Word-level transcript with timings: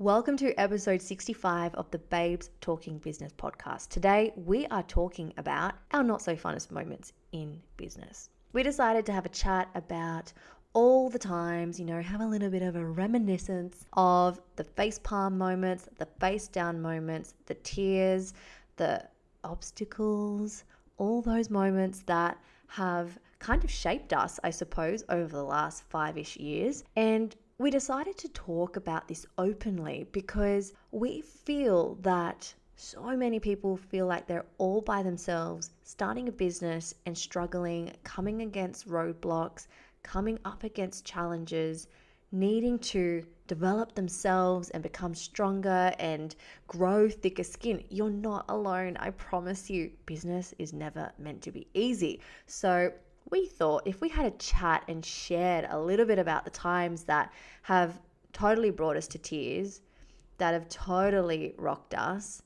Welcome 0.00 0.36
to 0.38 0.52
episode 0.54 1.00
65 1.00 1.76
of 1.76 1.88
the 1.92 2.00
Babes 2.00 2.50
Talking 2.60 2.98
Business 2.98 3.32
podcast. 3.32 3.90
Today, 3.90 4.32
we 4.34 4.66
are 4.66 4.82
talking 4.82 5.32
about 5.36 5.74
our 5.92 6.02
not 6.02 6.20
so 6.20 6.34
funnest 6.34 6.72
moments 6.72 7.12
in 7.30 7.62
business. 7.76 8.28
We 8.52 8.64
decided 8.64 9.06
to 9.06 9.12
have 9.12 9.24
a 9.24 9.28
chat 9.28 9.68
about 9.76 10.32
all 10.72 11.10
the 11.10 11.18
times, 11.20 11.78
you 11.78 11.86
know, 11.86 12.02
have 12.02 12.20
a 12.20 12.26
little 12.26 12.50
bit 12.50 12.62
of 12.62 12.74
a 12.74 12.84
reminiscence 12.84 13.86
of 13.92 14.40
the 14.56 14.64
face 14.64 14.98
palm 14.98 15.38
moments, 15.38 15.88
the 15.96 16.08
face 16.18 16.48
down 16.48 16.82
moments, 16.82 17.34
the 17.46 17.54
tears, 17.54 18.34
the 18.74 19.08
obstacles, 19.44 20.64
all 20.98 21.22
those 21.22 21.50
moments 21.50 22.02
that 22.06 22.36
have 22.66 23.16
kind 23.38 23.62
of 23.62 23.70
shaped 23.70 24.12
us, 24.12 24.40
I 24.42 24.50
suppose, 24.50 25.04
over 25.08 25.36
the 25.36 25.44
last 25.44 25.84
five 25.84 26.18
ish 26.18 26.36
years. 26.36 26.82
And 26.96 27.36
we 27.56 27.70
decided 27.70 28.18
to 28.18 28.28
talk 28.30 28.76
about 28.76 29.06
this 29.06 29.24
openly 29.38 30.06
because 30.10 30.72
we 30.90 31.20
feel 31.20 31.94
that 32.02 32.52
so 32.74 33.16
many 33.16 33.38
people 33.38 33.76
feel 33.76 34.06
like 34.06 34.26
they're 34.26 34.46
all 34.58 34.80
by 34.80 35.04
themselves, 35.04 35.70
starting 35.84 36.28
a 36.28 36.32
business 36.32 36.94
and 37.06 37.16
struggling, 37.16 37.92
coming 38.02 38.42
against 38.42 38.88
roadblocks, 38.88 39.68
coming 40.02 40.38
up 40.44 40.64
against 40.64 41.04
challenges, 41.04 41.86
needing 42.32 42.76
to 42.80 43.24
develop 43.46 43.94
themselves 43.94 44.70
and 44.70 44.82
become 44.82 45.14
stronger 45.14 45.92
and 46.00 46.34
grow 46.66 47.08
thicker 47.08 47.44
skin. 47.44 47.84
You're 47.88 48.10
not 48.10 48.46
alone, 48.48 48.96
I 48.96 49.10
promise 49.10 49.70
you. 49.70 49.92
Business 50.06 50.52
is 50.58 50.72
never 50.72 51.12
meant 51.18 51.42
to 51.42 51.52
be 51.52 51.68
easy. 51.74 52.20
So, 52.46 52.92
we 53.34 53.46
thought 53.46 53.82
if 53.84 54.00
we 54.00 54.08
had 54.08 54.26
a 54.26 54.30
chat 54.38 54.84
and 54.86 55.04
shared 55.04 55.66
a 55.68 55.76
little 55.76 56.06
bit 56.06 56.20
about 56.20 56.44
the 56.44 56.50
times 56.52 57.02
that 57.02 57.32
have 57.62 58.00
totally 58.32 58.70
brought 58.70 58.96
us 58.96 59.08
to 59.08 59.18
tears, 59.18 59.80
that 60.38 60.54
have 60.54 60.68
totally 60.68 61.52
rocked 61.58 61.94
us, 61.94 62.42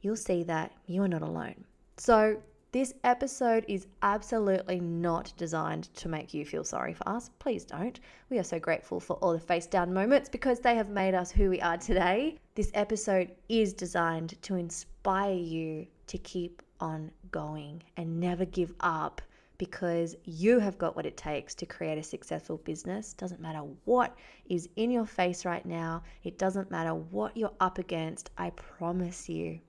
you'll 0.00 0.16
see 0.16 0.42
that 0.42 0.72
you 0.86 1.02
are 1.02 1.08
not 1.08 1.20
alone. 1.20 1.66
So, 1.98 2.40
this 2.72 2.94
episode 3.04 3.66
is 3.68 3.86
absolutely 4.00 4.80
not 4.80 5.34
designed 5.36 5.92
to 5.96 6.08
make 6.08 6.32
you 6.32 6.46
feel 6.46 6.64
sorry 6.64 6.94
for 6.94 7.06
us. 7.06 7.28
Please 7.38 7.64
don't. 7.64 8.00
We 8.30 8.38
are 8.38 8.44
so 8.44 8.58
grateful 8.58 8.98
for 8.98 9.16
all 9.16 9.34
the 9.34 9.40
face 9.40 9.66
down 9.66 9.92
moments 9.92 10.30
because 10.30 10.60
they 10.60 10.74
have 10.76 10.88
made 10.88 11.12
us 11.12 11.30
who 11.30 11.50
we 11.50 11.60
are 11.60 11.76
today. 11.76 12.38
This 12.54 12.70
episode 12.72 13.32
is 13.50 13.74
designed 13.74 14.40
to 14.40 14.54
inspire 14.54 15.34
you 15.34 15.86
to 16.06 16.16
keep 16.16 16.62
on 16.80 17.10
going 17.30 17.82
and 17.98 18.18
never 18.18 18.46
give 18.46 18.72
up 18.80 19.20
because 19.60 20.16
you 20.24 20.58
have 20.58 20.78
got 20.78 20.96
what 20.96 21.04
it 21.04 21.18
takes 21.18 21.54
to 21.54 21.66
create 21.66 21.98
a 21.98 22.02
successful 22.02 22.56
business. 22.64 23.12
Doesn't 23.12 23.42
matter 23.42 23.60
what 23.84 24.16
is 24.46 24.70
in 24.76 24.90
your 24.90 25.04
face 25.04 25.44
right 25.44 25.66
now, 25.66 26.02
it 26.24 26.38
doesn't 26.38 26.70
matter 26.70 26.94
what 26.94 27.36
you're 27.36 27.52
up 27.60 27.76
against. 27.76 28.30
I 28.38 28.48
promise 28.50 29.28
you, 29.28 29.60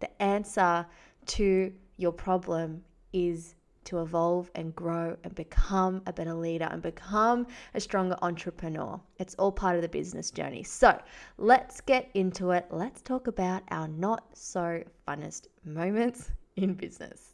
the 0.00 0.10
answer 0.22 0.86
to 1.26 1.70
your 1.98 2.10
problem 2.10 2.82
is 3.12 3.54
to 3.84 4.00
evolve 4.00 4.50
and 4.54 4.74
grow 4.74 5.14
and 5.24 5.34
become 5.34 6.00
a 6.06 6.12
better 6.14 6.32
leader 6.32 6.68
and 6.70 6.80
become 6.80 7.46
a 7.74 7.80
stronger 7.80 8.16
entrepreneur. 8.22 8.98
It's 9.18 9.34
all 9.34 9.52
part 9.52 9.76
of 9.76 9.82
the 9.82 9.90
business 9.90 10.30
journey. 10.30 10.62
So 10.62 10.98
let's 11.36 11.82
get 11.82 12.10
into 12.14 12.52
it. 12.52 12.64
Let's 12.70 13.02
talk 13.02 13.26
about 13.26 13.62
our 13.68 13.88
not 13.88 14.24
so 14.32 14.82
funnest 15.06 15.48
moments 15.66 16.30
in 16.56 16.72
business. 16.72 17.33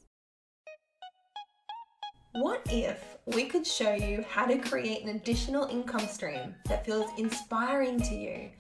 What 2.33 2.63
if 2.71 3.17
we 3.27 3.47
could 3.47 3.67
show 3.67 3.93
you 3.93 4.25
how 4.31 4.47
to 4.47 4.57
create 4.57 5.03
an 5.03 5.17
additional 5.17 5.65
income 5.65 6.07
stream 6.07 6.55
that 6.67 6.87
feels 6.87 7.11
inspiring 7.19 8.01
to 8.03 8.15
you 8.15 8.51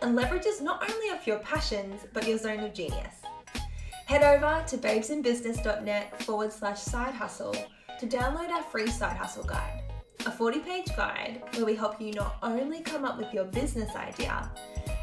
and 0.00 0.18
leverages 0.18 0.62
not 0.62 0.90
only 0.90 1.10
off 1.10 1.26
your 1.26 1.38
passions 1.40 2.06
but 2.14 2.26
your 2.26 2.38
zone 2.38 2.60
of 2.60 2.72
genius? 2.72 3.16
Head 4.06 4.22
over 4.22 4.64
to 4.68 4.78
babesinbusiness.net 4.78 6.22
forward 6.22 6.50
slash 6.50 6.80
side 6.80 7.12
hustle 7.12 7.54
to 7.98 8.06
download 8.06 8.48
our 8.48 8.62
free 8.62 8.88
side 8.88 9.18
hustle 9.18 9.44
guide, 9.44 9.82
a 10.24 10.30
40 10.30 10.60
page 10.60 10.96
guide 10.96 11.42
where 11.52 11.66
we 11.66 11.74
help 11.74 12.00
you 12.00 12.14
not 12.14 12.36
only 12.42 12.80
come 12.80 13.04
up 13.04 13.18
with 13.18 13.34
your 13.34 13.44
business 13.44 13.94
idea, 13.96 14.50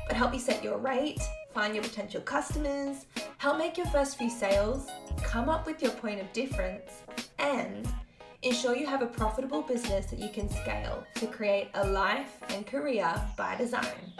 but 0.07 0.17
help 0.17 0.33
you 0.33 0.39
set 0.39 0.63
your 0.63 0.79
rate, 0.79 1.21
find 1.53 1.75
your 1.75 1.83
potential 1.83 2.21
customers, 2.21 3.05
help 3.37 3.59
make 3.59 3.77
your 3.77 3.87
first 3.87 4.17
few 4.17 4.31
sales, 4.31 4.87
come 5.21 5.49
up 5.49 5.67
with 5.67 5.83
your 5.83 5.91
point 5.91 6.19
of 6.19 6.33
difference, 6.33 7.03
and 7.37 7.87
ensure 8.47 8.75
you 8.75 8.85
have 8.85 9.01
a 9.01 9.07
profitable 9.07 9.61
business 9.61 10.05
that 10.07 10.19
you 10.19 10.29
can 10.29 10.49
scale 10.49 11.05
to 11.15 11.27
create 11.27 11.69
a 11.73 11.87
life 11.87 12.37
and 12.49 12.65
career 12.65 13.13
by 13.35 13.55
design. 13.55 14.13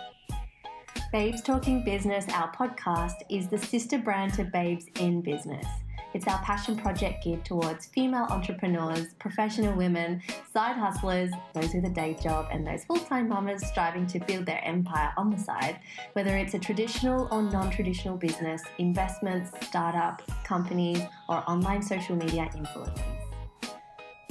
Babes 1.11 1.41
Talking 1.41 1.83
Business, 1.83 2.25
our 2.33 2.51
podcast, 2.51 3.15
is 3.29 3.47
the 3.47 3.57
sister 3.57 3.97
brand 3.97 4.33
to 4.33 4.43
Babes 4.43 4.87
in 4.99 5.21
Business. 5.21 5.65
It's 6.13 6.27
our 6.27 6.39
passion 6.39 6.75
project 6.75 7.23
geared 7.23 7.45
towards 7.45 7.85
female 7.85 8.25
entrepreneurs, 8.29 9.13
professional 9.19 9.75
women, 9.75 10.21
side 10.51 10.75
hustlers, 10.75 11.31
those 11.53 11.73
with 11.73 11.85
a 11.85 11.89
day 11.89 12.17
job, 12.21 12.47
and 12.51 12.65
those 12.65 12.83
full 12.85 12.97
time 12.97 13.29
mamas 13.29 13.65
striving 13.65 14.07
to 14.07 14.19
build 14.19 14.45
their 14.45 14.63
empire 14.65 15.13
on 15.15 15.29
the 15.29 15.37
side, 15.37 15.79
whether 16.13 16.35
it's 16.35 16.53
a 16.53 16.59
traditional 16.59 17.27
or 17.31 17.43
non 17.43 17.69
traditional 17.69 18.17
business, 18.17 18.61
investments, 18.77 19.51
startup, 19.67 20.21
companies, 20.43 21.01
or 21.29 21.43
online 21.49 21.81
social 21.81 22.15
media 22.15 22.49
influencers. 22.55 23.26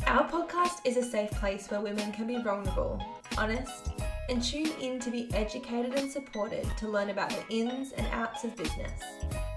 Our 0.07 0.23
podcast 0.31 0.83
is 0.85 0.97
a 0.97 1.03
safe 1.03 1.33
place 1.33 1.69
where 1.69 1.81
women 1.81 2.13
can 2.13 2.29
be 2.29 2.41
vulnerable, 2.41 3.05
honest, 3.37 3.91
and 4.29 4.41
tune 4.41 4.71
in 4.81 5.01
to 5.01 5.11
be 5.11 5.29
educated 5.35 5.95
and 5.95 6.09
supported 6.09 6.65
to 6.79 6.89
learn 6.89 7.11
about 7.11 7.31
the 7.31 7.43
ins 7.49 7.91
and 7.91 8.07
outs 8.13 8.45
of 8.45 8.55
business, 8.55 9.03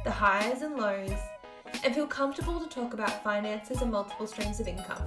the 0.03 0.09
highs 0.09 0.63
and 0.63 0.75
lows, 0.75 1.13
and 1.83 1.93
feel 1.93 2.07
comfortable 2.07 2.59
to 2.59 2.67
talk 2.67 2.95
about 2.95 3.23
finances 3.23 3.83
and 3.83 3.91
multiple 3.91 4.25
streams 4.25 4.59
of 4.59 4.67
income. 4.67 5.05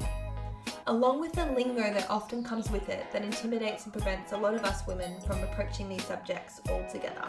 Along 0.87 1.21
with 1.21 1.33
the 1.33 1.47
lingo 1.47 1.93
that 1.93 2.09
often 2.09 2.45
comes 2.45 2.71
with 2.71 2.89
it 2.89 3.11
that 3.13 3.25
intimidates 3.25 3.83
and 3.85 3.93
prevents 3.93 4.31
a 4.31 4.37
lot 4.37 4.55
of 4.55 4.65
us 4.65 4.87
women 4.87 5.21
from 5.23 5.43
approaching 5.43 5.89
these 5.89 6.05
subjects 6.05 6.61
altogether. 6.69 7.29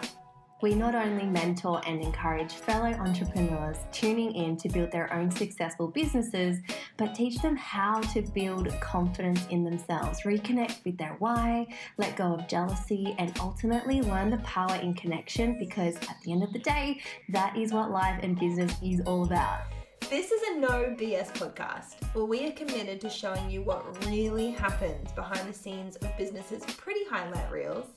We 0.63 0.75
not 0.75 0.95
only 0.95 1.25
mentor 1.25 1.81
and 1.85 2.01
encourage 2.01 2.53
fellow 2.53 2.87
entrepreneurs 2.87 3.75
tuning 3.91 4.33
in 4.33 4.55
to 4.55 4.69
build 4.69 4.93
their 4.93 5.11
own 5.11 5.29
successful 5.29 5.89
businesses, 5.89 6.59
but 6.95 7.13
teach 7.13 7.41
them 7.41 7.57
how 7.57 7.99
to 7.99 8.21
build 8.21 8.69
confidence 8.79 9.45
in 9.49 9.65
themselves, 9.65 10.21
reconnect 10.21 10.85
with 10.85 10.97
their 10.97 11.17
why, 11.19 11.67
let 11.97 12.15
go 12.15 12.35
of 12.35 12.47
jealousy, 12.47 13.13
and 13.19 13.37
ultimately 13.41 14.01
learn 14.03 14.29
the 14.29 14.37
power 14.37 14.77
in 14.77 14.93
connection 14.93 15.59
because 15.59 15.97
at 15.97 16.15
the 16.23 16.31
end 16.31 16.43
of 16.43 16.53
the 16.53 16.59
day, 16.59 17.01
that 17.27 17.57
is 17.57 17.73
what 17.73 17.91
life 17.91 18.21
and 18.23 18.39
business 18.39 18.73
is 18.81 19.01
all 19.01 19.25
about. 19.25 19.63
This 20.09 20.31
is 20.31 20.41
a 20.43 20.59
no 20.59 20.95
BS 20.97 21.33
podcast 21.33 21.95
where 22.13 22.23
we 22.23 22.47
are 22.47 22.53
committed 22.53 23.01
to 23.01 23.09
showing 23.09 23.49
you 23.49 23.63
what 23.63 24.05
really 24.05 24.51
happens 24.51 25.11
behind 25.11 25.45
the 25.49 25.53
scenes 25.53 25.97
of 25.97 26.17
businesses' 26.17 26.63
pretty 26.77 27.03
highlight 27.09 27.51
reels 27.51 27.87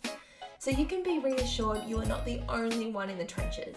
so 0.59 0.71
you 0.71 0.87
can 0.87 1.03
be 1.03 1.19
reassured 1.19 1.83
you 1.87 1.99
are 1.99 2.07
not 2.07 2.25
the 2.25 2.41
only 2.49 2.91
one 2.91 3.11
in 3.11 3.19
the 3.19 3.25
trenches. 3.25 3.77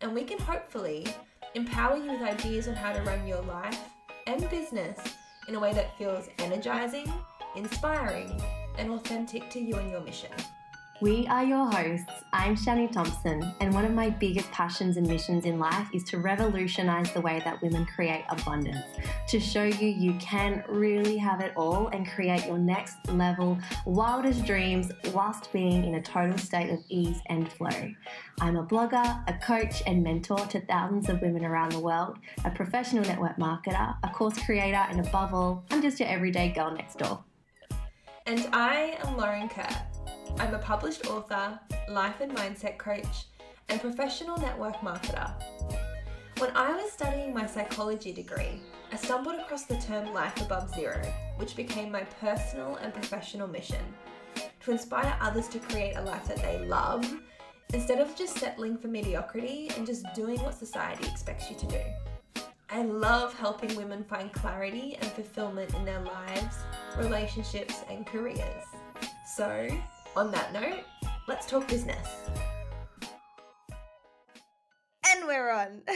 And 0.00 0.14
we 0.14 0.24
can 0.24 0.38
hopefully 0.38 1.06
empower 1.54 1.96
you 1.96 2.12
with 2.12 2.22
ideas 2.22 2.68
on 2.68 2.74
how 2.74 2.92
to 2.92 3.02
run 3.02 3.26
your 3.26 3.42
life 3.42 3.78
and 4.26 4.48
business 4.50 4.98
in 5.48 5.54
a 5.54 5.60
way 5.60 5.72
that 5.74 5.96
feels 5.98 6.28
energizing, 6.38 7.12
inspiring, 7.54 8.40
and 8.78 8.90
authentic 8.90 9.50
to 9.50 9.60
you 9.60 9.76
and 9.76 9.90
your 9.90 10.00
mission. 10.00 10.30
We 11.00 11.26
are 11.26 11.42
your 11.42 11.68
hosts. 11.72 12.06
I'm 12.32 12.54
Shani 12.54 12.90
Thompson, 12.90 13.52
and 13.60 13.74
one 13.74 13.84
of 13.84 13.92
my 13.92 14.10
biggest 14.10 14.48
passions 14.52 14.96
and 14.96 15.04
missions 15.04 15.44
in 15.44 15.58
life 15.58 15.88
is 15.92 16.04
to 16.04 16.18
revolutionize 16.18 17.12
the 17.12 17.20
way 17.20 17.42
that 17.44 17.60
women 17.62 17.84
create 17.84 18.24
abundance, 18.28 18.86
to 19.26 19.40
show 19.40 19.64
you 19.64 19.88
you 19.88 20.14
can 20.20 20.62
really 20.68 21.16
have 21.16 21.40
it 21.40 21.52
all 21.56 21.88
and 21.88 22.08
create 22.08 22.46
your 22.46 22.58
next 22.58 22.94
level, 23.08 23.58
wildest 23.86 24.44
dreams 24.44 24.92
whilst 25.12 25.52
being 25.52 25.84
in 25.84 25.96
a 25.96 26.02
total 26.02 26.38
state 26.38 26.70
of 26.70 26.78
ease 26.88 27.20
and 27.26 27.52
flow. 27.52 27.92
I'm 28.40 28.56
a 28.56 28.64
blogger, 28.64 29.28
a 29.28 29.32
coach, 29.44 29.82
and 29.88 30.00
mentor 30.00 30.38
to 30.38 30.60
thousands 30.60 31.08
of 31.08 31.20
women 31.20 31.44
around 31.44 31.72
the 31.72 31.80
world, 31.80 32.18
a 32.44 32.52
professional 32.52 33.02
network 33.02 33.36
marketer, 33.36 33.96
a 34.04 34.08
course 34.10 34.38
creator, 34.44 34.86
and 34.88 35.04
above 35.04 35.34
all, 35.34 35.64
I'm 35.72 35.82
just 35.82 35.98
your 35.98 36.08
everyday 36.08 36.50
girl 36.50 36.70
next 36.70 36.98
door. 36.98 37.24
And 38.26 38.48
I 38.52 38.96
am 39.02 39.16
Lauren 39.16 39.48
Kerr 39.48 39.68
I'm 40.38 40.54
a 40.54 40.58
published 40.58 41.06
author, 41.06 41.58
life 41.88 42.20
and 42.20 42.34
mindset 42.34 42.76
coach, 42.76 43.26
and 43.68 43.80
professional 43.80 44.36
network 44.38 44.76
marketer. 44.80 45.32
When 46.38 46.50
I 46.56 46.72
was 46.74 46.90
studying 46.92 47.32
my 47.32 47.46
psychology 47.46 48.12
degree, 48.12 48.60
I 48.92 48.96
stumbled 48.96 49.36
across 49.36 49.64
the 49.64 49.76
term 49.76 50.12
life 50.12 50.40
above 50.40 50.74
zero, 50.74 51.00
which 51.36 51.56
became 51.56 51.92
my 51.92 52.02
personal 52.20 52.76
and 52.76 52.92
professional 52.92 53.46
mission 53.46 53.82
to 54.64 54.72
inspire 54.72 55.16
others 55.20 55.48
to 55.48 55.60
create 55.60 55.94
a 55.96 56.02
life 56.02 56.26
that 56.26 56.42
they 56.42 56.58
love 56.66 57.04
instead 57.72 58.00
of 58.00 58.16
just 58.16 58.36
settling 58.36 58.76
for 58.76 58.88
mediocrity 58.88 59.70
and 59.76 59.86
just 59.86 60.04
doing 60.14 60.40
what 60.42 60.54
society 60.54 61.06
expects 61.08 61.48
you 61.48 61.56
to 61.56 61.66
do. 61.66 61.80
I 62.70 62.82
love 62.82 63.34
helping 63.34 63.74
women 63.76 64.02
find 64.04 64.32
clarity 64.32 64.96
and 65.00 65.10
fulfillment 65.12 65.72
in 65.74 65.84
their 65.84 66.00
lives, 66.00 66.56
relationships, 66.98 67.82
and 67.88 68.04
careers. 68.04 68.64
So, 69.36 69.68
on 70.16 70.30
that 70.30 70.52
note, 70.52 70.84
let's 71.26 71.46
talk 71.46 71.66
business. 71.66 72.08
And 75.06 75.26
we're 75.26 75.50
on. 75.50 75.82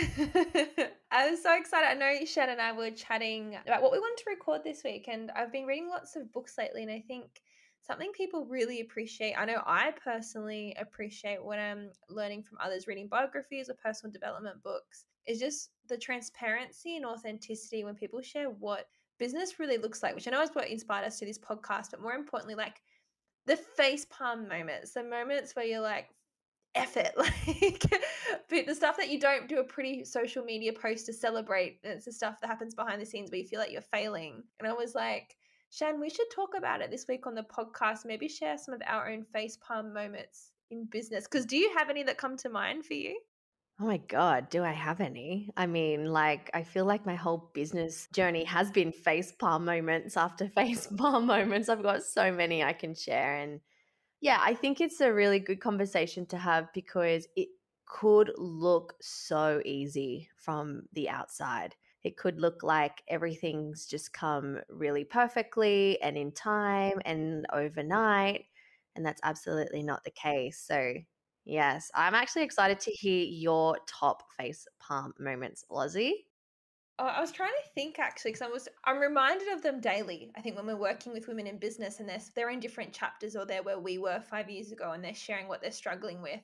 I 1.10 1.30
was 1.30 1.42
so 1.42 1.56
excited. 1.56 1.88
I 1.88 1.94
know 1.94 2.24
Shan 2.24 2.48
and 2.48 2.60
I 2.60 2.72
were 2.72 2.90
chatting 2.90 3.56
about 3.66 3.82
what 3.82 3.92
we 3.92 3.98
wanted 3.98 4.22
to 4.24 4.30
record 4.30 4.62
this 4.64 4.82
week, 4.84 5.08
and 5.08 5.30
I've 5.36 5.52
been 5.52 5.66
reading 5.66 5.88
lots 5.88 6.16
of 6.16 6.32
books 6.32 6.54
lately, 6.58 6.82
and 6.82 6.90
I 6.90 7.02
think 7.06 7.40
something 7.80 8.10
people 8.12 8.44
really 8.46 8.80
appreciate. 8.80 9.34
I 9.34 9.44
know 9.44 9.62
I 9.64 9.92
personally 10.02 10.76
appreciate 10.80 11.44
when 11.44 11.58
I'm 11.58 11.90
learning 12.08 12.42
from 12.42 12.58
others, 12.60 12.86
reading 12.86 13.08
biographies 13.08 13.70
or 13.70 13.74
personal 13.74 14.12
development 14.12 14.62
books, 14.62 15.06
is 15.26 15.38
just 15.38 15.70
the 15.88 15.96
transparency 15.96 16.96
and 16.96 17.06
authenticity 17.06 17.84
when 17.84 17.94
people 17.94 18.20
share 18.20 18.50
what 18.50 18.86
business 19.18 19.58
really 19.58 19.78
looks 19.78 20.02
like, 20.02 20.14
which 20.14 20.26
I 20.26 20.30
know 20.32 20.42
is 20.42 20.50
what 20.52 20.68
inspired 20.68 21.06
us 21.06 21.18
to 21.18 21.26
this 21.26 21.38
podcast, 21.38 21.90
but 21.92 22.02
more 22.02 22.14
importantly, 22.14 22.54
like 22.54 22.80
the 23.48 23.56
face 23.56 24.04
palm 24.04 24.46
moments, 24.46 24.92
the 24.92 25.02
moments 25.02 25.56
where 25.56 25.64
you're 25.64 25.80
like, 25.80 26.10
effort 26.74 27.12
like 27.16 27.82
but 28.50 28.66
the 28.66 28.74
stuff 28.74 28.96
that 28.98 29.08
you 29.08 29.18
don't 29.18 29.48
do 29.48 29.58
a 29.58 29.64
pretty 29.64 30.04
social 30.04 30.44
media 30.44 30.70
post 30.70 31.06
to 31.06 31.12
celebrate 31.14 31.80
it's 31.82 32.04
the 32.04 32.12
stuff 32.12 32.38
that 32.40 32.46
happens 32.46 32.74
behind 32.74 33.00
the 33.00 33.06
scenes 33.06 33.30
where 33.30 33.40
you 33.40 33.46
feel 33.46 33.58
like 33.58 33.72
you're 33.72 33.80
failing 33.80 34.42
and 34.60 34.68
i 34.68 34.72
was 34.72 34.94
like 34.94 35.34
shan 35.70 35.98
we 35.98 36.10
should 36.10 36.30
talk 36.30 36.50
about 36.56 36.82
it 36.82 36.90
this 36.90 37.06
week 37.08 37.26
on 37.26 37.34
the 37.34 37.42
podcast 37.42 38.04
maybe 38.04 38.28
share 38.28 38.58
some 38.58 38.74
of 38.74 38.82
our 38.86 39.08
own 39.08 39.24
face 39.24 39.56
palm 39.66 39.94
moments 39.94 40.52
in 40.70 40.84
business 40.84 41.24
because 41.24 41.46
do 41.46 41.56
you 41.56 41.74
have 41.76 41.88
any 41.88 42.02
that 42.02 42.18
come 42.18 42.36
to 42.36 42.50
mind 42.50 42.84
for 42.84 42.94
you 42.94 43.18
Oh 43.80 43.86
my 43.86 43.98
God, 43.98 44.50
do 44.50 44.64
I 44.64 44.72
have 44.72 45.00
any? 45.00 45.50
I 45.56 45.66
mean, 45.66 46.06
like, 46.06 46.50
I 46.52 46.64
feel 46.64 46.84
like 46.84 47.06
my 47.06 47.14
whole 47.14 47.50
business 47.54 48.08
journey 48.12 48.42
has 48.44 48.72
been 48.72 48.90
face 48.90 49.30
palm 49.30 49.64
moments 49.64 50.16
after 50.16 50.48
face 50.56 50.88
palm 50.88 51.26
moments. 51.26 51.68
I've 51.68 51.82
got 51.82 52.02
so 52.02 52.32
many 52.32 52.62
I 52.64 52.72
can 52.72 52.94
share. 52.94 53.36
And 53.36 53.60
yeah, 54.20 54.38
I 54.42 54.54
think 54.54 54.80
it's 54.80 55.00
a 55.00 55.12
really 55.14 55.40
good 55.40 55.60
conversation 55.60 56.26
to 56.28 56.38
have 56.38 56.72
because 56.74 57.28
it 57.36 57.48
could 57.86 58.32
look 58.38 58.96
so 59.02 59.62
easy 59.64 60.30
from 60.36 60.84
the 60.92 61.08
outside. 61.10 61.76
It 62.04 62.16
could 62.16 62.40
look 62.40 62.62
like 62.64 63.02
everything's 63.08 63.86
just 63.86 64.12
come 64.12 64.60
really 64.70 65.04
perfectly 65.04 66.00
and 66.02 66.18
in 66.18 66.32
time 66.32 67.00
and 67.04 67.46
overnight. 67.52 68.46
And 68.96 69.06
that's 69.06 69.20
absolutely 69.24 69.82
not 69.82 70.04
the 70.04 70.10
case. 70.12 70.60
So, 70.60 70.94
yes, 71.48 71.90
I'm 71.94 72.14
actually 72.14 72.42
excited 72.44 72.78
to 72.80 72.90
hear 72.90 73.24
your 73.24 73.78
top 73.88 74.22
face 74.36 74.66
palm 74.78 75.14
moments, 75.18 75.64
Lozzie. 75.70 76.26
Oh, 77.00 77.06
I 77.06 77.20
was 77.20 77.30
trying 77.30 77.50
to 77.50 77.70
think 77.76 78.00
actually 78.00 78.32
because 78.32 78.42
I 78.42 78.48
was 78.48 78.68
I'm 78.84 78.98
reminded 78.98 79.48
of 79.48 79.62
them 79.62 79.80
daily. 79.80 80.32
I 80.36 80.40
think 80.40 80.56
when 80.56 80.66
we're 80.66 80.76
working 80.76 81.12
with 81.12 81.28
women 81.28 81.46
in 81.46 81.56
business 81.56 82.00
and 82.00 82.08
they're 82.08 82.20
they're 82.34 82.50
in 82.50 82.58
different 82.58 82.92
chapters 82.92 83.36
or 83.36 83.46
they're 83.46 83.62
where 83.62 83.78
we 83.78 83.98
were 83.98 84.20
five 84.20 84.50
years 84.50 84.72
ago 84.72 84.92
and 84.92 85.02
they're 85.02 85.14
sharing 85.14 85.46
what 85.46 85.62
they're 85.62 85.70
struggling 85.70 86.20
with. 86.22 86.40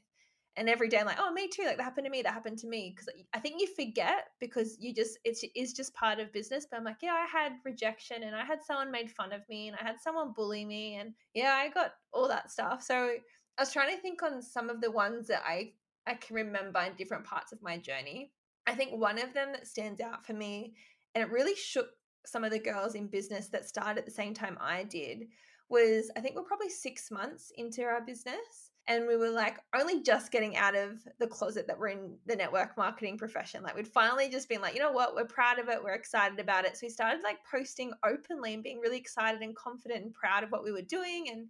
And 0.57 0.69
every 0.69 0.89
day 0.89 0.99
I'm 0.99 1.07
like, 1.07 1.19
oh, 1.19 1.33
me 1.33 1.49
too. 1.49 1.65
Like 1.65 1.79
that 1.79 1.83
happened 1.83 2.05
to 2.05 2.11
me. 2.11 2.23
That 2.23 2.33
happened 2.33 2.59
to 2.59 2.69
me. 2.69 2.95
Because 2.95 3.09
I 3.35 3.41
think 3.41 3.61
you 3.61 3.67
forget 3.75 4.29
because 4.39 4.77
you 4.79 4.95
just 4.95 5.19
it's 5.25 5.45
is 5.57 5.73
just 5.73 5.93
part 5.95 6.21
of 6.21 6.33
business. 6.33 6.69
But 6.71 6.77
I'm 6.77 6.85
like, 6.85 6.99
yeah, 7.03 7.15
I 7.15 7.27
had 7.27 7.55
rejection 7.65 8.23
and 8.23 8.37
I 8.37 8.45
had 8.45 8.63
someone 8.63 8.93
made 8.93 9.11
fun 9.11 9.33
of 9.33 9.41
me 9.49 9.67
and 9.67 9.77
I 9.81 9.83
had 9.83 10.01
someone 10.01 10.33
bully 10.33 10.65
me 10.65 10.95
and 10.97 11.15
yeah, 11.35 11.55
I 11.55 11.69
got 11.69 11.95
all 12.13 12.29
that 12.29 12.53
stuff. 12.53 12.81
So 12.81 13.17
I 13.59 13.63
was 13.63 13.73
trying 13.73 13.95
to 13.95 14.01
think 14.01 14.23
on 14.23 14.43
some 14.43 14.69
of 14.69 14.81
the 14.81 14.91
ones 14.91 15.29
that 15.29 15.43
I 15.47 15.73
I 16.07 16.15
can 16.15 16.37
remember 16.37 16.81
in 16.81 16.95
different 16.97 17.25
parts 17.25 17.53
of 17.53 17.63
my 17.63 17.79
journey. 17.79 18.33
I 18.67 18.75
think 18.75 18.93
one 18.93 19.19
of 19.19 19.33
them 19.33 19.53
that 19.53 19.67
stands 19.67 20.01
out 20.01 20.25
for 20.25 20.35
me, 20.35 20.75
and 21.15 21.25
it 21.25 21.31
really 21.31 21.55
shook 21.55 21.89
some 22.27 22.45
of 22.45 22.51
the 22.51 22.59
girls 22.59 22.95
in 22.95 23.07
business 23.07 23.49
that 23.49 23.69
started 23.69 23.99
at 23.99 24.05
the 24.05 24.11
same 24.11 24.35
time 24.35 24.59
I 24.61 24.85
did, 24.85 25.29
was 25.69 26.11
I 26.17 26.21
think 26.21 26.37
we're 26.37 26.43
probably 26.43 26.69
six 26.69 27.11
months 27.11 27.53
into 27.57 27.83
our 27.85 28.01
business. 28.01 28.71
And 28.87 29.07
we 29.07 29.17
were 29.17 29.31
like 29.31 29.57
only 29.75 30.03
just 30.03 30.31
getting 30.31 30.59
out 30.59 30.75
of 30.75 30.99
the 31.19 31.27
closet 31.27 31.67
that 31.69 31.79
we're 31.79 31.89
in 31.89 32.19
the 32.27 32.37
network 32.37 32.77
marketing 32.77 33.17
profession. 33.17 33.63
Like 33.63 33.75
we'd 33.75 33.89
finally 33.89 34.29
just 34.29 34.47
been 34.47 34.61
like, 34.61 34.75
you 34.75 34.81
know 34.81 34.93
what, 34.93 35.15
we're 35.15 35.25
proud 35.25 35.59
of 35.59 35.71
it, 35.71 35.83
we're 35.83 35.95
excited 35.95 36.39
about 36.39 36.67
it. 36.67 36.77
So 36.77 36.81
we 36.83 36.91
started 36.91 37.23
like 37.23 37.39
posting 37.51 37.93
openly 38.05 38.53
and 38.53 38.63
being 38.63 38.81
really 38.81 38.99
excited 38.99 39.41
and 39.41 39.57
confident 39.57 40.05
and 40.05 40.13
proud 40.13 40.45
of 40.45 40.51
what 40.51 40.65
we 40.65 40.73
were 40.73 40.83
doing. 40.83 41.29
And 41.31 41.49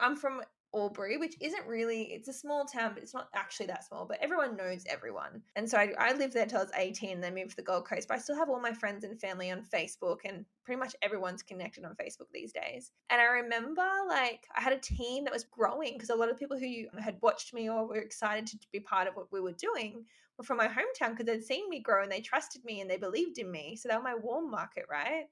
I'm 0.00 0.16
from 0.16 0.40
Albury, 0.74 1.16
which 1.16 1.36
isn't 1.40 1.66
really, 1.66 2.02
it's 2.12 2.28
a 2.28 2.32
small 2.32 2.64
town, 2.64 2.92
but 2.94 3.02
it's 3.02 3.14
not 3.14 3.28
actually 3.34 3.66
that 3.66 3.84
small, 3.84 4.06
but 4.06 4.18
everyone 4.20 4.56
knows 4.56 4.84
everyone. 4.88 5.42
And 5.56 5.68
so 5.68 5.78
I, 5.78 5.92
I 5.98 6.12
lived 6.14 6.34
there 6.34 6.42
until 6.42 6.60
I 6.60 6.64
was 6.64 6.72
18 6.76 7.10
and 7.10 7.22
then 7.22 7.34
moved 7.34 7.50
to 7.50 7.56
the 7.56 7.62
Gold 7.62 7.88
Coast, 7.88 8.08
but 8.08 8.14
I 8.16 8.20
still 8.20 8.36
have 8.36 8.48
all 8.48 8.60
my 8.60 8.72
friends 8.72 9.04
and 9.04 9.18
family 9.20 9.50
on 9.50 9.62
Facebook 9.62 10.18
and 10.24 10.44
pretty 10.64 10.78
much 10.78 10.96
everyone's 11.02 11.42
connected 11.42 11.84
on 11.84 11.94
Facebook 11.94 12.26
these 12.32 12.52
days. 12.52 12.90
And 13.10 13.20
I 13.20 13.24
remember 13.24 13.86
like 14.08 14.46
I 14.56 14.60
had 14.60 14.72
a 14.72 14.78
team 14.78 15.24
that 15.24 15.32
was 15.32 15.44
growing 15.44 15.92
because 15.94 16.10
a 16.10 16.16
lot 16.16 16.30
of 16.30 16.38
people 16.38 16.58
who 16.58 16.84
had 17.00 17.18
watched 17.22 17.54
me 17.54 17.68
or 17.68 17.86
were 17.86 17.96
excited 17.96 18.46
to 18.46 18.58
be 18.72 18.80
part 18.80 19.08
of 19.08 19.14
what 19.14 19.32
we 19.32 19.40
were 19.40 19.52
doing 19.52 20.04
were 20.36 20.44
from 20.44 20.56
my 20.56 20.68
hometown 20.68 21.10
because 21.10 21.26
they'd 21.26 21.44
seen 21.44 21.68
me 21.68 21.80
grow 21.80 22.02
and 22.02 22.10
they 22.10 22.20
trusted 22.20 22.64
me 22.64 22.80
and 22.80 22.90
they 22.90 22.96
believed 22.96 23.38
in 23.38 23.50
me. 23.50 23.76
So 23.76 23.88
they 23.88 23.96
were 23.96 24.02
my 24.02 24.16
warm 24.16 24.50
market, 24.50 24.86
right? 24.90 25.26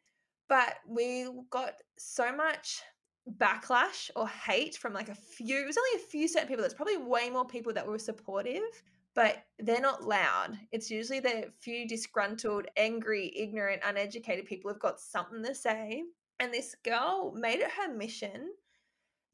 But 0.48 0.74
we 0.86 1.28
got 1.50 1.74
so 1.98 2.34
much 2.34 2.82
backlash 3.38 4.10
or 4.16 4.28
hate 4.28 4.76
from 4.76 4.92
like 4.92 5.08
a 5.08 5.14
few 5.14 5.60
it 5.60 5.66
was 5.66 5.78
only 5.78 6.02
a 6.02 6.06
few 6.06 6.26
certain 6.26 6.48
people 6.48 6.60
there's 6.60 6.74
probably 6.74 6.96
way 6.96 7.30
more 7.30 7.46
people 7.46 7.72
that 7.72 7.86
were 7.86 7.98
supportive 7.98 8.82
but 9.14 9.44
they're 9.58 9.80
not 9.80 10.04
loud. 10.04 10.58
It's 10.70 10.90
usually 10.90 11.20
the 11.20 11.50
few 11.60 11.86
disgruntled 11.86 12.66
angry 12.76 13.32
ignorant 13.36 13.82
uneducated 13.84 14.46
people 14.46 14.70
who've 14.70 14.80
got 14.80 15.00
something 15.00 15.42
to 15.44 15.54
say. 15.54 16.02
And 16.40 16.52
this 16.52 16.74
girl 16.82 17.32
made 17.36 17.60
it 17.60 17.70
her 17.70 17.94
mission 17.94 18.52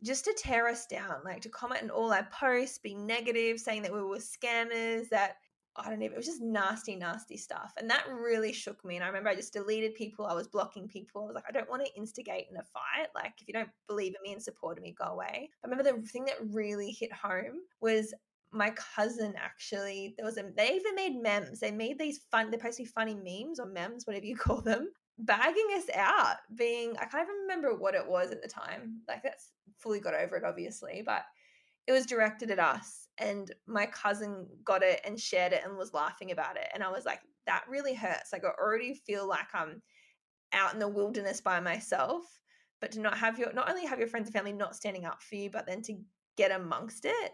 just 0.03 0.25
to 0.25 0.35
tear 0.37 0.69
us 0.69 0.87
down 0.87 1.17
like 1.25 1.41
to 1.41 1.49
comment 1.49 1.83
on 1.83 1.91
all 1.91 2.13
our 2.13 2.29
posts 2.31 2.79
be 2.79 2.95
negative 2.95 3.59
saying 3.59 3.83
that 3.83 3.93
we 3.93 4.01
were 4.01 4.19
scammers 4.19 5.09
that 5.09 5.39
I 5.79 5.91
don't 5.91 6.01
know, 6.01 6.07
it 6.07 6.17
was 6.17 6.27
just 6.27 6.43
nasty, 6.43 6.97
nasty 6.97 7.37
stuff. 7.37 7.73
And 7.79 7.89
that 7.91 8.05
really 8.09 8.53
shook 8.53 8.85
me. 8.85 8.97
And 8.97 9.05
I 9.05 9.09
remember 9.09 9.31
I 9.31 9.35
just 9.35 9.53
deleted 9.53 9.95
people, 9.95 10.27
I 10.27 10.35
was 10.35 10.49
blocking 10.49 10.89
people. 10.89 11.23
I 11.23 11.27
was 11.27 11.35
like, 11.35 11.45
I 11.49 11.53
don't 11.53 11.71
want 11.71 11.85
to 11.85 11.97
instigate 11.97 12.47
in 12.51 12.57
a 12.57 12.63
fight. 12.63 13.09
Like, 13.15 13.35
if 13.41 13.49
you 13.49 13.55
don't 13.55 13.71
believe 13.89 14.15
in 14.15 14.23
me 14.23 14.33
and 14.33 14.43
support 14.43 14.81
me, 14.81 14.95
go 14.99 15.07
away. 15.07 15.51
I 15.65 15.69
remember 15.69 15.91
the 15.91 16.03
thing 16.09 16.25
that 16.27 16.37
really 16.53 16.91
hit 16.91 17.13
home 17.13 17.61
was 17.81 18.15
my 18.51 18.71
cousin 18.71 19.35
actually 19.37 20.15
there 20.17 20.25
was 20.25 20.39
a 20.39 20.45
they 20.57 20.75
even 20.75 20.95
made 20.95 21.21
memes 21.21 21.61
they 21.61 21.71
made 21.71 21.99
these 21.99 22.21
fun 22.31 22.51
they're 22.51 22.59
supposed 22.59 22.79
to 22.79 22.85
be 22.85 22.89
funny 22.89 23.15
memes 23.15 23.61
or 23.61 23.67
memes 23.67 24.07
whatever 24.07 24.25
you 24.25 24.37
call 24.39 24.63
them 24.63 24.89
bagging 25.19 25.67
us 25.77 25.85
out 25.95 26.37
being 26.55 26.97
i 26.97 27.05
can't 27.05 27.25
even 27.25 27.43
remember 27.43 27.75
what 27.77 27.95
it 27.95 28.07
was 28.07 28.31
at 28.31 28.41
the 28.41 28.49
time 28.49 29.01
like 29.07 29.23
that's 29.23 29.51
fully 29.77 30.01
got 30.01 30.15
over 30.15 30.37
it 30.37 30.45
obviously 30.45 31.03
but 31.05 31.25
it 31.89 31.93
was 31.93 32.07
directed 32.07 32.51
at 32.51 32.59
us 32.61 33.09
and 33.19 33.53
my 33.67 33.87
cousin 33.87 34.47
got 34.63 34.83
it 34.83 35.01
and 35.05 35.19
shared 35.19 35.53
it 35.53 35.63
and 35.65 35.77
was 35.77 35.95
laughing 35.95 36.31
about 36.31 36.57
it 36.57 36.69
and 36.75 36.85
i 36.85 36.91
was 36.91 37.05
like 37.07 37.21
that 37.47 37.65
really 37.69 37.95
hurts 37.95 38.33
like 38.33 38.45
i 38.45 38.49
already 38.63 38.95
feel 38.95 39.27
like 39.27 39.49
i'm 39.55 39.83
out 40.53 40.75
in 40.75 40.79
the 40.79 40.87
wilderness 40.87 41.41
by 41.41 41.59
myself 41.59 42.23
but 42.81 42.93
to 42.93 43.01
not 43.01 43.17
have 43.17 43.39
your 43.39 43.53
not 43.55 43.69
only 43.69 43.87
have 43.87 43.99
your 43.99 44.07
friends 44.07 44.29
and 44.29 44.35
family 44.35 44.53
not 44.53 44.77
standing 44.77 45.07
up 45.07 45.23
for 45.23 45.35
you 45.35 45.51
but 45.51 45.67
then 45.67 45.83
to 45.83 45.95
get 46.37 46.53
amongst 46.53 47.07
it 47.07 47.33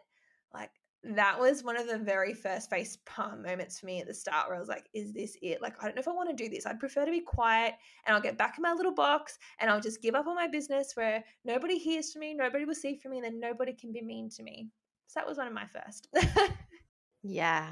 like 0.54 0.70
that 1.04 1.38
was 1.38 1.62
one 1.62 1.76
of 1.76 1.87
the 1.87 1.99
very 1.99 2.32
first 2.32 2.70
face 2.70 2.99
palm 3.04 3.42
moments 3.42 3.78
for 3.78 3.87
me 3.87 4.00
at 4.00 4.06
the 4.06 4.14
start 4.14 4.49
where 4.49 4.56
I 4.56 4.61
was 4.61 4.68
like, 4.68 4.88
is 4.94 5.12
this 5.12 5.37
it? 5.42 5.61
Like, 5.61 5.75
I 5.80 5.84
don't 5.84 5.96
know 5.96 6.00
if 6.00 6.08
I 6.08 6.12
want 6.12 6.30
to 6.30 6.44
do 6.44 6.49
this. 6.49 6.66
I'd 6.66 6.80
prefer 6.80 7.04
to 7.04 7.11
be 7.11 7.20
quiet 7.20 7.75
and 8.06 8.14
I'll 8.14 8.23
get 8.23 8.38
back 8.38 8.54
in 8.56 8.62
my 8.62 8.73
little 8.73 8.94
box 8.94 9.38
and 9.61 9.70
I'll 9.70 9.80
just 9.80 10.00
give 10.00 10.14
up 10.14 10.26
on 10.26 10.34
my 10.34 10.49
business 10.49 10.92
where 10.94 11.23
nobody 11.44 11.78
hears 11.78 12.12
from 12.12 12.20
me, 12.20 12.34
nobody 12.34 12.64
will 12.64 12.75
see 12.75 12.96
from 12.96 13.12
me, 13.12 13.18
and 13.18 13.25
then 13.25 13.38
nobody 13.38 13.75
can 13.75 13.92
be 13.92 14.02
mean 14.02 14.30
to 14.30 14.42
me. 14.42 14.68
So 15.08 15.20
that 15.20 15.28
was 15.28 15.37
one 15.37 15.46
of 15.46 15.52
my 15.52 15.66
first. 15.66 16.08
yeah. 17.23 17.68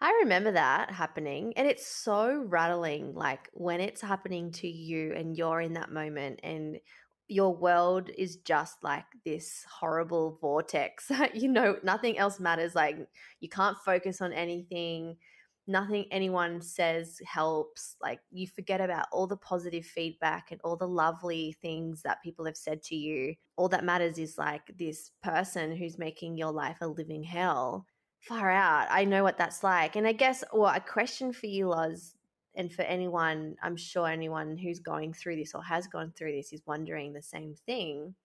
I 0.00 0.20
remember 0.22 0.52
that 0.52 0.92
happening. 0.92 1.54
And 1.56 1.66
it's 1.66 1.86
so 1.86 2.44
rattling, 2.46 3.14
like 3.14 3.48
when 3.52 3.80
it's 3.80 4.00
happening 4.00 4.52
to 4.52 4.68
you 4.68 5.12
and 5.14 5.36
you're 5.36 5.60
in 5.60 5.72
that 5.72 5.90
moment 5.90 6.38
and 6.44 6.78
your 7.28 7.54
world 7.54 8.10
is 8.16 8.36
just 8.36 8.82
like 8.82 9.04
this 9.24 9.64
horrible 9.70 10.38
vortex. 10.40 11.10
you 11.34 11.48
know, 11.48 11.76
nothing 11.82 12.18
else 12.18 12.40
matters. 12.40 12.74
Like 12.74 12.96
you 13.40 13.48
can't 13.48 13.76
focus 13.78 14.20
on 14.20 14.32
anything 14.32 15.16
nothing 15.68 16.06
anyone 16.10 16.60
says 16.62 17.20
helps. 17.24 17.94
Like 18.00 18.20
you 18.30 18.48
forget 18.48 18.80
about 18.80 19.06
all 19.12 19.26
the 19.26 19.36
positive 19.36 19.84
feedback 19.84 20.50
and 20.50 20.60
all 20.64 20.76
the 20.76 20.88
lovely 20.88 21.54
things 21.60 22.02
that 22.02 22.22
people 22.24 22.46
have 22.46 22.56
said 22.56 22.82
to 22.84 22.96
you. 22.96 23.34
All 23.56 23.68
that 23.68 23.84
matters 23.84 24.18
is 24.18 24.38
like 24.38 24.62
this 24.76 25.12
person 25.22 25.76
who's 25.76 25.98
making 25.98 26.38
your 26.38 26.50
life 26.50 26.78
a 26.80 26.88
living 26.88 27.22
hell. 27.22 27.86
Far 28.20 28.50
out. 28.50 28.88
I 28.90 29.04
know 29.04 29.22
what 29.22 29.38
that's 29.38 29.62
like. 29.62 29.94
And 29.94 30.06
I 30.06 30.12
guess, 30.12 30.42
well, 30.52 30.74
a 30.74 30.80
question 30.80 31.32
for 31.32 31.46
you, 31.46 31.68
Loz, 31.68 32.14
and 32.58 32.72
for 32.72 32.82
anyone, 32.82 33.54
I'm 33.62 33.76
sure 33.76 34.08
anyone 34.08 34.56
who's 34.56 34.80
going 34.80 35.12
through 35.12 35.36
this 35.36 35.54
or 35.54 35.62
has 35.62 35.86
gone 35.86 36.12
through 36.14 36.32
this 36.32 36.52
is 36.52 36.60
wondering 36.66 37.12
the 37.12 37.22
same 37.22 37.54
thing. 37.66 38.16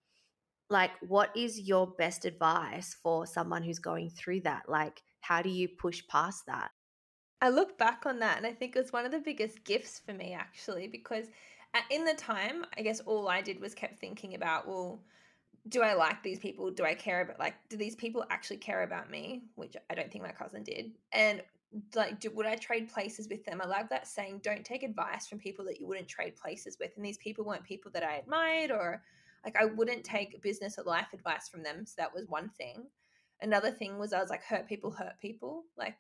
Like, 0.72 0.92
what 1.08 1.30
is 1.38 1.62
your 1.62 1.86
best 1.86 2.26
advice 2.26 2.96
for 3.02 3.28
someone 3.28 3.62
who's 3.62 3.78
going 3.78 4.10
through 4.10 4.42
that? 4.42 4.64
Like, 4.68 5.04
how 5.22 5.44
do 5.44 5.50
you 5.50 5.70
push 5.70 6.02
past 6.08 6.48
that? 6.48 6.72
I 7.42 7.50
look 7.50 7.78
back 7.78 8.08
on 8.08 8.20
that 8.20 8.38
and 8.38 8.48
I 8.48 8.54
think 8.54 8.76
it 8.76 8.80
was 8.80 8.92
one 8.92 9.06
of 9.06 9.12
the 9.12 9.20
biggest 9.20 9.64
gifts 9.66 10.02
for 10.04 10.14
me 10.14 10.34
actually 10.34 10.88
because 10.88 11.28
uh, 11.76 11.82
in 11.92 12.04
the 12.04 12.14
time, 12.14 12.66
I 12.76 12.82
guess 12.82 13.02
all 13.02 13.28
I 13.28 13.42
did 13.42 13.60
was 13.60 13.76
kept 13.76 14.00
thinking 14.00 14.34
about, 14.34 14.68
well, 14.68 15.00
do 15.70 15.82
I 15.82 15.94
like 15.94 16.24
these 16.24 16.40
people? 16.40 16.72
Do 16.72 16.86
I 16.86 16.96
care 16.96 17.22
about 17.22 17.40
like 17.40 17.54
do 17.70 17.78
these 17.78 17.96
people 17.96 18.26
actually 18.30 18.58
care 18.58 18.84
about 18.84 19.12
me? 19.12 19.44
Which 19.56 19.76
I 19.90 19.96
don't 19.96 20.12
think 20.12 20.24
my 20.24 20.32
cousin 20.32 20.64
did. 20.64 20.92
And 21.12 21.42
like 21.96 22.20
do, 22.20 22.30
would 22.32 22.46
I 22.46 22.56
trade 22.56 22.92
places 22.92 23.28
with 23.30 23.44
them? 23.46 23.62
I 23.62 23.68
love 23.68 23.88
that 23.90 24.08
saying 24.08 24.42
don't 24.44 24.66
take 24.66 24.84
advice 24.84 25.28
from 25.28 25.40
people 25.40 25.66
that 25.66 25.80
you 25.80 25.88
wouldn't 25.88 26.08
trade 26.08 26.36
places 26.36 26.78
with. 26.80 26.92
And 26.96 27.06
these 27.06 27.18
people 27.18 27.46
weren't 27.46 27.64
people 27.64 27.92
that 27.94 28.04
I 28.04 28.16
admired 28.16 28.72
or 28.72 29.02
like 29.46 29.56
I 29.60 29.66
wouldn't 29.66 30.04
take 30.04 30.42
business 30.42 30.78
or 30.78 30.84
life 30.84 31.08
advice 31.14 31.50
from 31.50 31.64
them. 31.64 31.86
So 31.86 31.96
that 31.98 32.14
was 32.14 32.28
one 32.28 32.50
thing. 32.50 32.86
Another 33.42 33.72
thing 33.72 33.98
was 33.98 34.14
I 34.14 34.22
was 34.22 34.30
like 34.30 34.44
hurt 34.44 34.68
people 34.68 34.92
hurt 34.92 35.20
people. 35.20 35.64
Like 35.78 35.98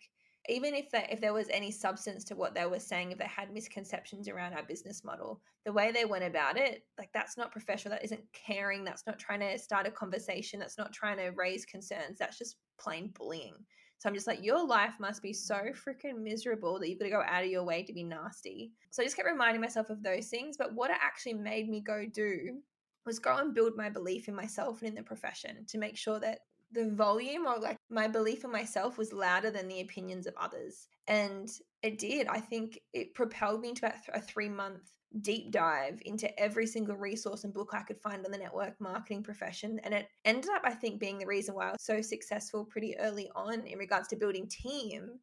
even 0.50 0.74
if 0.74 0.92
they, 0.92 1.08
if 1.10 1.22
there 1.22 1.34
was 1.34 1.48
any 1.50 1.72
substance 1.72 2.24
to 2.26 2.36
what 2.36 2.54
they 2.54 2.66
were 2.66 2.80
saying, 2.80 3.12
if 3.12 3.18
they 3.18 3.26
had 3.26 3.54
misconceptions 3.54 4.28
around 4.28 4.54
our 4.54 4.64
business 4.64 5.04
model, 5.04 5.42
the 5.66 5.72
way 5.72 5.92
they 5.92 6.04
went 6.04 6.26
about 6.26 6.58
it, 6.58 6.84
like 6.98 7.10
that's 7.14 7.38
not 7.38 7.52
professional. 7.52 7.94
That 7.94 8.04
isn't 8.04 8.24
caring. 8.34 8.84
That's 8.84 9.08
not 9.08 9.20
trying 9.20 9.40
to 9.40 9.58
start 9.58 9.88
a 9.88 9.92
conversation. 9.92 10.60
That's 10.60 10.78
not 10.78 10.92
trying 10.92 11.18
to 11.18 11.30
raise 11.30 11.66
concerns. 11.66 12.20
That's 12.20 12.38
just 12.38 12.58
plain 12.78 13.14
bullying. 13.18 13.56
So 14.04 14.10
I'm 14.10 14.16
just 14.16 14.28
like, 14.28 14.44
your 14.44 14.62
life 14.62 14.96
must 15.00 15.22
be 15.22 15.32
so 15.32 15.62
freaking 15.74 16.22
miserable 16.22 16.78
that 16.78 16.90
you've 16.90 17.00
got 17.00 17.06
to 17.06 17.12
go 17.12 17.24
out 17.26 17.46
of 17.46 17.50
your 17.50 17.64
way 17.64 17.84
to 17.84 17.94
be 17.94 18.04
nasty. 18.04 18.74
So 18.90 19.02
I 19.02 19.06
just 19.06 19.16
kept 19.16 19.30
reminding 19.30 19.62
myself 19.62 19.90
of 19.90 20.04
those 20.04 20.28
things. 20.28 20.58
But 20.58 20.74
what 20.76 20.92
it 20.92 20.98
actually 21.02 21.36
made 21.36 21.70
me 21.70 21.80
go 21.80 22.06
do 22.06 22.58
was 23.06 23.18
go 23.18 23.38
and 23.38 23.54
build 23.54 23.78
my 23.78 23.90
belief 23.90 24.28
in 24.28 24.36
myself 24.36 24.82
and 24.82 24.90
in 24.90 24.96
the 24.96 25.04
profession 25.04 25.64
to 25.68 25.78
make 25.78 25.96
sure 25.96 26.20
that 26.20 26.40
the 26.74 26.90
volume 26.90 27.48
or 27.48 27.58
like 27.60 27.78
my 27.90 28.10
belief 28.10 28.44
in 28.44 28.52
myself 28.52 28.98
was 28.98 29.14
louder 29.14 29.52
than 29.52 29.70
the 29.70 29.80
opinions 29.80 30.28
of 30.28 30.34
others. 30.36 30.90
And 31.08 31.50
it 31.82 31.98
did. 31.98 32.28
I 32.28 32.42
think 32.42 32.82
it 32.92 33.14
propelled 33.14 33.62
me 33.62 33.70
into 33.70 33.86
about 33.86 34.00
a 34.14 34.20
three 34.20 34.50
month 34.50 34.92
deep 35.22 35.52
dive 35.52 36.02
into 36.06 36.40
every 36.40 36.66
single 36.66 36.96
resource 36.96 37.44
and 37.44 37.54
book 37.54 37.72
I 37.74 37.84
could 37.84 38.02
find 38.02 38.26
on 38.26 38.32
the 38.32 38.38
network 38.38 38.80
marketing 38.80 39.24
profession. 39.24 39.80
And 39.84 39.94
it 39.94 40.08
ended 40.26 40.50
up, 40.52 40.64
I 40.64 40.74
think, 40.74 41.00
being 41.00 41.20
the 41.20 41.28
reason 41.28 41.56
why 41.56 41.70
I 41.70 41.72
was 41.72 41.84
so 41.84 42.02
successful 42.02 42.66
pretty 42.66 42.98
early 42.98 43.30
on 43.36 43.66
in 43.68 43.78
regards 43.78 44.08
to 44.10 44.16
building 44.16 44.48
team 44.48 45.20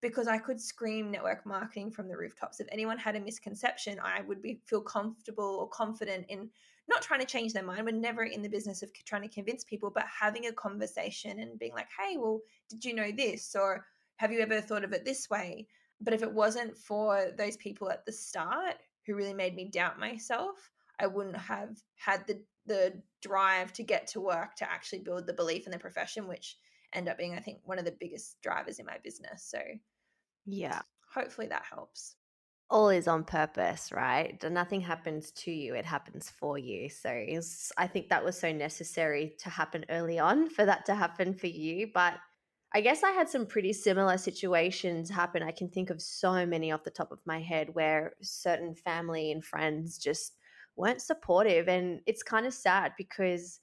because 0.00 0.26
I 0.26 0.38
could 0.38 0.60
scream 0.60 1.10
network 1.10 1.46
marketing 1.46 1.90
from 1.90 2.08
the 2.08 2.16
rooftops. 2.16 2.60
If 2.60 2.66
anyone 2.72 2.98
had 2.98 3.16
a 3.16 3.20
misconception, 3.20 3.98
I 4.02 4.22
would 4.22 4.42
be 4.42 4.60
feel 4.66 4.80
comfortable 4.80 5.58
or 5.60 5.68
confident 5.68 6.26
in 6.28 6.50
not 6.88 7.02
trying 7.02 7.20
to 7.20 7.26
change 7.26 7.52
their 7.52 7.62
mind. 7.62 7.84
We're 7.84 7.92
never 7.92 8.24
in 8.24 8.42
the 8.42 8.48
business 8.48 8.82
of 8.82 8.92
trying 9.04 9.22
to 9.22 9.28
convince 9.28 9.62
people, 9.62 9.90
but 9.94 10.04
having 10.06 10.46
a 10.46 10.52
conversation 10.52 11.38
and 11.38 11.58
being 11.58 11.72
like, 11.72 11.86
hey, 11.98 12.16
well, 12.16 12.40
did 12.68 12.84
you 12.84 12.94
know 12.94 13.12
this? 13.12 13.54
Or 13.54 13.86
have 14.16 14.32
you 14.32 14.40
ever 14.40 14.60
thought 14.60 14.84
of 14.84 14.92
it 14.92 15.04
this 15.04 15.30
way? 15.30 15.68
But 16.00 16.14
if 16.14 16.22
it 16.22 16.32
wasn't 16.32 16.76
for 16.76 17.30
those 17.38 17.56
people 17.56 17.88
at 17.88 18.04
the 18.04 18.12
start 18.12 18.76
who 19.06 19.14
really 19.14 19.34
made 19.34 19.54
me 19.54 19.68
doubt 19.68 19.98
myself, 19.98 20.70
I 20.98 21.06
wouldn't 21.06 21.36
have 21.36 21.76
had 21.96 22.26
the 22.26 22.42
the 22.66 23.02
drive 23.20 23.72
to 23.72 23.82
get 23.82 24.06
to 24.06 24.20
work 24.20 24.54
to 24.56 24.70
actually 24.70 25.00
build 25.00 25.26
the 25.26 25.32
belief 25.32 25.66
in 25.66 25.72
the 25.72 25.78
profession, 25.78 26.28
which 26.28 26.56
end 26.92 27.08
up 27.08 27.18
being, 27.18 27.34
I 27.34 27.40
think, 27.40 27.58
one 27.64 27.80
of 27.80 27.84
the 27.84 27.96
biggest 27.98 28.40
drivers 28.40 28.78
in 28.78 28.86
my 28.86 28.98
business. 29.02 29.44
So 29.48 29.58
yeah. 30.46 30.82
Hopefully 31.12 31.48
that 31.48 31.64
helps 31.68 32.14
all 32.72 32.88
is 32.88 33.06
on 33.06 33.22
purpose, 33.22 33.92
right? 33.92 34.42
Nothing 34.50 34.80
happens 34.80 35.30
to 35.32 35.52
you, 35.52 35.74
it 35.74 35.84
happens 35.84 36.32
for 36.40 36.56
you. 36.56 36.88
So 36.88 37.10
I 37.76 37.86
think 37.86 38.08
that 38.08 38.24
was 38.24 38.38
so 38.38 38.50
necessary 38.50 39.34
to 39.40 39.50
happen 39.50 39.84
early 39.90 40.18
on 40.18 40.48
for 40.48 40.64
that 40.64 40.86
to 40.86 40.94
happen 40.94 41.34
for 41.34 41.48
you. 41.48 41.90
But 41.92 42.14
I 42.74 42.80
guess 42.80 43.02
I 43.02 43.10
had 43.10 43.28
some 43.28 43.46
pretty 43.46 43.74
similar 43.74 44.16
situations 44.16 45.10
happen. 45.10 45.42
I 45.42 45.50
can 45.50 45.68
think 45.68 45.90
of 45.90 46.00
so 46.00 46.46
many 46.46 46.72
off 46.72 46.84
the 46.84 46.90
top 46.90 47.12
of 47.12 47.20
my 47.26 47.40
head 47.40 47.74
where 47.74 48.14
certain 48.22 48.74
family 48.74 49.30
and 49.30 49.44
friends 49.44 49.98
just 49.98 50.36
weren't 50.76 51.02
supportive. 51.02 51.68
And 51.68 52.00
it's 52.06 52.22
kind 52.22 52.46
of 52.46 52.54
sad 52.54 52.92
because 52.96 53.60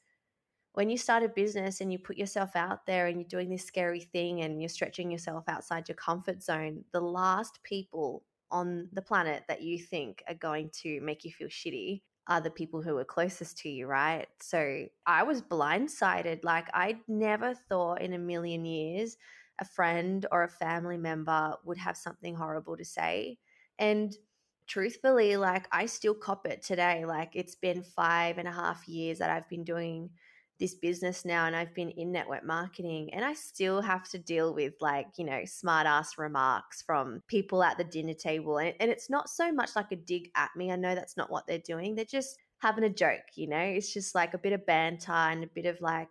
when 0.73 0.91
you 0.91 0.97
start 0.97 1.23
a 1.23 1.29
business 1.29 1.81
and 1.81 1.91
you 1.91 1.97
put 1.97 2.17
yourself 2.17 2.55
out 2.55 2.85
there 2.85 3.07
and 3.07 3.19
you're 3.19 3.27
doing 3.27 3.49
this 3.49 3.65
scary 3.65 4.01
thing 4.01 4.41
and 4.41 4.61
you're 4.61 4.69
stretching 4.69 5.11
yourself 5.11 5.43
outside 5.47 5.89
your 5.89 5.95
comfort 5.95 6.43
zone, 6.43 6.83
the 6.93 7.01
last 7.01 7.59
people 7.63 8.23
on 8.51 8.87
the 8.93 9.01
planet 9.01 9.43
that 9.47 9.63
you 9.63 9.79
think 9.79 10.23
are 10.27 10.35
going 10.35 10.69
to 10.81 11.01
make 11.01 11.25
you 11.25 11.31
feel 11.31 11.47
shitty 11.47 12.01
are 12.29 12.41
the 12.41 12.51
people 12.51 12.81
who 12.81 12.97
are 12.97 13.05
closest 13.05 13.57
to 13.59 13.69
you, 13.69 13.87
right? 13.87 14.27
So 14.41 14.87
I 15.05 15.23
was 15.23 15.41
blindsided. 15.41 16.43
Like, 16.43 16.69
I 16.73 16.99
never 17.07 17.55
thought 17.55 18.01
in 18.01 18.13
a 18.13 18.19
million 18.19 18.65
years 18.65 19.17
a 19.59 19.65
friend 19.65 20.25
or 20.31 20.43
a 20.43 20.49
family 20.49 20.97
member 20.97 21.55
would 21.65 21.77
have 21.79 21.97
something 21.97 22.35
horrible 22.35 22.77
to 22.77 22.85
say. 22.85 23.39
And 23.79 24.15
truthfully, 24.67 25.37
like, 25.37 25.67
I 25.71 25.87
still 25.87 26.13
cop 26.15 26.45
it 26.47 26.61
today. 26.61 27.05
Like, 27.05 27.31
it's 27.35 27.55
been 27.55 27.83
five 27.83 28.37
and 28.37 28.47
a 28.47 28.51
half 28.53 28.87
years 28.87 29.17
that 29.19 29.31
I've 29.31 29.49
been 29.49 29.63
doing 29.63 30.11
this 30.59 30.75
business 30.75 31.23
now 31.23 31.45
and 31.45 31.55
I've 31.55 31.73
been 31.73 31.89
in 31.91 32.11
network 32.11 32.43
marketing 32.43 33.13
and 33.13 33.23
I 33.23 33.33
still 33.33 33.81
have 33.81 34.09
to 34.09 34.19
deal 34.19 34.53
with 34.53 34.73
like, 34.81 35.07
you 35.17 35.25
know, 35.25 35.41
smart 35.45 35.87
ass 35.87 36.17
remarks 36.17 36.81
from 36.81 37.23
people 37.27 37.63
at 37.63 37.77
the 37.77 37.83
dinner 37.85 38.13
table. 38.13 38.57
And, 38.57 38.73
and 38.79 38.91
it's 38.91 39.09
not 39.09 39.29
so 39.29 39.51
much 39.51 39.71
like 39.75 39.91
a 39.91 39.95
dig 39.95 40.29
at 40.35 40.49
me. 40.57 40.71
I 40.71 40.75
know 40.75 40.95
that's 40.95 41.15
not 41.15 41.31
what 41.31 41.47
they're 41.47 41.59
doing. 41.59 41.95
They're 41.95 42.05
just 42.05 42.37
having 42.59 42.83
a 42.83 42.89
joke, 42.89 43.21
you 43.35 43.47
know? 43.47 43.57
It's 43.57 43.93
just 43.93 44.13
like 44.13 44.33
a 44.33 44.37
bit 44.39 44.51
of 44.51 44.65
banter 44.65 45.13
and 45.13 45.45
a 45.45 45.47
bit 45.47 45.65
of 45.65 45.79
like 45.79 46.09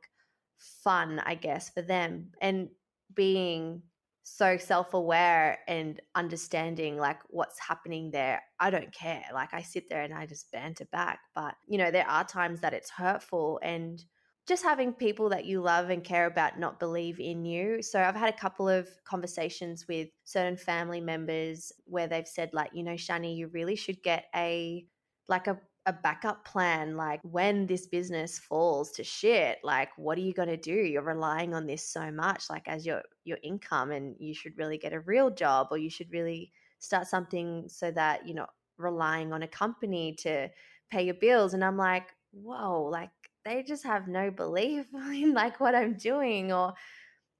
fun, 0.57 1.21
I 1.25 1.35
guess, 1.35 1.69
for 1.69 1.83
them. 1.83 2.31
And 2.41 2.71
being 3.15 3.83
so 4.23 4.57
self-aware 4.59 5.59
and 5.69 6.01
understanding 6.15 6.99
like 6.99 7.19
what's 7.29 7.59
happening 7.59 8.11
there 8.11 8.43
i 8.61 8.69
don't 8.69 8.93
care 8.93 9.25
like 9.33 9.55
i 9.55 9.63
sit 9.63 9.89
there 9.89 10.03
and 10.03 10.13
i 10.13 10.27
just 10.27 10.53
banter 10.53 10.85
back 10.93 11.21
but 11.35 11.55
you 11.67 11.79
know 11.79 11.91
there 11.91 12.07
are 12.07 12.25
times 12.25 12.61
that 12.61 12.75
it's 12.75 12.91
hurtful 12.91 13.59
and 13.63 14.05
just 14.49 14.65
having 14.65 14.95
people 14.95 15.29
that 15.29 15.45
you 15.45 15.61
love 15.61 15.91
and 15.91 16.03
care 16.03 16.25
about 16.27 16.59
not 16.59 16.81
believe 16.81 17.21
in 17.21 17.45
you. 17.45 17.83
So 17.83 18.01
I've 18.01 18.17
had 18.17 18.33
a 18.33 18.37
couple 18.37 18.67
of 18.67 18.89
conversations 19.05 19.87
with 19.87 20.09
certain 20.25 20.57
family 20.57 21.03
members 21.03 21.71
where 21.85 22.07
they've 22.07 22.27
said 22.27 22.51
like, 22.55 22.71
you 22.73 22.83
know, 22.83 22.95
Shani, 22.95 23.37
you 23.37 23.49
really 23.49 23.77
should 23.77 24.03
get 24.03 24.25
a 24.35 24.87
like 25.29 25.47
a 25.47 25.61
a 25.87 25.93
backup 25.93 26.45
plan 26.45 26.99
like 26.99 27.19
when 27.23 27.67
this 27.67 27.87
business 27.87 28.39
falls 28.39 28.91
to 28.91 29.03
shit 29.03 29.57
like 29.65 29.89
what 29.97 30.19
are 30.19 30.21
you 30.21 30.35
going 30.35 30.49
to 30.49 30.57
do 30.59 30.71
you're 30.71 31.01
relying 31.01 31.55
on 31.55 31.67
this 31.67 31.83
so 31.83 32.11
much 32.11 32.51
like 32.51 32.69
as 32.69 32.85
your 32.85 33.01
your 33.25 33.39
income 33.43 33.91
and 33.91 34.15
you 34.19 34.35
should 34.35 34.53
really 34.59 34.77
get 34.77 34.93
a 34.93 35.01
real 35.01 35.31
job 35.31 35.69
or 35.71 35.79
you 35.79 35.89
should 35.89 36.13
really 36.13 36.53
start 36.79 37.07
something 37.07 37.65
so 37.69 37.91
that 37.91 38.27
you're 38.27 38.37
not 38.37 38.51
relying 38.77 39.33
on 39.33 39.43
a 39.43 39.49
company 39.49 40.15
to 40.19 40.47
pay 40.91 41.03
your 41.03 41.15
bills 41.15 41.55
and 41.55 41.65
i'm 41.65 41.79
like 41.79 42.09
whoa 42.33 42.83
like 42.83 43.09
they 43.49 43.63
just 43.63 43.85
have 43.85 44.09
no 44.09 44.31
belief 44.31 44.87
in 45.13 45.35
like 45.35 45.61
what 45.61 45.75
I'm 45.75 45.95
doing 45.95 46.53
or 46.53 46.75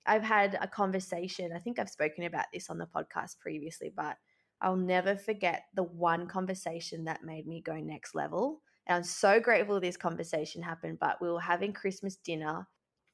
I've 0.07 0.23
had 0.23 0.59
a 0.61 0.67
conversation. 0.67 1.53
I 1.55 1.59
think 1.59 1.79
I've 1.79 1.91
spoken 1.91 2.25
about 2.25 2.47
this 2.53 2.71
on 2.71 2.79
the 2.79 2.87
podcast 2.87 3.39
previously, 3.41 3.93
but 3.95 4.17
I'll 4.61 4.77
never 4.77 5.17
forget 5.17 5.65
the 5.75 5.83
one 5.83 6.27
conversation 6.27 7.05
that 7.05 7.25
made 7.25 7.47
me 7.47 7.61
go 7.61 7.77
next 7.77 8.15
level. 8.15 8.63
And 8.87 8.97
I'm 8.97 9.05
so 9.05 9.39
grateful 9.39 9.79
this 9.81 9.99
conversation 9.99 10.63
happened, 10.63 10.99
but 10.99 11.21
we 11.21 11.31
were 11.31 11.41
having 11.41 11.73
Christmas 11.73 12.17
dinner 12.17 12.67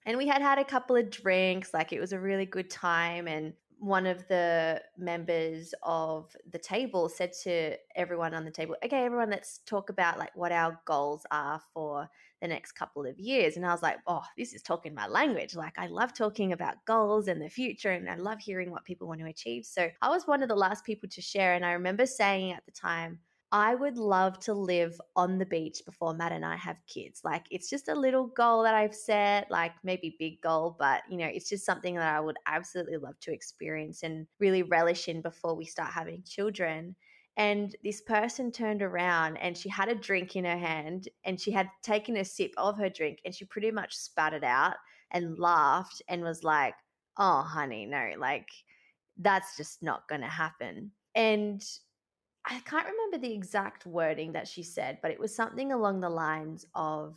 and 0.06 0.16
we 0.16 0.28
had 0.28 0.40
had 0.40 0.58
a 0.58 0.64
couple 0.64 0.96
of 0.96 1.10
drinks. 1.10 1.74
Like 1.74 1.92
it 1.92 2.00
was 2.00 2.12
a 2.12 2.20
really 2.20 2.46
good 2.46 2.70
time. 2.70 3.26
And 3.26 3.54
one 3.78 4.06
of 4.06 4.26
the 4.28 4.80
members 4.96 5.74
of 5.82 6.34
the 6.50 6.58
table 6.58 7.08
said 7.08 7.32
to 7.42 7.76
everyone 7.96 8.34
on 8.34 8.44
the 8.44 8.50
table, 8.50 8.76
okay, 8.84 9.04
everyone, 9.04 9.30
let's 9.30 9.60
talk 9.66 9.90
about 9.90 10.18
like 10.18 10.34
what 10.36 10.52
our 10.52 10.80
goals 10.86 11.26
are 11.30 11.60
for 11.72 12.08
the 12.44 12.48
next 12.48 12.72
couple 12.72 13.06
of 13.06 13.18
years. 13.18 13.56
And 13.56 13.64
I 13.64 13.72
was 13.72 13.82
like, 13.82 13.98
oh, 14.06 14.22
this 14.36 14.52
is 14.52 14.62
talking 14.62 14.94
my 14.94 15.06
language. 15.06 15.56
Like, 15.56 15.78
I 15.78 15.86
love 15.86 16.12
talking 16.12 16.52
about 16.52 16.84
goals 16.84 17.26
and 17.26 17.40
the 17.40 17.48
future, 17.48 17.90
and 17.92 18.08
I 18.08 18.16
love 18.16 18.38
hearing 18.38 18.70
what 18.70 18.84
people 18.84 19.08
want 19.08 19.20
to 19.20 19.26
achieve. 19.26 19.64
So 19.64 19.88
I 20.02 20.10
was 20.10 20.26
one 20.26 20.42
of 20.42 20.50
the 20.50 20.54
last 20.54 20.84
people 20.84 21.08
to 21.08 21.22
share. 21.22 21.54
And 21.54 21.64
I 21.64 21.72
remember 21.72 22.04
saying 22.04 22.52
at 22.52 22.64
the 22.66 22.72
time, 22.72 23.18
I 23.50 23.74
would 23.74 23.96
love 23.96 24.38
to 24.40 24.52
live 24.52 25.00
on 25.14 25.38
the 25.38 25.46
beach 25.46 25.80
before 25.86 26.12
Matt 26.12 26.32
and 26.32 26.44
I 26.44 26.56
have 26.56 26.76
kids. 26.86 27.20
Like, 27.24 27.46
it's 27.50 27.70
just 27.70 27.88
a 27.88 27.94
little 27.94 28.26
goal 28.26 28.64
that 28.64 28.74
I've 28.74 28.94
set, 28.94 29.50
like 29.50 29.72
maybe 29.82 30.16
big 30.18 30.42
goal, 30.42 30.76
but 30.78 31.02
you 31.08 31.16
know, 31.16 31.30
it's 31.32 31.48
just 31.48 31.64
something 31.64 31.94
that 31.94 32.14
I 32.14 32.20
would 32.20 32.36
absolutely 32.46 32.96
love 32.98 33.18
to 33.20 33.32
experience 33.32 34.02
and 34.02 34.26
really 34.38 34.64
relish 34.64 35.08
in 35.08 35.22
before 35.22 35.54
we 35.54 35.64
start 35.64 35.92
having 35.92 36.24
children. 36.24 36.96
And 37.36 37.74
this 37.82 38.00
person 38.00 38.52
turned 38.52 38.82
around 38.82 39.38
and 39.38 39.56
she 39.56 39.68
had 39.68 39.88
a 39.88 39.94
drink 39.94 40.36
in 40.36 40.44
her 40.44 40.56
hand 40.56 41.08
and 41.24 41.40
she 41.40 41.50
had 41.50 41.68
taken 41.82 42.16
a 42.16 42.24
sip 42.24 42.52
of 42.56 42.78
her 42.78 42.88
drink 42.88 43.20
and 43.24 43.34
she 43.34 43.44
pretty 43.44 43.72
much 43.72 43.94
spat 43.96 44.34
it 44.34 44.44
out 44.44 44.76
and 45.10 45.38
laughed 45.38 46.00
and 46.08 46.22
was 46.22 46.44
like, 46.44 46.74
oh, 47.18 47.42
honey, 47.42 47.86
no, 47.86 48.10
like 48.18 48.48
that's 49.16 49.56
just 49.56 49.82
not 49.82 50.08
going 50.08 50.20
to 50.20 50.28
happen. 50.28 50.92
And 51.14 51.64
I 52.44 52.60
can't 52.60 52.86
remember 52.86 53.18
the 53.18 53.32
exact 53.32 53.86
wording 53.86 54.32
that 54.32 54.46
she 54.46 54.62
said, 54.62 54.98
but 55.02 55.10
it 55.10 55.18
was 55.18 55.34
something 55.34 55.72
along 55.72 56.00
the 56.00 56.10
lines 56.10 56.66
of, 56.74 57.16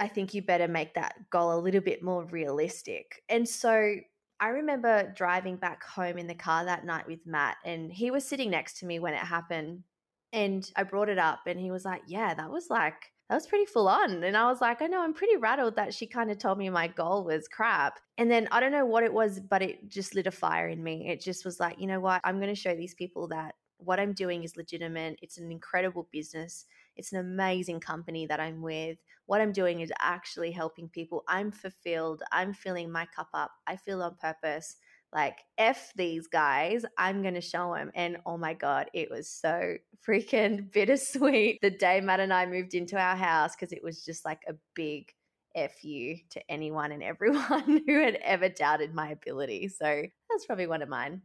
I 0.00 0.08
think 0.08 0.32
you 0.34 0.42
better 0.42 0.68
make 0.68 0.94
that 0.94 1.28
goal 1.30 1.58
a 1.58 1.60
little 1.60 1.80
bit 1.80 2.02
more 2.02 2.24
realistic. 2.24 3.22
And 3.28 3.48
so 3.48 3.96
I 4.38 4.48
remember 4.48 5.12
driving 5.16 5.56
back 5.56 5.84
home 5.84 6.18
in 6.18 6.26
the 6.26 6.34
car 6.34 6.64
that 6.64 6.84
night 6.84 7.06
with 7.06 7.26
Matt, 7.26 7.56
and 7.64 7.92
he 7.92 8.10
was 8.10 8.24
sitting 8.24 8.50
next 8.50 8.78
to 8.80 8.86
me 8.86 8.98
when 8.98 9.14
it 9.14 9.20
happened. 9.20 9.84
And 10.32 10.70
I 10.76 10.82
brought 10.82 11.08
it 11.08 11.18
up, 11.18 11.40
and 11.46 11.58
he 11.58 11.70
was 11.70 11.84
like, 11.84 12.02
Yeah, 12.06 12.34
that 12.34 12.50
was 12.50 12.68
like 12.70 13.12
that 13.28 13.34
was 13.34 13.46
pretty 13.46 13.66
full 13.66 13.88
on. 13.88 14.22
And 14.22 14.36
I 14.36 14.48
was 14.48 14.60
like, 14.60 14.80
I 14.80 14.86
know, 14.86 15.02
I'm 15.02 15.14
pretty 15.14 15.36
rattled 15.36 15.76
that 15.76 15.92
she 15.92 16.06
kind 16.06 16.30
of 16.30 16.38
told 16.38 16.58
me 16.58 16.70
my 16.70 16.86
goal 16.86 17.24
was 17.24 17.48
crap. 17.48 17.98
And 18.18 18.30
then 18.30 18.46
I 18.52 18.60
don't 18.60 18.70
know 18.70 18.86
what 18.86 19.02
it 19.02 19.12
was, 19.12 19.40
but 19.40 19.62
it 19.62 19.88
just 19.88 20.14
lit 20.14 20.28
a 20.28 20.30
fire 20.30 20.68
in 20.68 20.82
me. 20.82 21.08
It 21.08 21.20
just 21.20 21.44
was 21.44 21.58
like, 21.58 21.80
you 21.80 21.88
know 21.88 21.98
what? 21.98 22.20
I'm 22.22 22.36
going 22.36 22.54
to 22.54 22.60
show 22.60 22.74
these 22.76 22.94
people 22.94 23.26
that 23.28 23.56
what 23.78 23.98
I'm 23.98 24.12
doing 24.12 24.44
is 24.44 24.56
legitimate. 24.56 25.18
It's 25.22 25.38
an 25.38 25.50
incredible 25.50 26.08
business. 26.12 26.66
It's 26.96 27.12
an 27.12 27.20
amazing 27.20 27.80
company 27.80 28.26
that 28.26 28.40
I'm 28.40 28.62
with. 28.62 28.98
What 29.26 29.40
I'm 29.40 29.52
doing 29.52 29.80
is 29.80 29.92
actually 30.00 30.52
helping 30.52 30.88
people. 30.88 31.24
I'm 31.28 31.50
fulfilled. 31.50 32.22
I'm 32.32 32.52
filling 32.52 32.90
my 32.90 33.06
cup 33.14 33.28
up. 33.34 33.50
I 33.66 33.76
feel 33.76 34.02
on 34.02 34.16
purpose 34.20 34.76
like 35.12 35.38
f 35.56 35.92
these 35.96 36.26
guys 36.26 36.84
i'm 36.98 37.22
gonna 37.22 37.40
show 37.40 37.74
them 37.74 37.90
and 37.94 38.18
oh 38.26 38.36
my 38.36 38.52
god 38.52 38.90
it 38.92 39.10
was 39.10 39.28
so 39.28 39.74
freaking 40.06 40.70
bittersweet 40.72 41.58
the 41.62 41.70
day 41.70 42.00
matt 42.00 42.20
and 42.20 42.32
i 42.32 42.44
moved 42.44 42.74
into 42.74 42.96
our 42.98 43.16
house 43.16 43.54
because 43.54 43.72
it 43.72 43.82
was 43.82 44.04
just 44.04 44.24
like 44.24 44.42
a 44.48 44.52
big 44.74 45.10
f 45.54 45.82
you 45.82 46.18
to 46.28 46.40
anyone 46.50 46.92
and 46.92 47.02
everyone 47.02 47.82
who 47.86 48.00
had 48.00 48.16
ever 48.16 48.48
doubted 48.48 48.94
my 48.94 49.10
ability 49.10 49.68
so 49.68 50.02
that's 50.28 50.44
probably 50.44 50.66
one 50.66 50.82
of 50.82 50.88
mine 50.88 51.22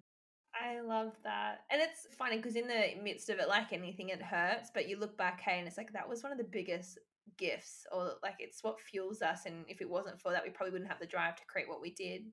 I 0.54 0.82
love 0.82 1.14
that. 1.24 1.62
And 1.72 1.82
it's 1.82 2.08
funny 2.16 2.38
because 2.38 2.56
in 2.56 2.68
the 2.68 3.02
midst 3.02 3.30
of 3.30 3.40
it, 3.40 3.48
like 3.48 3.74
anything, 3.74 4.10
it 4.10 4.22
hurts, 4.22 4.70
but 4.74 4.88
you 4.88 5.00
look 5.00 5.18
back, 5.18 5.42
hey, 5.42 5.60
and 5.60 5.68
it's 5.68 5.78
like 5.78 5.94
that 5.94 6.08
was 6.08 6.24
one 6.24 6.32
of 6.32 6.38
the 6.38 6.44
biggest 6.44 7.00
gifts, 7.38 7.86
or 7.92 8.14
like 8.22 8.36
it's 8.40 8.64
what 8.64 8.80
fuels 8.80 9.22
us. 9.22 9.46
And 9.46 9.66
if 9.68 9.82
it 9.82 9.90
wasn't 9.90 10.20
for 10.20 10.32
that, 10.32 10.44
we 10.44 10.50
probably 10.50 10.74
wouldn't 10.74 10.90
have 10.90 11.00
the 11.00 11.06
drive 11.06 11.36
to 11.38 11.46
create 11.48 11.70
what 11.70 11.82
we 11.82 11.92
did. 11.92 12.24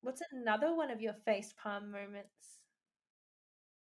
What's 0.00 0.22
another 0.32 0.74
one 0.74 0.90
of 0.90 1.00
your 1.00 1.14
face 1.24 1.54
palm 1.62 1.90
moments? 1.90 2.60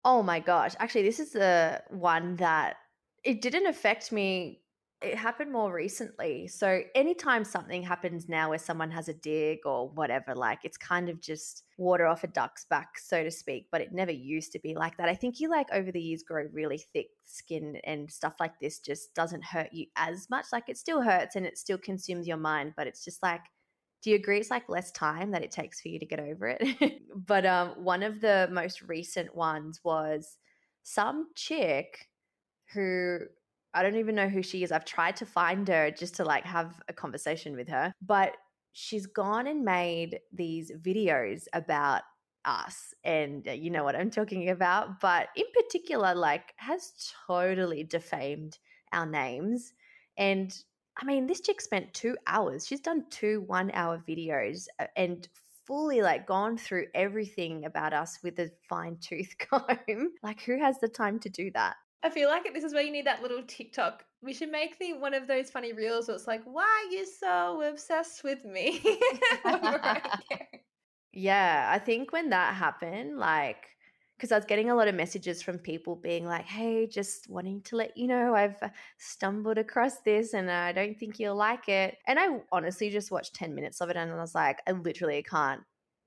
Oh 0.04 0.22
my 0.22 0.40
gosh. 0.40 0.74
Actually, 0.78 1.04
this 1.04 1.20
is 1.20 1.32
the 1.32 1.82
one 1.90 2.36
that 2.36 2.76
it 3.24 3.40
didn't 3.40 3.66
affect 3.66 4.10
me. 4.12 4.61
It 5.02 5.16
happened 5.16 5.52
more 5.52 5.72
recently. 5.72 6.48
So, 6.48 6.82
anytime 6.94 7.44
something 7.44 7.82
happens 7.82 8.28
now 8.28 8.50
where 8.50 8.58
someone 8.58 8.90
has 8.90 9.08
a 9.08 9.14
dig 9.14 9.58
or 9.64 9.88
whatever, 9.88 10.34
like 10.34 10.60
it's 10.64 10.76
kind 10.76 11.08
of 11.08 11.20
just 11.20 11.64
water 11.76 12.06
off 12.06 12.24
a 12.24 12.28
duck's 12.28 12.64
back, 12.64 12.98
so 12.98 13.24
to 13.24 13.30
speak. 13.30 13.66
But 13.72 13.80
it 13.80 13.92
never 13.92 14.12
used 14.12 14.52
to 14.52 14.58
be 14.58 14.74
like 14.74 14.96
that. 14.98 15.08
I 15.08 15.14
think 15.14 15.40
you 15.40 15.50
like 15.50 15.68
over 15.72 15.90
the 15.90 16.00
years 16.00 16.22
grow 16.22 16.46
really 16.52 16.78
thick 16.78 17.08
skin 17.24 17.78
and 17.84 18.10
stuff 18.10 18.34
like 18.40 18.58
this 18.60 18.78
just 18.78 19.14
doesn't 19.14 19.44
hurt 19.44 19.72
you 19.72 19.86
as 19.96 20.28
much. 20.30 20.46
Like 20.52 20.68
it 20.68 20.78
still 20.78 21.02
hurts 21.02 21.36
and 21.36 21.46
it 21.46 21.58
still 21.58 21.78
consumes 21.78 22.28
your 22.28 22.36
mind, 22.36 22.74
but 22.76 22.86
it's 22.86 23.04
just 23.04 23.22
like 23.22 23.42
do 24.02 24.10
you 24.10 24.16
agree 24.16 24.38
it's 24.38 24.50
like 24.50 24.68
less 24.68 24.90
time 24.90 25.30
that 25.30 25.44
it 25.44 25.52
takes 25.52 25.80
for 25.80 25.88
you 25.88 25.98
to 25.98 26.06
get 26.06 26.18
over 26.18 26.56
it? 26.58 27.02
but 27.16 27.46
um, 27.46 27.70
one 27.76 28.02
of 28.02 28.20
the 28.20 28.48
most 28.50 28.82
recent 28.82 29.34
ones 29.34 29.80
was 29.84 30.36
some 30.82 31.28
chick 31.36 32.08
who 32.74 33.20
I 33.74 33.82
don't 33.82 33.96
even 33.96 34.14
know 34.14 34.28
who 34.28 34.42
she 34.42 34.62
is. 34.62 34.72
I've 34.72 34.84
tried 34.84 35.16
to 35.16 35.26
find 35.26 35.66
her 35.68 35.90
just 35.90 36.16
to 36.16 36.24
like 36.24 36.44
have 36.44 36.80
a 36.88 36.92
conversation 36.92 37.56
with 37.56 37.68
her, 37.68 37.92
but 38.02 38.36
she's 38.72 39.06
gone 39.06 39.46
and 39.46 39.64
made 39.64 40.20
these 40.32 40.70
videos 40.72 41.44
about 41.52 42.02
us 42.44 42.92
and 43.04 43.46
uh, 43.46 43.52
you 43.52 43.70
know 43.70 43.84
what 43.84 43.94
I'm 43.94 44.10
talking 44.10 44.50
about, 44.50 45.00
but 45.00 45.28
in 45.36 45.44
particular 45.54 46.14
like 46.14 46.52
has 46.56 46.92
totally 47.26 47.84
defamed 47.84 48.58
our 48.92 49.06
names 49.06 49.72
and 50.18 50.54
I 51.00 51.06
mean, 51.06 51.26
this 51.26 51.40
chick 51.40 51.60
spent 51.60 51.94
two 51.94 52.16
hours. 52.26 52.66
She's 52.66 52.80
done 52.80 53.04
two 53.10 53.42
one 53.46 53.70
hour 53.72 54.02
videos 54.06 54.66
uh, 54.78 54.86
and 54.96 55.26
fully 55.66 56.02
like 56.02 56.26
gone 56.26 56.58
through 56.58 56.86
everything 56.94 57.64
about 57.64 57.92
us 57.94 58.18
with 58.22 58.38
a 58.38 58.50
fine 58.68 58.98
tooth 59.00 59.34
comb. 59.38 60.12
like, 60.22 60.42
who 60.42 60.58
has 60.58 60.78
the 60.80 60.88
time 60.88 61.18
to 61.20 61.30
do 61.30 61.50
that? 61.54 61.76
I 62.02 62.10
feel 62.10 62.28
like 62.28 62.46
it 62.46 62.54
this 62.54 62.64
is 62.64 62.74
where 62.74 62.82
you 62.82 62.90
need 62.92 63.06
that 63.06 63.22
little 63.22 63.42
TikTok. 63.42 64.04
We 64.22 64.32
should 64.32 64.50
make 64.50 64.78
the 64.78 64.94
one 64.94 65.14
of 65.14 65.26
those 65.26 65.50
funny 65.50 65.72
reels 65.72 66.08
where 66.08 66.16
it's 66.16 66.26
like, 66.26 66.42
"Why 66.44 66.64
are 66.64 66.92
you 66.92 67.06
so 67.06 67.62
obsessed 67.62 68.24
with 68.24 68.44
me?" 68.44 68.80
yeah, 71.12 71.68
I 71.72 71.78
think 71.78 72.12
when 72.12 72.30
that 72.30 72.54
happened, 72.54 73.18
like 73.18 73.68
because 74.16 74.30
I 74.30 74.36
was 74.36 74.44
getting 74.44 74.70
a 74.70 74.76
lot 74.76 74.86
of 74.86 74.94
messages 74.94 75.42
from 75.42 75.58
people 75.58 75.96
being 75.96 76.24
like, 76.24 76.44
hey, 76.44 76.86
just 76.86 77.28
wanting 77.28 77.60
to 77.62 77.76
let 77.76 77.96
you 77.96 78.06
know 78.06 78.36
I've 78.36 78.62
uh, 78.62 78.68
stumbled 78.96 79.58
across 79.58 79.98
this 80.02 80.32
and 80.32 80.48
I 80.48 80.70
don't 80.70 80.96
think 80.96 81.18
you'll 81.18 81.34
like 81.34 81.68
it. 81.68 81.98
And 82.06 82.20
I 82.20 82.28
honestly 82.52 82.88
just 82.88 83.10
watched 83.10 83.34
10 83.34 83.52
minutes 83.52 83.80
of 83.80 83.90
it 83.90 83.96
and 83.96 84.12
I 84.12 84.14
was 84.14 84.32
like, 84.34 84.60
I 84.68 84.72
literally 84.72 85.24
can't 85.24 85.62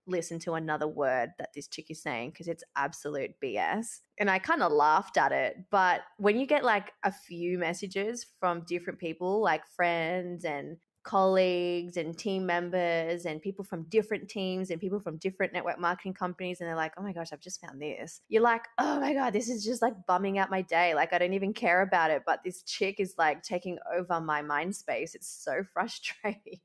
listen 0.08 0.40
to 0.40 0.54
another 0.54 0.88
word 0.88 1.32
that 1.38 1.50
this 1.54 1.68
chick 1.68 1.88
is 1.90 2.02
saying 2.02 2.32
because 2.32 2.48
it's 2.48 2.64
absolute 2.76 3.32
BS. 3.44 4.02
And 4.20 4.30
I 4.30 4.40
kind 4.40 4.64
of 4.64 4.72
laughed 4.72 5.18
at 5.18 5.32
it. 5.32 5.58
But 5.72 6.02
when 6.18 6.40
you 6.40 6.46
get 6.46 6.64
like 6.64 6.92
a 7.04 7.12
few 7.12 7.58
messages 7.58 8.26
from 8.40 8.64
different 8.68 9.00
people, 9.00 9.42
like 9.42 9.66
friends 9.76 10.46
and 10.46 10.78
colleagues 11.06 11.98
and 11.98 12.18
team 12.18 12.46
members 12.48 13.26
and 13.26 13.42
people 13.42 13.64
from 13.64 13.84
different 13.90 14.28
teams 14.28 14.72
and 14.72 14.82
people 14.82 15.00
from 15.00 15.18
different 15.18 15.54
network 15.54 15.80
marketing 15.80 16.14
companies 16.14 16.60
and 16.60 16.68
they're 16.68 16.76
like, 16.76 16.94
"Oh 16.98 17.04
my 17.04 17.14
gosh, 17.14 17.32
I've 17.32 17.40
just 17.40 17.62
found 17.62 17.82
this." 17.82 18.22
You're 18.28 18.42
like, 18.42 18.66
"Oh 18.80 19.00
my 19.00 19.14
god, 19.14 19.32
this 19.32 19.48
is 19.48 19.64
just 19.64 19.82
like 19.82 19.94
bumming 20.08 20.40
out 20.40 20.50
my 20.50 20.64
day. 20.64 20.96
Like 20.96 21.14
I 21.14 21.20
don't 21.20 21.34
even 21.34 21.54
care 21.54 21.82
about 21.82 22.12
it, 22.12 22.24
but 22.26 22.42
this 22.44 22.64
chick 22.64 23.00
is 23.00 23.14
like 23.18 23.44
taking 23.44 23.78
over 23.96 24.20
my 24.20 24.42
mind 24.42 24.76
space. 24.76 25.16
It's 25.16 25.30
so 25.30 25.64
frustrating." 25.74 26.60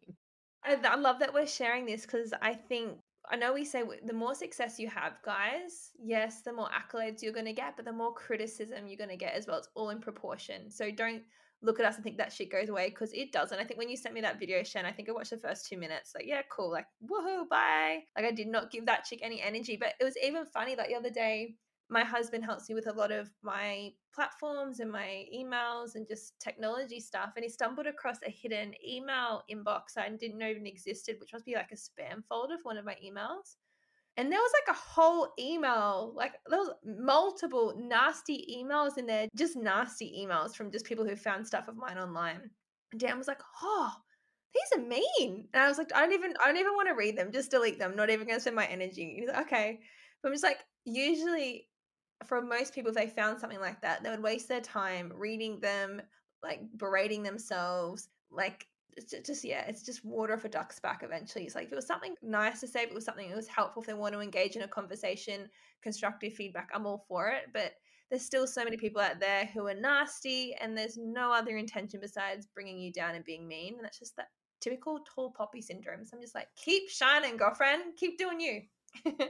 I, 0.64 0.96
love 0.96 1.20
that 1.20 1.32
we're 1.32 1.46
sharing 1.46 1.86
this 1.86 2.02
because 2.02 2.34
I 2.42 2.54
think 2.54 2.98
I 3.30 3.36
know 3.36 3.52
we 3.52 3.64
say 3.64 3.82
the 4.04 4.12
more 4.12 4.34
success 4.34 4.78
you 4.78 4.88
have, 4.88 5.14
guys, 5.24 5.92
yes, 6.02 6.42
the 6.42 6.52
more 6.52 6.68
accolades 6.68 7.22
you're 7.22 7.32
going 7.32 7.46
to 7.46 7.52
get, 7.52 7.76
but 7.76 7.84
the 7.84 7.92
more 7.92 8.12
criticism 8.12 8.86
you're 8.86 8.96
going 8.96 9.10
to 9.10 9.16
get 9.16 9.34
as 9.34 9.46
well. 9.46 9.58
It's 9.58 9.68
all 9.74 9.90
in 9.90 10.00
proportion. 10.00 10.70
So 10.70 10.90
don't 10.90 11.22
look 11.62 11.78
at 11.78 11.86
us 11.86 11.96
and 11.96 12.04
think 12.04 12.16
that 12.16 12.32
shit 12.32 12.50
goes 12.50 12.68
away 12.68 12.88
because 12.88 13.12
it 13.12 13.32
doesn't. 13.32 13.58
I 13.58 13.64
think 13.64 13.78
when 13.78 13.88
you 13.88 13.96
sent 13.96 14.14
me 14.14 14.20
that 14.22 14.40
video, 14.40 14.62
Shen, 14.62 14.86
I 14.86 14.92
think 14.92 15.08
I 15.08 15.12
watched 15.12 15.30
the 15.30 15.36
first 15.36 15.66
two 15.66 15.78
minutes. 15.78 16.12
Like, 16.14 16.26
yeah, 16.26 16.42
cool. 16.50 16.70
Like, 16.70 16.86
woohoo, 17.04 17.48
bye. 17.48 18.00
Like, 18.16 18.26
I 18.26 18.32
did 18.32 18.48
not 18.48 18.70
give 18.70 18.86
that 18.86 19.04
chick 19.04 19.20
any 19.22 19.40
energy. 19.40 19.76
But 19.78 19.94
it 20.00 20.04
was 20.04 20.16
even 20.22 20.44
funny. 20.46 20.74
that 20.74 20.88
the 20.88 20.96
other 20.96 21.10
day, 21.10 21.54
my 21.90 22.04
husband 22.04 22.44
helps 22.44 22.68
me 22.68 22.74
with 22.74 22.86
a 22.86 22.92
lot 22.92 23.10
of 23.10 23.30
my 23.42 23.90
platforms 24.14 24.80
and 24.80 24.90
my 24.90 25.24
emails 25.34 25.96
and 25.96 26.06
just 26.06 26.38
technology 26.40 27.00
stuff. 27.00 27.32
And 27.36 27.42
he 27.42 27.50
stumbled 27.50 27.86
across 27.86 28.16
a 28.24 28.30
hidden 28.30 28.72
email 28.86 29.42
inbox 29.52 29.98
I 29.98 30.08
didn't 30.08 30.38
know 30.38 30.48
even 30.48 30.66
existed, 30.66 31.16
which 31.18 31.32
must 31.32 31.44
be 31.44 31.54
like 31.54 31.72
a 31.72 31.74
spam 31.74 32.24
folder 32.28 32.56
for 32.58 32.70
one 32.70 32.78
of 32.78 32.84
my 32.84 32.96
emails. 33.04 33.56
And 34.16 34.30
there 34.30 34.40
was 34.40 34.52
like 34.54 34.76
a 34.76 34.78
whole 34.78 35.28
email, 35.38 36.12
like 36.14 36.34
there 36.48 36.58
was 36.58 36.72
multiple 36.84 37.74
nasty 37.78 38.46
emails 38.56 38.98
in 38.98 39.06
there, 39.06 39.28
just 39.36 39.56
nasty 39.56 40.24
emails 40.24 40.54
from 40.54 40.70
just 40.70 40.84
people 40.84 41.06
who 41.06 41.16
found 41.16 41.46
stuff 41.46 41.68
of 41.68 41.76
mine 41.76 41.98
online. 41.98 42.50
And 42.92 43.00
Dan 43.00 43.18
was 43.18 43.28
like, 43.28 43.40
"Oh, 43.62 43.92
these 44.52 44.78
are 44.78 44.84
mean," 44.84 45.48
and 45.54 45.62
I 45.62 45.68
was 45.68 45.78
like, 45.78 45.94
"I 45.94 46.00
don't 46.00 46.12
even, 46.12 46.34
I 46.42 46.48
don't 46.48 46.58
even 46.58 46.74
want 46.74 46.88
to 46.88 46.94
read 46.94 47.16
them. 47.16 47.32
Just 47.32 47.52
delete 47.52 47.78
them. 47.78 47.94
Not 47.96 48.10
even 48.10 48.26
going 48.26 48.36
to 48.36 48.40
spend 48.40 48.56
my 48.56 48.66
energy." 48.66 49.16
He's 49.18 49.28
like, 49.28 49.46
"Okay," 49.46 49.80
but 50.22 50.28
I'm 50.28 50.34
just 50.34 50.44
like, 50.44 50.58
usually, 50.84 51.68
for 52.24 52.42
most 52.42 52.74
people, 52.74 52.90
if 52.90 52.96
they 52.96 53.06
found 53.06 53.40
something 53.40 53.60
like 53.60 53.80
that, 53.82 54.02
they 54.02 54.10
would 54.10 54.22
waste 54.22 54.48
their 54.48 54.60
time 54.60 55.12
reading 55.14 55.60
them, 55.60 56.02
like 56.42 56.60
berating 56.76 57.22
themselves, 57.22 58.08
like 58.30 58.66
it's 58.96 59.14
just 59.26 59.44
yeah, 59.44 59.64
it's 59.66 59.82
just 59.82 60.04
water 60.04 60.34
off 60.34 60.44
a 60.44 60.48
duck's 60.48 60.80
back 60.80 61.02
eventually. 61.02 61.44
It's 61.44 61.54
like 61.54 61.66
if 61.66 61.72
it 61.72 61.76
was 61.76 61.86
something 61.86 62.14
nice 62.22 62.60
to 62.60 62.68
say, 62.68 62.82
if 62.82 62.90
it 62.90 62.94
was 62.94 63.04
something 63.04 63.28
that 63.28 63.36
was 63.36 63.46
helpful, 63.46 63.82
if 63.82 63.86
they 63.86 63.94
want 63.94 64.14
to 64.14 64.20
engage 64.20 64.56
in 64.56 64.62
a 64.62 64.68
conversation, 64.68 65.48
constructive 65.82 66.34
feedback, 66.34 66.70
I'm 66.74 66.86
all 66.86 67.04
for 67.08 67.28
it. 67.28 67.44
But 67.52 67.72
there's 68.10 68.24
still 68.24 68.46
so 68.46 68.64
many 68.64 68.76
people 68.76 69.00
out 69.00 69.20
there 69.20 69.46
who 69.46 69.66
are 69.68 69.74
nasty 69.74 70.54
and 70.60 70.76
there's 70.76 70.98
no 70.98 71.32
other 71.32 71.56
intention 71.56 72.00
besides 72.00 72.48
bringing 72.52 72.78
you 72.78 72.92
down 72.92 73.14
and 73.14 73.24
being 73.24 73.46
mean. 73.46 73.74
And 73.76 73.84
that's 73.84 73.98
just 73.98 74.16
that 74.16 74.28
typical 74.60 75.00
tall 75.14 75.30
poppy 75.30 75.62
syndrome. 75.62 76.04
So 76.04 76.16
I'm 76.16 76.22
just 76.22 76.34
like, 76.34 76.48
keep 76.56 76.88
shining, 76.88 77.36
girlfriend, 77.36 77.96
keep 77.96 78.18
doing 78.18 78.40
you. 78.40 78.62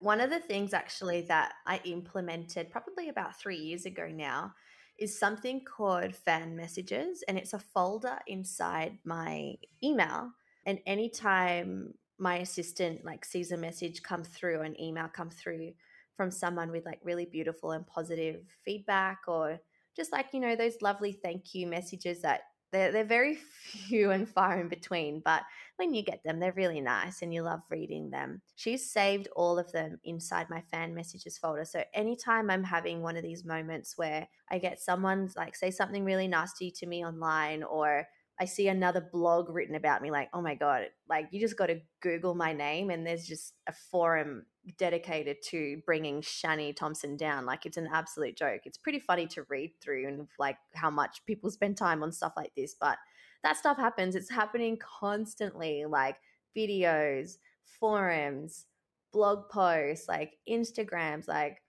One 0.00 0.20
of 0.20 0.30
the 0.30 0.40
things 0.40 0.70
mm-hmm. 0.70 0.76
actually 0.76 1.20
that 1.22 1.52
I 1.66 1.80
implemented 1.84 2.70
probably 2.70 3.08
about 3.08 3.38
three 3.38 3.58
years 3.58 3.84
ago 3.86 4.08
now 4.12 4.54
is 4.98 5.18
something 5.18 5.62
called 5.64 6.14
fan 6.14 6.56
messages, 6.56 7.22
and 7.28 7.38
it's 7.38 7.54
a 7.54 7.58
folder 7.58 8.18
inside 8.26 8.98
my 9.04 9.54
email. 9.82 10.30
And 10.66 10.78
anytime 10.86 11.94
my 12.18 12.38
assistant 12.38 13.04
like 13.04 13.24
sees 13.24 13.50
a 13.52 13.56
message 13.56 14.02
come 14.02 14.24
through, 14.24 14.60
an 14.60 14.78
email 14.80 15.08
come 15.08 15.30
through 15.30 15.72
from 16.16 16.30
someone 16.30 16.70
with 16.70 16.84
like 16.84 17.00
really 17.02 17.24
beautiful 17.24 17.72
and 17.72 17.86
positive 17.86 18.42
feedback, 18.64 19.20
or 19.26 19.58
just 19.96 20.12
like 20.12 20.26
you 20.32 20.40
know 20.40 20.56
those 20.56 20.82
lovely 20.82 21.12
thank 21.12 21.54
you 21.54 21.66
messages 21.66 22.20
that 22.22 22.42
they're, 22.72 22.92
they're 22.92 23.04
very 23.04 23.36
few 23.62 24.10
and 24.10 24.28
far 24.28 24.60
in 24.60 24.68
between, 24.68 25.20
but 25.24 25.42
when 25.76 25.94
you 25.94 26.02
get 26.02 26.22
them, 26.24 26.38
they're 26.38 26.52
really 26.52 26.80
nice 26.80 27.22
and 27.22 27.32
you 27.32 27.42
love 27.42 27.62
reading 27.70 28.10
them. 28.10 28.42
She's 28.56 28.90
saved 28.90 29.28
all 29.34 29.58
of 29.58 29.72
them 29.72 29.98
inside 30.04 30.50
my 30.50 30.60
fan 30.70 30.94
messages 30.94 31.38
folder. 31.38 31.64
So 31.64 31.82
anytime 31.94 32.50
I'm 32.50 32.64
having 32.64 33.00
one 33.00 33.16
of 33.16 33.22
these 33.22 33.44
moments 33.44 33.96
where 33.96 34.28
I 34.50 34.58
get 34.58 34.80
someone 34.80 35.30
like 35.36 35.56
say 35.56 35.70
something 35.70 36.04
really 36.04 36.28
nasty 36.28 36.70
to 36.72 36.86
me 36.86 37.04
online 37.04 37.62
or 37.62 38.06
I 38.40 38.46
see 38.46 38.68
another 38.68 39.02
blog 39.02 39.50
written 39.50 39.74
about 39.74 40.00
me, 40.00 40.10
like, 40.10 40.30
oh 40.32 40.40
my 40.40 40.54
God, 40.54 40.86
like 41.10 41.28
you 41.30 41.38
just 41.40 41.58
got 41.58 41.66
to 41.66 41.80
Google 42.00 42.34
my 42.34 42.54
name 42.54 42.88
and 42.88 43.06
there's 43.06 43.26
just 43.26 43.52
a 43.66 43.72
forum 43.72 44.46
dedicated 44.78 45.36
to 45.48 45.82
bringing 45.84 46.22
Shani 46.22 46.74
Thompson 46.74 47.18
down. 47.18 47.44
Like 47.44 47.66
it's 47.66 47.76
an 47.76 47.88
absolute 47.92 48.38
joke. 48.38 48.62
It's 48.64 48.78
pretty 48.78 48.98
funny 48.98 49.26
to 49.28 49.44
read 49.50 49.72
through 49.82 50.08
and 50.08 50.26
like 50.38 50.56
how 50.74 50.88
much 50.88 51.24
people 51.26 51.50
spend 51.50 51.76
time 51.76 52.02
on 52.02 52.12
stuff 52.12 52.32
like 52.34 52.54
this, 52.56 52.74
but 52.80 52.96
that 53.42 53.58
stuff 53.58 53.76
happens. 53.76 54.14
It's 54.14 54.30
happening 54.30 54.78
constantly, 54.78 55.84
like 55.84 56.16
videos, 56.56 57.36
forums, 57.78 58.64
blog 59.12 59.50
posts, 59.50 60.08
like 60.08 60.38
Instagrams, 60.48 61.28
like 61.28 61.60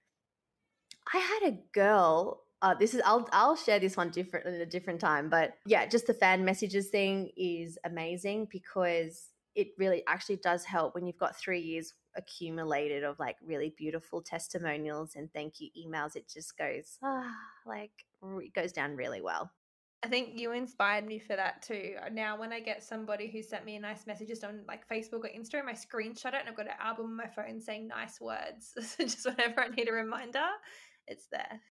I 1.14 1.18
had 1.18 1.52
a 1.52 1.60
girl 1.74 2.44
uh, 2.62 2.76
this 2.76 2.94
is 2.94 3.02
I'll 3.06 3.28
I'll 3.32 3.56
share 3.56 3.80
this 3.80 3.98
one 3.98 4.10
different 4.10 4.46
at 4.46 4.54
a 4.54 4.66
different 4.66 5.00
time, 5.00 5.30
but 5.30 5.56
yeah, 5.66 5.86
just 5.86 6.08
the 6.08 6.14
fan 6.14 6.46
messages 6.46 6.90
thing 6.90 7.32
is 7.36 7.78
amazing 7.84 8.48
because 8.52 9.30
it 9.56 9.70
really 9.78 10.04
actually 10.08 10.38
does 10.38 10.64
help 10.64 10.96
when 10.96 11.06
you've 11.06 11.18
got 11.18 11.36
three 11.36 11.60
years 11.60 11.94
accumulated 12.16 13.04
of 13.04 13.18
like 13.20 13.38
really 13.46 13.74
beautiful 13.78 14.22
testimonials 14.22 15.16
and 15.16 15.32
thank 15.34 15.56
you 15.60 15.70
emails. 15.78 16.16
It 16.16 16.30
just 16.32 16.58
goes 16.58 16.98
ah, 17.04 17.36
like 17.66 17.92
it 18.24 18.54
goes 18.54 18.72
down 18.72 18.96
really 18.96 19.22
well. 19.22 19.52
I 20.04 20.08
think 20.08 20.40
you 20.40 20.52
inspired 20.52 21.06
me 21.06 21.20
for 21.20 21.36
that 21.36 21.62
too. 21.62 21.96
Uh, 22.04 22.10
now, 22.12 22.40
when 22.40 22.52
I 22.52 22.60
get 22.60 22.84
somebody 22.84 23.30
who 23.30 23.44
sent 23.44 23.66
me 23.66 23.76
a 23.76 23.80
nice 23.80 24.08
message 24.08 24.30
just 24.30 24.44
on 24.44 24.62
like 24.68 24.88
Facebook 24.88 25.26
or 25.26 25.30
Instagram, 25.30 25.68
I 25.68 25.74
screenshot 25.74 26.34
it 26.34 26.42
and 26.42 26.50
I've 26.50 26.58
got 26.58 26.66
an 26.66 26.74
album 26.80 27.06
on 27.06 27.18
my 27.18 27.28
phone 27.28 27.62
saying 27.62 27.88
nice 27.88 28.20
words. 28.20 28.74
so 28.82 29.04
just 29.04 29.26
whenever 29.26 29.62
I 29.62 29.68
need 29.68 29.90
a 29.90 29.94
reminder, 29.94 30.46
it's 31.08 31.28
there. 31.32 31.62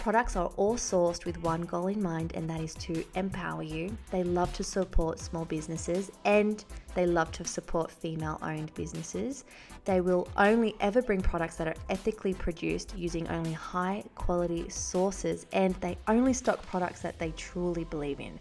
Products 0.00 0.34
are 0.34 0.50
all 0.56 0.76
sourced 0.76 1.26
with 1.26 1.42
one 1.42 1.60
goal 1.60 1.88
in 1.88 2.02
mind, 2.02 2.32
and 2.34 2.48
that 2.48 2.62
is 2.62 2.72
to 2.76 3.04
empower 3.16 3.62
you. 3.62 3.94
They 4.10 4.24
love 4.24 4.50
to 4.54 4.64
support 4.64 5.18
small 5.18 5.44
businesses 5.44 6.10
and 6.24 6.64
they 6.94 7.04
love 7.04 7.30
to 7.32 7.44
support 7.44 7.90
female 7.90 8.38
owned 8.42 8.72
businesses. 8.74 9.44
They 9.84 10.00
will 10.00 10.26
only 10.38 10.74
ever 10.80 11.02
bring 11.02 11.20
products 11.20 11.56
that 11.56 11.68
are 11.68 11.74
ethically 11.90 12.32
produced 12.32 12.96
using 12.96 13.28
only 13.28 13.52
high 13.52 14.02
quality 14.14 14.70
sources, 14.70 15.44
and 15.52 15.74
they 15.76 15.98
only 16.08 16.32
stock 16.32 16.62
products 16.66 17.02
that 17.02 17.18
they 17.18 17.32
truly 17.32 17.84
believe 17.84 18.20
in. 18.20 18.40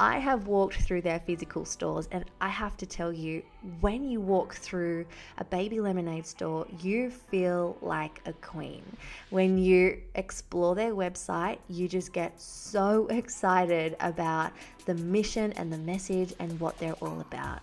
I 0.00 0.18
have 0.18 0.46
walked 0.46 0.76
through 0.76 1.02
their 1.02 1.18
physical 1.18 1.64
stores, 1.64 2.08
and 2.12 2.24
I 2.40 2.48
have 2.48 2.76
to 2.76 2.86
tell 2.86 3.12
you, 3.12 3.42
when 3.80 4.08
you 4.08 4.20
walk 4.20 4.54
through 4.54 5.06
a 5.38 5.44
baby 5.44 5.80
lemonade 5.80 6.24
store, 6.24 6.66
you 6.80 7.10
feel 7.10 7.76
like 7.82 8.20
a 8.24 8.32
queen. 8.34 8.84
When 9.30 9.58
you 9.58 10.00
explore 10.14 10.76
their 10.76 10.94
website, 10.94 11.58
you 11.68 11.88
just 11.88 12.12
get 12.12 12.40
so 12.40 13.06
excited 13.10 13.96
about 13.98 14.52
the 14.84 14.94
mission 14.94 15.52
and 15.54 15.72
the 15.72 15.78
message 15.78 16.32
and 16.38 16.60
what 16.60 16.78
they're 16.78 16.92
all 16.94 17.20
about. 17.20 17.60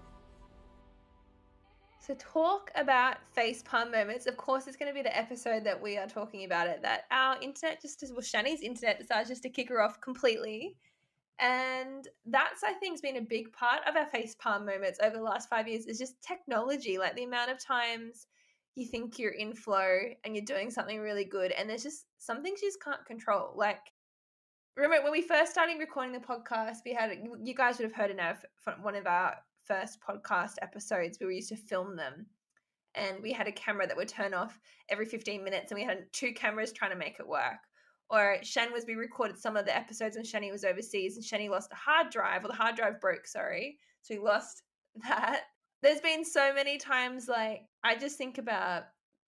So 2.09 2.15
talk 2.15 2.71
about 2.73 3.17
face 3.35 3.61
palm 3.61 3.91
moments. 3.91 4.25
Of 4.25 4.35
course, 4.35 4.65
it's 4.65 4.75
going 4.75 4.89
to 4.89 4.95
be 4.95 5.03
the 5.03 5.15
episode 5.15 5.63
that 5.65 5.79
we 5.79 5.95
are 5.95 6.07
talking 6.07 6.43
about 6.43 6.65
it. 6.65 6.81
That 6.81 7.03
our 7.11 7.39
internet 7.39 7.79
just 7.79 8.03
well, 8.09 8.21
Shani's 8.21 8.61
internet 8.61 8.97
decides 8.97 9.29
just 9.29 9.43
to 9.43 9.49
kick 9.49 9.69
her 9.69 9.79
off 9.79 10.01
completely, 10.01 10.75
and 11.37 12.07
that's 12.25 12.63
I 12.63 12.73
think 12.73 12.93
has 12.93 13.01
been 13.01 13.17
a 13.17 13.21
big 13.21 13.53
part 13.53 13.81
of 13.87 13.95
our 13.95 14.07
face 14.07 14.35
palm 14.39 14.65
moments 14.65 14.97
over 15.03 15.17
the 15.17 15.21
last 15.21 15.49
five 15.49 15.67
years. 15.67 15.85
Is 15.85 15.99
just 15.99 16.19
technology, 16.23 16.97
like 16.97 17.15
the 17.15 17.25
amount 17.25 17.51
of 17.51 17.63
times 17.63 18.25
you 18.73 18.87
think 18.87 19.19
you're 19.19 19.33
in 19.33 19.53
flow 19.53 19.99
and 20.23 20.35
you're 20.35 20.45
doing 20.45 20.71
something 20.71 20.99
really 20.99 21.25
good, 21.25 21.51
and 21.51 21.69
there's 21.69 21.83
just 21.83 22.05
some 22.17 22.41
things 22.41 22.63
you 22.63 22.69
just 22.69 22.83
can't 22.83 23.05
control. 23.05 23.53
Like 23.55 23.81
remember 24.75 25.03
when 25.03 25.11
we 25.11 25.21
first 25.21 25.51
started 25.51 25.77
recording 25.77 26.13
the 26.13 26.19
podcast, 26.19 26.77
we 26.83 26.91
had 26.91 27.15
you 27.43 27.53
guys 27.53 27.77
would 27.77 27.85
have 27.85 27.93
heard 27.93 28.09
enough 28.09 28.43
from 28.63 28.81
one 28.81 28.95
of 28.95 29.05
our 29.05 29.35
first 29.69 29.99
podcast 30.01 30.53
episodes, 30.61 31.19
we 31.21 31.35
used 31.35 31.49
to 31.49 31.55
film 31.55 31.95
them 31.95 32.25
and 32.95 33.21
we 33.21 33.31
had 33.31 33.47
a 33.47 33.51
camera 33.51 33.87
that 33.87 33.95
would 33.95 34.07
turn 34.07 34.33
off 34.33 34.59
every 34.89 35.05
15 35.05 35.43
minutes 35.43 35.71
and 35.71 35.79
we 35.79 35.85
had 35.85 36.11
two 36.11 36.33
cameras 36.33 36.73
trying 36.73 36.91
to 36.91 36.97
make 36.97 37.19
it 37.19 37.27
work. 37.27 37.59
Or 38.09 38.37
Shen 38.41 38.73
was 38.73 38.85
we 38.87 38.95
recorded 38.95 39.37
some 39.37 39.55
of 39.55 39.65
the 39.65 39.75
episodes 39.75 40.15
when 40.15 40.25
Shani 40.25 40.51
was 40.51 40.65
overseas 40.65 41.15
and 41.15 41.23
Shani 41.23 41.49
lost 41.49 41.71
a 41.71 41.75
hard 41.75 42.09
drive 42.09 42.43
or 42.43 42.47
the 42.47 42.55
hard 42.55 42.75
drive 42.75 42.99
broke, 42.99 43.27
sorry. 43.27 43.77
So 44.01 44.15
we 44.15 44.19
lost 44.19 44.63
that. 45.07 45.41
There's 45.83 46.01
been 46.01 46.25
so 46.25 46.53
many 46.53 46.77
times 46.77 47.27
like 47.27 47.61
I 47.83 47.95
just 47.95 48.17
think 48.17 48.39
about 48.39 48.83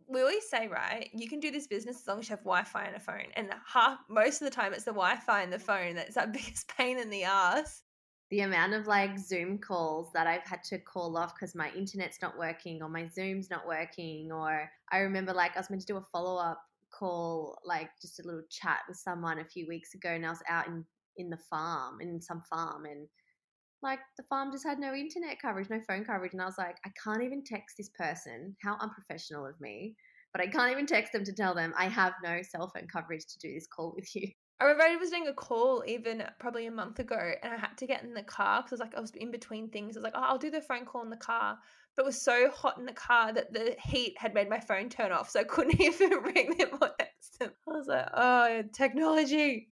we 0.08 0.20
always 0.20 0.50
say, 0.50 0.68
right, 0.68 1.10
you 1.14 1.30
can 1.30 1.40
do 1.40 1.52
this 1.52 1.68
business 1.68 2.02
as 2.02 2.08
long 2.08 2.20
as 2.20 2.28
you 2.28 2.34
have 2.36 2.44
Wi-Fi 2.44 2.84
and 2.84 2.96
a 2.98 3.00
phone. 3.00 3.28
And 3.36 3.50
half 3.72 4.00
most 4.10 4.42
of 4.42 4.46
the 4.46 4.56
time 4.56 4.74
it's 4.74 4.84
the 4.84 4.92
Wi-Fi 4.92 5.44
and 5.44 5.54
the 5.54 5.60
phone 5.60 5.96
that's 5.96 6.18
our 6.18 6.28
biggest 6.34 6.68
pain 6.76 7.00
in 7.00 7.12
the 7.12 7.24
ass 7.24 7.84
the 8.32 8.42
amount 8.42 8.74
of 8.74 8.88
like 8.88 9.20
Zoom 9.20 9.58
calls 9.58 10.10
that 10.14 10.26
I've 10.26 10.46
had 10.46 10.64
to 10.64 10.80
call 10.80 11.18
off 11.18 11.36
because 11.36 11.54
my 11.54 11.70
internet's 11.76 12.22
not 12.22 12.38
working 12.40 12.82
or 12.82 12.90
my 12.90 13.08
Zoom's 13.08 13.50
not 13.50 13.68
working. 13.68 14.32
Or 14.32 14.72
I 14.92 15.00
remember 15.00 15.34
like 15.34 15.56
I 15.56 15.60
was 15.60 15.70
meant 15.70 15.82
to 15.82 15.88
do 15.88 15.98
a 15.98 16.06
follow 16.12 16.38
up 16.38 16.62
call, 16.98 17.60
like 17.66 17.90
just 18.02 18.20
a 18.20 18.24
little 18.24 18.44
chat 18.50 18.80
with 18.88 18.98
someone 18.98 19.40
a 19.40 19.46
few 19.46 19.68
weeks 19.68 19.94
ago, 19.94 20.10
and 20.10 20.26
I 20.26 20.30
was 20.30 20.44
out 20.50 20.68
in 20.68 20.86
in 21.18 21.30
the 21.30 21.38
farm 21.50 22.00
in 22.00 22.22
some 22.22 22.42
farm 22.50 22.86
and 22.86 23.06
like 23.84 24.00
the 24.16 24.24
farm 24.24 24.52
just 24.52 24.66
had 24.66 24.80
no 24.80 24.94
internet 24.94 25.42
coverage, 25.42 25.70
no 25.70 25.82
phone 25.88 26.06
coverage, 26.06 26.34
and 26.34 26.42
I 26.42 26.46
was 26.46 26.58
like, 26.58 26.78
I 26.86 26.92
can't 27.04 27.24
even 27.24 27.44
text 27.44 27.76
this 27.78 27.90
person. 27.90 28.56
How 28.64 28.78
unprofessional 28.80 29.46
of 29.46 29.60
me. 29.60 29.96
But 30.34 30.42
I 30.42 30.48
can't 30.48 30.72
even 30.72 30.86
text 30.86 31.12
them 31.12 31.26
to 31.26 31.34
tell 31.34 31.54
them 31.54 31.74
I 31.78 31.90
have 31.90 32.14
no 32.24 32.42
cell 32.44 32.72
phone 32.74 32.88
coverage 32.88 33.26
to 33.26 33.40
do 33.40 33.54
this 33.54 33.68
call 33.68 33.94
with 33.96 34.16
you. 34.16 34.30
I 34.62 34.66
remember 34.66 34.84
I 34.84 34.96
was 34.96 35.10
doing 35.10 35.28
a 35.28 35.34
call 35.34 35.84
even 35.88 36.24
probably 36.38 36.68
a 36.68 36.72
month 36.72 37.00
ago, 37.00 37.34
and 37.42 37.52
I 37.52 37.58
had 37.58 37.76
to 37.78 37.88
get 37.88 38.04
in 38.04 38.14
the 38.14 38.22
car 38.22 38.62
because 38.62 38.80
I 38.80 38.84
was 38.84 38.92
like 38.92 38.96
I 38.96 39.02
was 39.02 39.12
in 39.16 39.32
between 39.32 39.70
things. 39.70 39.98
I 39.98 40.00
was 40.00 40.04
like, 40.04 40.14
oh, 40.16 40.22
I'll 40.22 40.38
do 40.38 40.52
the 40.52 40.62
phone 40.62 40.86
call 40.86 41.02
in 41.02 41.10
the 41.10 41.18
car, 41.18 41.58
but 41.96 42.04
it 42.04 42.06
was 42.06 42.22
so 42.22 42.52
hot 42.52 42.78
in 42.78 42.86
the 42.86 42.94
car 42.94 43.34
that 43.34 43.52
the 43.52 43.76
heat 43.84 44.14
had 44.20 44.36
made 44.36 44.50
my 44.50 44.60
phone 44.60 44.88
turn 44.88 45.12
off, 45.12 45.32
so 45.32 45.40
I 45.40 45.46
couldn't 45.46 45.82
even 45.82 46.12
ring 46.12 46.56
them 46.60 46.78
or 46.80 46.92
text 47.00 47.40
them. 47.40 47.52
I 47.68 47.72
was 47.72 47.88
like, 47.88 48.08
oh, 48.14 48.64
technology. 48.72 49.72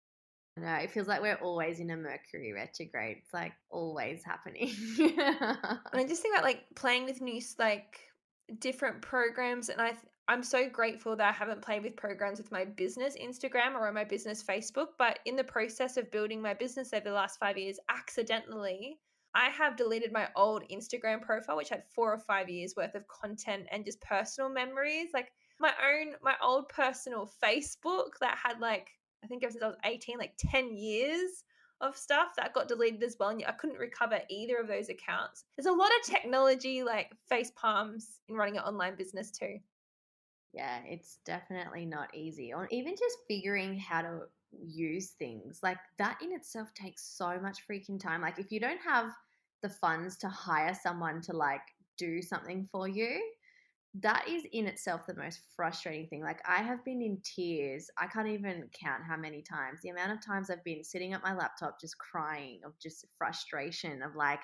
No, 0.57 0.75
it 0.75 0.91
feels 0.91 1.07
like 1.07 1.23
we're 1.23 1.37
always 1.37 1.79
in 1.79 1.91
a 1.91 1.97
Mercury 1.97 2.53
retrograde. 2.53 3.19
It's 3.19 3.33
like 3.33 3.53
always 3.71 4.25
happening. 4.25 4.75
and 4.99 5.15
I 5.95 6.05
just 6.09 6.23
think 6.23 6.35
about 6.35 6.45
like 6.45 6.65
playing 6.75 7.05
with 7.05 7.21
new 7.21 7.41
like 7.57 8.01
different 8.59 9.01
programs, 9.01 9.69
and 9.69 9.81
I 9.81 9.95
I'm 10.29 10.43
so 10.43 10.69
grateful 10.69 11.17
that 11.17 11.29
I 11.29 11.33
haven't 11.33 11.63
played 11.63 11.83
with 11.83 11.97
programs 11.97 12.39
with 12.39 12.53
my 12.53 12.65
business 12.65 13.17
Instagram 13.21 13.75
or 13.75 13.89
on 13.89 13.95
my 13.95 14.05
business 14.05 14.43
Facebook. 14.43 14.89
But 14.99 15.19
in 15.27 15.35
the 15.37 15.45
process 15.45 15.97
of 15.97 16.11
building 16.11 16.41
my 16.41 16.55
business 16.55 16.93
over 16.93 17.05
the 17.05 17.13
last 17.13 17.41
five 17.41 17.59
years, 17.59 17.79
accidentally, 17.89 18.99
I 19.35 19.49
have 19.51 19.77
deleted 19.77 20.13
my 20.13 20.29
old 20.37 20.63
Instagram 20.71 21.23
profile, 21.23 21.57
which 21.57 21.71
had 21.71 21.85
four 21.95 22.13
or 22.13 22.19
five 22.19 22.49
years 22.49 22.75
worth 22.77 22.95
of 22.95 23.09
content 23.09 23.67
and 23.73 23.85
just 23.85 24.01
personal 24.01 24.49
memories. 24.49 25.09
Like 25.13 25.33
my 25.59 25.73
own, 25.83 26.15
my 26.23 26.35
old 26.43 26.69
personal 26.69 27.31
Facebook 27.43 28.11
that 28.21 28.39
had 28.43 28.61
like, 28.61 28.91
I 29.25 29.27
think 29.27 29.43
ever 29.43 29.53
since 29.53 29.65
I 29.65 29.69
was 29.69 29.77
18, 29.85 30.19
like 30.19 30.35
10 30.39 30.77
years 30.77 31.45
of 31.81 31.97
stuff 31.97 32.29
that 32.37 32.55
got 32.55 32.69
deleted 32.69 33.03
as 33.03 33.17
well. 33.19 33.31
And 33.31 33.45
I 33.47 33.53
couldn't 33.53 33.79
recover 33.79 34.21
either 34.31 34.57
of 34.59 34.69
those 34.69 34.89
accounts. 34.89 35.45
There's 35.57 35.67
a 35.67 35.73
lot 35.73 35.91
of 36.01 36.07
technology, 36.07 36.85
like 36.85 37.11
face 37.29 37.51
palms 37.57 38.21
in 38.29 38.37
running 38.37 38.57
an 38.57 38.65
online 38.65 38.95
business 38.95 39.31
too. 39.31 39.59
Yeah, 40.53 40.81
it's 40.87 41.19
definitely 41.25 41.87
not 41.87 42.15
easy. 42.15 42.53
Or 42.53 42.69
even 42.71 42.95
just 42.95 43.17
figuring 43.27 43.79
how 43.79 44.03
to 44.03 44.21
use 44.53 45.11
things. 45.19 45.61
Like 45.63 45.79
that 45.99 46.19
in 46.23 46.33
itself 46.33 46.73
takes 46.75 47.05
so 47.05 47.41
much 47.41 47.67
freaking 47.69 47.99
time. 47.99 48.21
Like 48.21 48.39
if 48.39 48.53
you 48.53 48.61
don't 48.61 48.81
have 48.81 49.13
the 49.63 49.71
funds 49.71 50.17
to 50.19 50.29
hire 50.29 50.75
someone 50.81 51.23
to 51.23 51.33
like 51.33 51.63
do 51.97 52.21
something 52.21 52.69
for 52.71 52.87
you, 52.87 53.21
that 54.01 54.27
is 54.27 54.45
in 54.53 54.67
itself 54.67 55.03
the 55.07 55.15
most 55.15 55.41
frustrating 55.55 56.07
thing. 56.07 56.23
Like 56.23 56.41
I 56.49 56.63
have 56.63 56.83
been 56.83 57.03
in 57.03 57.19
tears. 57.23 57.91
I 57.99 58.07
can't 58.07 58.29
even 58.29 58.71
count 58.73 59.03
how 59.07 59.19
many 59.19 59.43
times. 59.43 59.81
The 59.83 59.91
amount 59.91 60.13
of 60.13 60.25
times 60.25 60.49
I've 60.49 60.65
been 60.65 60.83
sitting 60.83 61.13
at 61.13 61.23
my 61.23 61.35
laptop 61.35 61.79
just 61.79 61.99
crying 61.99 62.61
of 62.65 62.73
just 62.81 63.05
frustration 63.19 64.03
of 64.03 64.17
like 64.17 64.41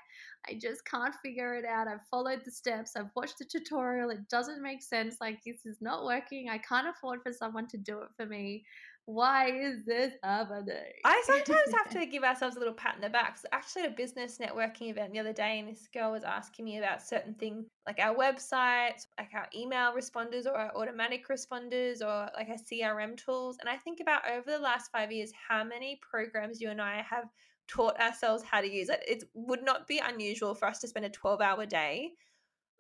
I 0.47 0.59
just 0.61 0.85
can't 0.85 1.15
figure 1.25 1.55
it 1.55 1.65
out. 1.65 1.89
I've 1.89 2.07
followed 2.11 2.43
the 2.45 2.51
steps. 2.51 2.93
I've 2.95 3.11
watched 3.17 3.39
the 3.39 3.47
tutorial. 3.47 4.11
It 4.11 4.29
doesn't 4.29 4.63
make 4.63 4.83
sense. 4.83 5.17
Like 5.19 5.39
this 5.47 5.65
is 5.65 5.79
not 5.81 6.05
working. 6.05 6.51
I 6.51 6.59
can't 6.59 6.89
afford 6.89 7.23
for 7.23 7.33
someone 7.33 7.69
to 7.69 7.79
do 7.79 8.01
it 8.01 8.09
for 8.19 8.27
me 8.27 8.65
why 9.09 9.51
is 9.51 9.87
this 9.87 10.13
happening? 10.23 10.77
I 11.03 11.23
sometimes 11.27 11.73
have 11.75 11.89
to 11.99 12.05
give 12.05 12.25
ourselves 12.25 12.57
a 12.57 12.59
little 12.59 12.75
pat 12.75 12.97
in 12.97 13.01
the 13.01 13.09
back. 13.09 13.39
So 13.39 13.49
actually, 13.53 13.85
at 13.85 13.93
a 13.93 13.95
business 13.95 14.37
networking 14.37 14.91
event 14.91 15.15
the 15.15 15.19
other 15.19 15.33
day, 15.33 15.59
and 15.59 15.67
this 15.67 15.89
girl 15.95 16.13
was 16.13 16.25
asking 16.25 16.67
me 16.67 16.77
about 16.77 17.01
certain 17.01 17.33
things 17.33 17.65
like 17.87 17.99
our 18.01 18.15
websites, 18.15 19.07
like 19.19 19.31
our 19.35 19.49
email 19.57 19.95
responders 19.95 20.45
or 20.45 20.55
our 20.55 20.77
automatic 20.77 21.27
responders 21.29 22.03
or 22.03 22.29
like 22.37 22.51
our 22.51 22.59
CRM 22.71 23.17
tools. 23.17 23.57
And 23.61 23.69
I 23.71 23.79
think 23.79 24.01
about 24.01 24.29
over 24.31 24.51
the 24.51 24.59
last 24.59 24.93
five 24.93 25.11
years, 25.11 25.33
how 25.49 25.65
many 25.65 25.99
programs 26.03 26.61
you 26.61 26.69
and 26.69 26.83
I 26.83 27.03
have 27.09 27.31
taught 27.67 27.99
ourselves 27.99 28.43
how 28.43 28.61
to 28.61 28.71
use 28.71 28.91
it. 28.91 29.03
It 29.09 29.25
would 29.33 29.65
not 29.65 29.89
be 29.89 30.03
unusual 30.07 30.55
for 30.55 30.69
us 30.69 30.81
to 30.81 30.89
spend 30.89 31.07
a 31.07 31.11
12 31.11 31.41
hour 31.41 31.65
day 31.65 32.13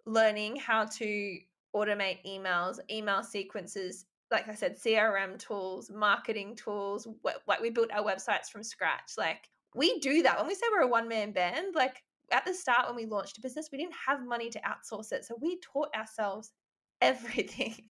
learning 0.05 0.57
how 0.57 0.85
to 0.85 1.39
automate 1.75 2.19
emails, 2.27 2.79
email 2.91 3.23
sequences, 3.23 4.05
like 4.31 4.49
I 4.49 4.55
said, 4.55 4.77
CRM 4.77 5.39
tools, 5.39 5.91
marketing 5.91 6.57
tools. 6.57 7.09
Like 7.47 7.61
we 7.61 7.71
built 7.71 7.91
our 7.93 8.05
websites 8.05 8.51
from 8.51 8.63
scratch. 8.63 9.13
Like 9.17 9.49
we 9.75 9.99
do 10.01 10.23
that. 10.23 10.39
When 10.39 10.47
we 10.47 10.55
say 10.55 10.67
we're 10.71 10.83
a 10.83 10.89
one 10.89 11.09
man 11.09 11.33
band, 11.33 11.75
like 11.75 12.03
at 12.31 12.45
the 12.45 12.53
start 12.55 12.87
when 12.87 12.97
we 12.97 13.07
launched 13.07 13.39
a 13.39 13.41
business, 13.41 13.69
we 13.73 13.79
didn't 13.79 13.95
have 14.07 14.27
money 14.27 14.51
to 14.51 14.61
outsource 14.61 15.13
it. 15.13 15.25
So 15.25 15.37
we 15.41 15.59
taught 15.61 15.95
ourselves 15.95 16.53
everything. 17.01 17.89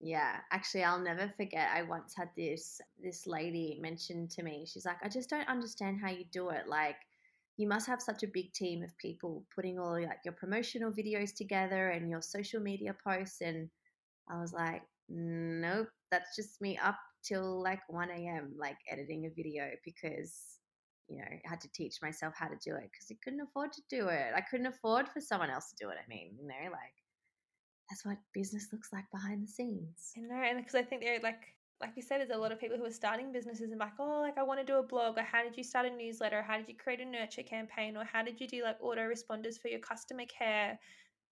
Yeah, 0.00 0.36
actually 0.52 0.84
I'll 0.84 1.00
never 1.00 1.32
forget 1.36 1.70
I 1.72 1.82
once 1.82 2.14
had 2.14 2.28
this 2.36 2.80
this 3.02 3.26
lady 3.26 3.78
mention 3.80 4.28
to 4.28 4.42
me. 4.42 4.66
She's 4.66 4.84
like, 4.84 4.98
"I 5.02 5.08
just 5.08 5.30
don't 5.30 5.48
understand 5.48 5.98
how 6.00 6.10
you 6.10 6.24
do 6.30 6.50
it. 6.50 6.68
Like 6.68 6.96
you 7.56 7.66
must 7.66 7.86
have 7.86 8.02
such 8.02 8.22
a 8.22 8.28
big 8.28 8.52
team 8.52 8.82
of 8.82 8.96
people 8.98 9.44
putting 9.54 9.78
all 9.78 9.94
like 9.94 10.20
your 10.24 10.34
promotional 10.34 10.92
videos 10.92 11.34
together 11.34 11.88
and 11.90 12.10
your 12.10 12.20
social 12.20 12.60
media 12.60 12.94
posts 13.02 13.40
and 13.40 13.70
I 14.28 14.40
was 14.40 14.52
like, 14.52 14.82
nope, 15.08 15.88
that's 16.10 16.36
just 16.36 16.60
me 16.60 16.78
up 16.78 16.98
till 17.24 17.62
like 17.62 17.80
1 17.88 18.10
a.m., 18.10 18.54
like 18.58 18.76
editing 18.90 19.26
a 19.26 19.30
video 19.30 19.70
because, 19.84 20.58
you 21.08 21.18
know, 21.18 21.24
I 21.24 21.40
had 21.48 21.60
to 21.60 21.68
teach 21.72 21.96
myself 22.02 22.34
how 22.36 22.48
to 22.48 22.56
do 22.64 22.76
it 22.76 22.90
because 22.90 23.08
I 23.10 23.16
couldn't 23.22 23.40
afford 23.40 23.72
to 23.72 23.82
do 23.90 24.08
it. 24.08 24.32
I 24.34 24.40
couldn't 24.40 24.66
afford 24.66 25.08
for 25.08 25.20
someone 25.20 25.50
else 25.50 25.70
to 25.70 25.84
do 25.84 25.90
it. 25.90 25.96
I 26.02 26.08
mean, 26.08 26.36
you 26.40 26.46
know, 26.46 26.70
like 26.70 26.94
that's 27.90 28.04
what 28.04 28.18
business 28.32 28.68
looks 28.72 28.92
like 28.92 29.04
behind 29.12 29.42
the 29.42 29.48
scenes. 29.48 30.12
I 30.16 30.20
know, 30.20 30.42
and 30.42 30.58
because 30.58 30.74
I 30.74 30.82
think 30.82 31.02
they're 31.02 31.20
like, 31.20 31.54
like 31.80 31.92
you 31.94 32.02
said, 32.02 32.20
there's 32.20 32.30
a 32.30 32.38
lot 32.38 32.52
of 32.52 32.58
people 32.58 32.78
who 32.78 32.86
are 32.86 32.90
starting 32.90 33.32
businesses 33.32 33.70
and 33.70 33.78
like, 33.78 33.92
oh, 33.98 34.20
like 34.20 34.38
I 34.38 34.42
want 34.42 34.60
to 34.60 34.66
do 34.66 34.78
a 34.78 34.82
blog, 34.82 35.18
or 35.18 35.22
how 35.22 35.42
did 35.42 35.56
you 35.56 35.62
start 35.62 35.86
a 35.86 35.90
newsletter, 35.90 36.38
or 36.38 36.42
how 36.42 36.56
did 36.56 36.68
you 36.68 36.74
create 36.74 37.00
a 37.00 37.04
nurture 37.04 37.42
campaign, 37.42 37.96
or 37.96 38.04
how 38.04 38.22
did 38.22 38.40
you 38.40 38.48
do 38.48 38.62
like 38.62 38.80
autoresponders 38.80 39.60
for 39.60 39.68
your 39.68 39.80
customer 39.80 40.24
care? 40.26 40.78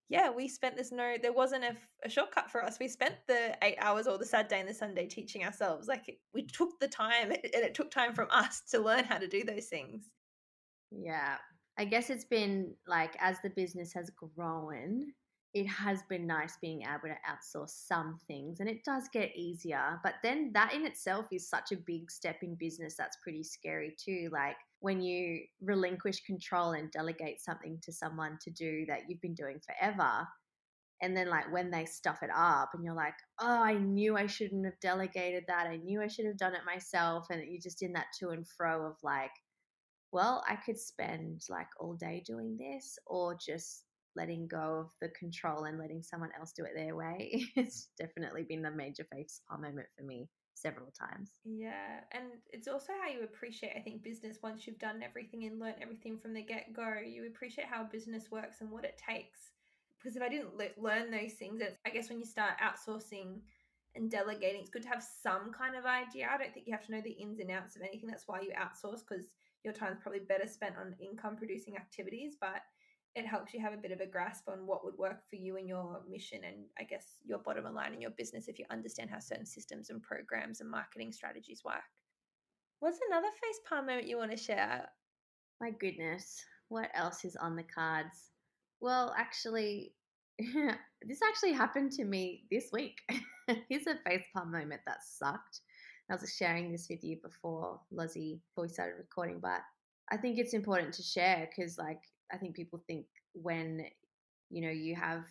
Yeah, 0.08 0.30
we 0.30 0.48
spent 0.48 0.76
this 0.76 0.92
no, 0.92 1.16
there 1.20 1.32
wasn't 1.32 1.64
a, 1.64 1.76
a, 2.04 2.10
shortcut 2.10 2.50
for 2.50 2.62
us. 2.62 2.78
We 2.78 2.88
spent 2.88 3.14
the 3.26 3.56
eight 3.62 3.76
hours 3.80 4.06
or 4.06 4.18
the 4.18 4.26
Saturday 4.26 4.60
and 4.60 4.68
the 4.68 4.74
Sunday 4.74 5.06
teaching 5.06 5.44
ourselves. 5.44 5.88
Like 5.88 6.18
we 6.34 6.42
took 6.42 6.78
the 6.78 6.88
time 6.88 7.30
and 7.30 7.40
it 7.42 7.74
took 7.74 7.90
time 7.90 8.14
from 8.14 8.28
us 8.30 8.62
to 8.70 8.80
learn 8.80 9.04
how 9.04 9.18
to 9.18 9.26
do 9.26 9.44
those 9.44 9.66
things. 9.66 10.10
Yeah. 10.90 11.36
I 11.78 11.84
guess 11.86 12.10
it's 12.10 12.24
been 12.24 12.74
like 12.86 13.16
as 13.18 13.38
the 13.42 13.50
business 13.50 13.92
has 13.94 14.10
grown, 14.10 15.06
it 15.54 15.66
has 15.66 16.02
been 16.08 16.26
nice 16.26 16.58
being 16.60 16.82
able 16.82 17.14
to 17.14 17.16
outsource 17.28 17.70
some 17.70 18.18
things 18.26 18.60
and 18.60 18.68
it 18.68 18.84
does 18.84 19.08
get 19.12 19.34
easier. 19.34 19.98
But 20.02 20.14
then 20.22 20.50
that 20.52 20.74
in 20.74 20.84
itself 20.84 21.26
is 21.32 21.48
such 21.48 21.72
a 21.72 21.76
big 21.76 22.10
step 22.10 22.42
in 22.42 22.56
business 22.56 22.94
that's 22.96 23.16
pretty 23.22 23.42
scary 23.42 23.96
too. 23.98 24.28
Like 24.32 24.56
when 24.84 25.00
you 25.00 25.40
relinquish 25.62 26.20
control 26.24 26.72
and 26.72 26.90
delegate 26.90 27.40
something 27.40 27.78
to 27.82 27.90
someone 27.90 28.36
to 28.42 28.50
do 28.50 28.84
that 28.86 29.00
you've 29.08 29.20
been 29.22 29.32
doing 29.32 29.58
forever 29.66 30.28
and 31.00 31.16
then 31.16 31.30
like 31.30 31.50
when 31.50 31.70
they 31.70 31.86
stuff 31.86 32.18
it 32.22 32.28
up 32.36 32.68
and 32.74 32.84
you're 32.84 32.94
like 32.94 33.14
oh 33.40 33.62
i 33.62 33.72
knew 33.72 34.14
i 34.14 34.26
shouldn't 34.26 34.66
have 34.66 34.78
delegated 34.82 35.42
that. 35.48 35.66
I 35.66 35.76
knew 35.78 36.02
i 36.02 36.06
should 36.06 36.26
have 36.26 36.36
done 36.36 36.54
it 36.54 36.60
myself 36.66 37.28
and 37.30 37.42
you're 37.48 37.62
just 37.62 37.80
in 37.80 37.94
that 37.94 38.08
to 38.20 38.28
and 38.28 38.46
fro 38.46 38.84
of 38.84 38.96
like 39.02 39.30
well 40.12 40.44
i 40.46 40.54
could 40.54 40.78
spend 40.78 41.40
like 41.48 41.68
all 41.80 41.94
day 41.94 42.22
doing 42.26 42.58
this 42.58 42.98
or 43.06 43.34
just 43.34 43.84
letting 44.16 44.46
go 44.46 44.80
of 44.80 44.90
the 45.00 45.08
control 45.18 45.64
and 45.64 45.78
letting 45.78 46.02
someone 46.02 46.30
else 46.38 46.52
do 46.52 46.62
it 46.62 46.70
their 46.76 46.94
way. 46.94 47.42
It's 47.56 47.88
definitely 47.98 48.44
been 48.44 48.64
a 48.64 48.70
major 48.70 49.04
face 49.12 49.40
palm 49.48 49.62
moment 49.62 49.88
for 49.98 50.04
me 50.04 50.28
several 50.64 50.90
times. 50.92 51.31
Yeah, 51.44 52.00
and 52.12 52.24
it's 52.53 52.68
also 52.68 52.92
how 53.03 53.11
you 53.11 53.22
appreciate, 53.22 53.74
I 53.77 53.81
think, 53.81 54.03
business 54.03 54.38
once 54.42 54.66
you've 54.66 54.79
done 54.79 55.03
everything 55.03 55.44
and 55.44 55.61
learned 55.61 55.77
everything 55.83 56.18
from 56.18 56.33
the 56.33 56.42
get 56.42 56.72
go. 56.72 56.94
You 57.07 57.27
appreciate 57.27 57.66
how 57.66 57.85
business 57.85 58.31
works 58.31 58.61
and 58.61 58.70
what 58.70 58.85
it 58.85 58.96
takes. 58.96 59.50
Because 59.98 60.16
if 60.16 60.22
I 60.22 60.29
didn't 60.29 60.57
le- 60.57 60.83
learn 60.83 61.11
those 61.11 61.35
things, 61.35 61.61
I 61.87 61.90
guess 61.90 62.09
when 62.09 62.18
you 62.18 62.24
start 62.24 62.55
outsourcing 62.62 63.40
and 63.94 64.11
delegating, 64.11 64.62
it's 64.62 64.70
good 64.70 64.83
to 64.83 64.88
have 64.88 65.05
some 65.22 65.53
kind 65.53 65.77
of 65.77 65.85
idea. 65.85 66.29
I 66.33 66.38
don't 66.38 66.53
think 66.53 66.66
you 66.66 66.72
have 66.72 66.87
to 66.87 66.92
know 66.92 67.03
the 67.03 67.11
ins 67.11 67.40
and 67.40 67.50
outs 67.50 67.77
of 67.77 67.83
anything. 67.83 68.09
That's 68.09 68.27
why 68.27 68.40
you 68.40 68.53
outsource 68.53 69.00
because 69.07 69.27
your 69.64 69.74
time's 69.74 69.98
probably 70.00 70.20
better 70.20 70.46
spent 70.46 70.77
on 70.79 70.94
income 70.98 71.37
producing 71.37 71.77
activities. 71.77 72.37
But 72.40 72.62
it 73.14 73.27
helps 73.27 73.55
you 73.55 73.61
have 73.61 73.72
a 73.72 73.79
bit 73.79 73.92
of 73.92 74.00
a 74.00 74.07
grasp 74.07 74.48
on 74.48 74.66
what 74.66 74.85
would 74.85 74.98
work 74.98 75.20
for 75.31 75.37
you 75.37 75.57
and 75.57 75.68
your 75.68 76.00
mission 76.11 76.40
and 76.44 76.64
I 76.79 76.85
guess 76.85 77.18
your 77.24 77.38
bottom 77.38 77.72
line 77.72 77.94
in 77.94 78.00
your 78.00 78.11
business 78.11 78.48
if 78.48 78.59
you 78.59 78.64
understand 78.70 79.11
how 79.11 79.20
certain 79.20 79.46
systems 79.46 79.90
and 79.90 80.03
programs 80.03 80.61
and 80.61 80.70
marketing 80.70 81.12
strategies 81.12 81.62
work. 81.64 81.83
What's 82.81 82.98
another 83.09 83.29
face 83.29 83.61
palm 83.68 83.87
moment 83.87 84.09
you 84.09 84.18
want 84.18 84.33
to 84.33 84.37
share? 84.37 84.88
My 85.61 85.70
goodness, 85.70 86.44
what 86.68 86.90
else 86.94 87.24
is 87.24 87.37
on 87.37 87.55
the 87.55 87.62
cards? 87.62 88.31
Well, 88.81 89.14
actually, 89.16 89.94
this 90.38 91.20
actually 91.27 91.53
happened 91.53 91.92
to 91.92 92.05
me 92.05 92.44
this 92.50 92.70
week. 92.72 92.98
Here's 93.68 93.87
a 93.87 93.96
face 94.05 94.24
palm 94.35 94.50
moment 94.50 94.81
that 94.87 95.05
sucked. 95.05 95.61
I 96.11 96.16
was 96.16 96.35
sharing 96.35 96.72
this 96.72 96.88
with 96.90 97.03
you 97.03 97.16
before, 97.22 97.81
Lozzie, 97.90 98.40
before 98.48 98.64
we 98.64 98.68
started 98.68 98.96
recording, 98.98 99.38
but 99.40 99.61
I 100.11 100.16
think 100.16 100.38
it's 100.38 100.53
important 100.53 100.92
to 100.94 101.03
share 101.03 101.48
because, 101.48 101.79
like, 101.79 102.03
I 102.32 102.37
think 102.37 102.54
people 102.54 102.82
think 102.87 103.06
when 103.32 103.87
you 104.50 104.62
know 104.62 104.70
you 104.70 104.94
have 104.94 105.24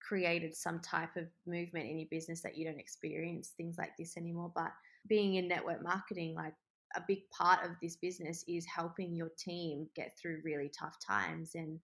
created 0.00 0.54
some 0.54 0.80
type 0.80 1.16
of 1.16 1.24
movement 1.46 1.88
in 1.88 1.98
your 1.98 2.08
business 2.10 2.40
that 2.42 2.56
you 2.56 2.64
don't 2.64 2.80
experience 2.80 3.52
things 3.56 3.76
like 3.78 3.96
this 3.98 4.16
anymore. 4.16 4.52
But 4.54 4.72
being 5.08 5.34
in 5.34 5.48
network 5.48 5.82
marketing, 5.82 6.34
like 6.34 6.54
a 6.96 7.02
big 7.06 7.28
part 7.30 7.64
of 7.64 7.72
this 7.82 7.96
business 7.96 8.44
is 8.48 8.64
helping 8.64 9.14
your 9.14 9.30
team 9.38 9.88
get 9.94 10.16
through 10.20 10.40
really 10.44 10.70
tough 10.78 10.96
times 11.06 11.54
and 11.54 11.78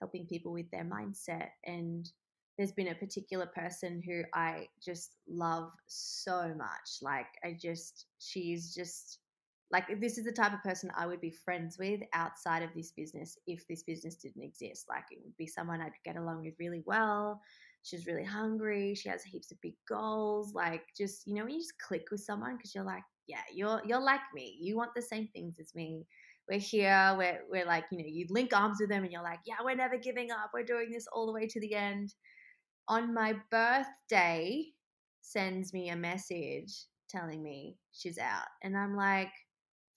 helping 0.00 0.26
people 0.26 0.52
with 0.52 0.70
their 0.70 0.84
mindset. 0.84 1.48
And 1.64 2.10
there's 2.58 2.72
been 2.72 2.88
a 2.88 2.94
particular 2.94 3.46
person 3.46 4.02
who 4.04 4.22
I 4.34 4.66
just 4.84 5.16
love 5.28 5.70
so 5.86 6.52
much. 6.58 6.98
Like, 7.00 7.26
I 7.44 7.56
just, 7.58 8.06
she's 8.18 8.74
just 8.74 9.20
like 9.72 10.00
this 10.00 10.18
is 10.18 10.24
the 10.24 10.32
type 10.32 10.52
of 10.52 10.62
person 10.62 10.90
I 10.96 11.06
would 11.06 11.20
be 11.20 11.30
friends 11.30 11.78
with 11.78 12.00
outside 12.12 12.62
of 12.62 12.70
this 12.74 12.92
business 12.92 13.38
if 13.46 13.66
this 13.68 13.82
business 13.82 14.16
didn't 14.16 14.42
exist. 14.42 14.86
Like 14.88 15.04
it 15.10 15.18
would 15.24 15.36
be 15.36 15.46
someone 15.46 15.80
I'd 15.80 15.92
get 16.04 16.16
along 16.16 16.44
with 16.44 16.54
really 16.58 16.82
well. 16.86 17.40
She's 17.82 18.06
really 18.06 18.24
hungry. 18.24 18.94
She 18.94 19.08
has 19.08 19.22
heaps 19.24 19.50
of 19.52 19.60
big 19.60 19.74
goals. 19.88 20.54
Like 20.54 20.82
just 20.96 21.26
you 21.26 21.34
know 21.34 21.44
when 21.44 21.54
you 21.54 21.60
just 21.60 21.78
click 21.78 22.06
with 22.10 22.20
someone 22.20 22.56
because 22.56 22.74
you're 22.74 22.84
like, 22.84 23.04
yeah, 23.26 23.42
you're 23.54 23.80
you're 23.86 24.02
like 24.02 24.20
me. 24.34 24.56
You 24.60 24.76
want 24.76 24.90
the 24.94 25.02
same 25.02 25.28
things 25.28 25.56
as 25.60 25.74
me. 25.74 26.06
We're 26.48 26.58
here. 26.58 27.14
We're 27.16 27.40
we're 27.50 27.66
like 27.66 27.84
you 27.92 27.98
know 27.98 28.04
you 28.06 28.26
link 28.30 28.52
arms 28.54 28.78
with 28.80 28.90
them 28.90 29.04
and 29.04 29.12
you're 29.12 29.22
like, 29.22 29.40
yeah, 29.46 29.56
we're 29.64 29.76
never 29.76 29.96
giving 29.98 30.30
up. 30.30 30.50
We're 30.52 30.64
doing 30.64 30.90
this 30.92 31.06
all 31.12 31.26
the 31.26 31.32
way 31.32 31.46
to 31.46 31.60
the 31.60 31.74
end. 31.74 32.14
on 32.88 33.14
my 33.14 33.34
birthday 33.50 34.66
sends 35.20 35.72
me 35.72 35.88
a 35.90 35.96
message 35.96 36.86
telling 37.08 37.42
me 37.42 37.76
she's 37.92 38.18
out. 38.18 38.46
And 38.62 38.76
I'm 38.76 38.96
like, 38.96 39.30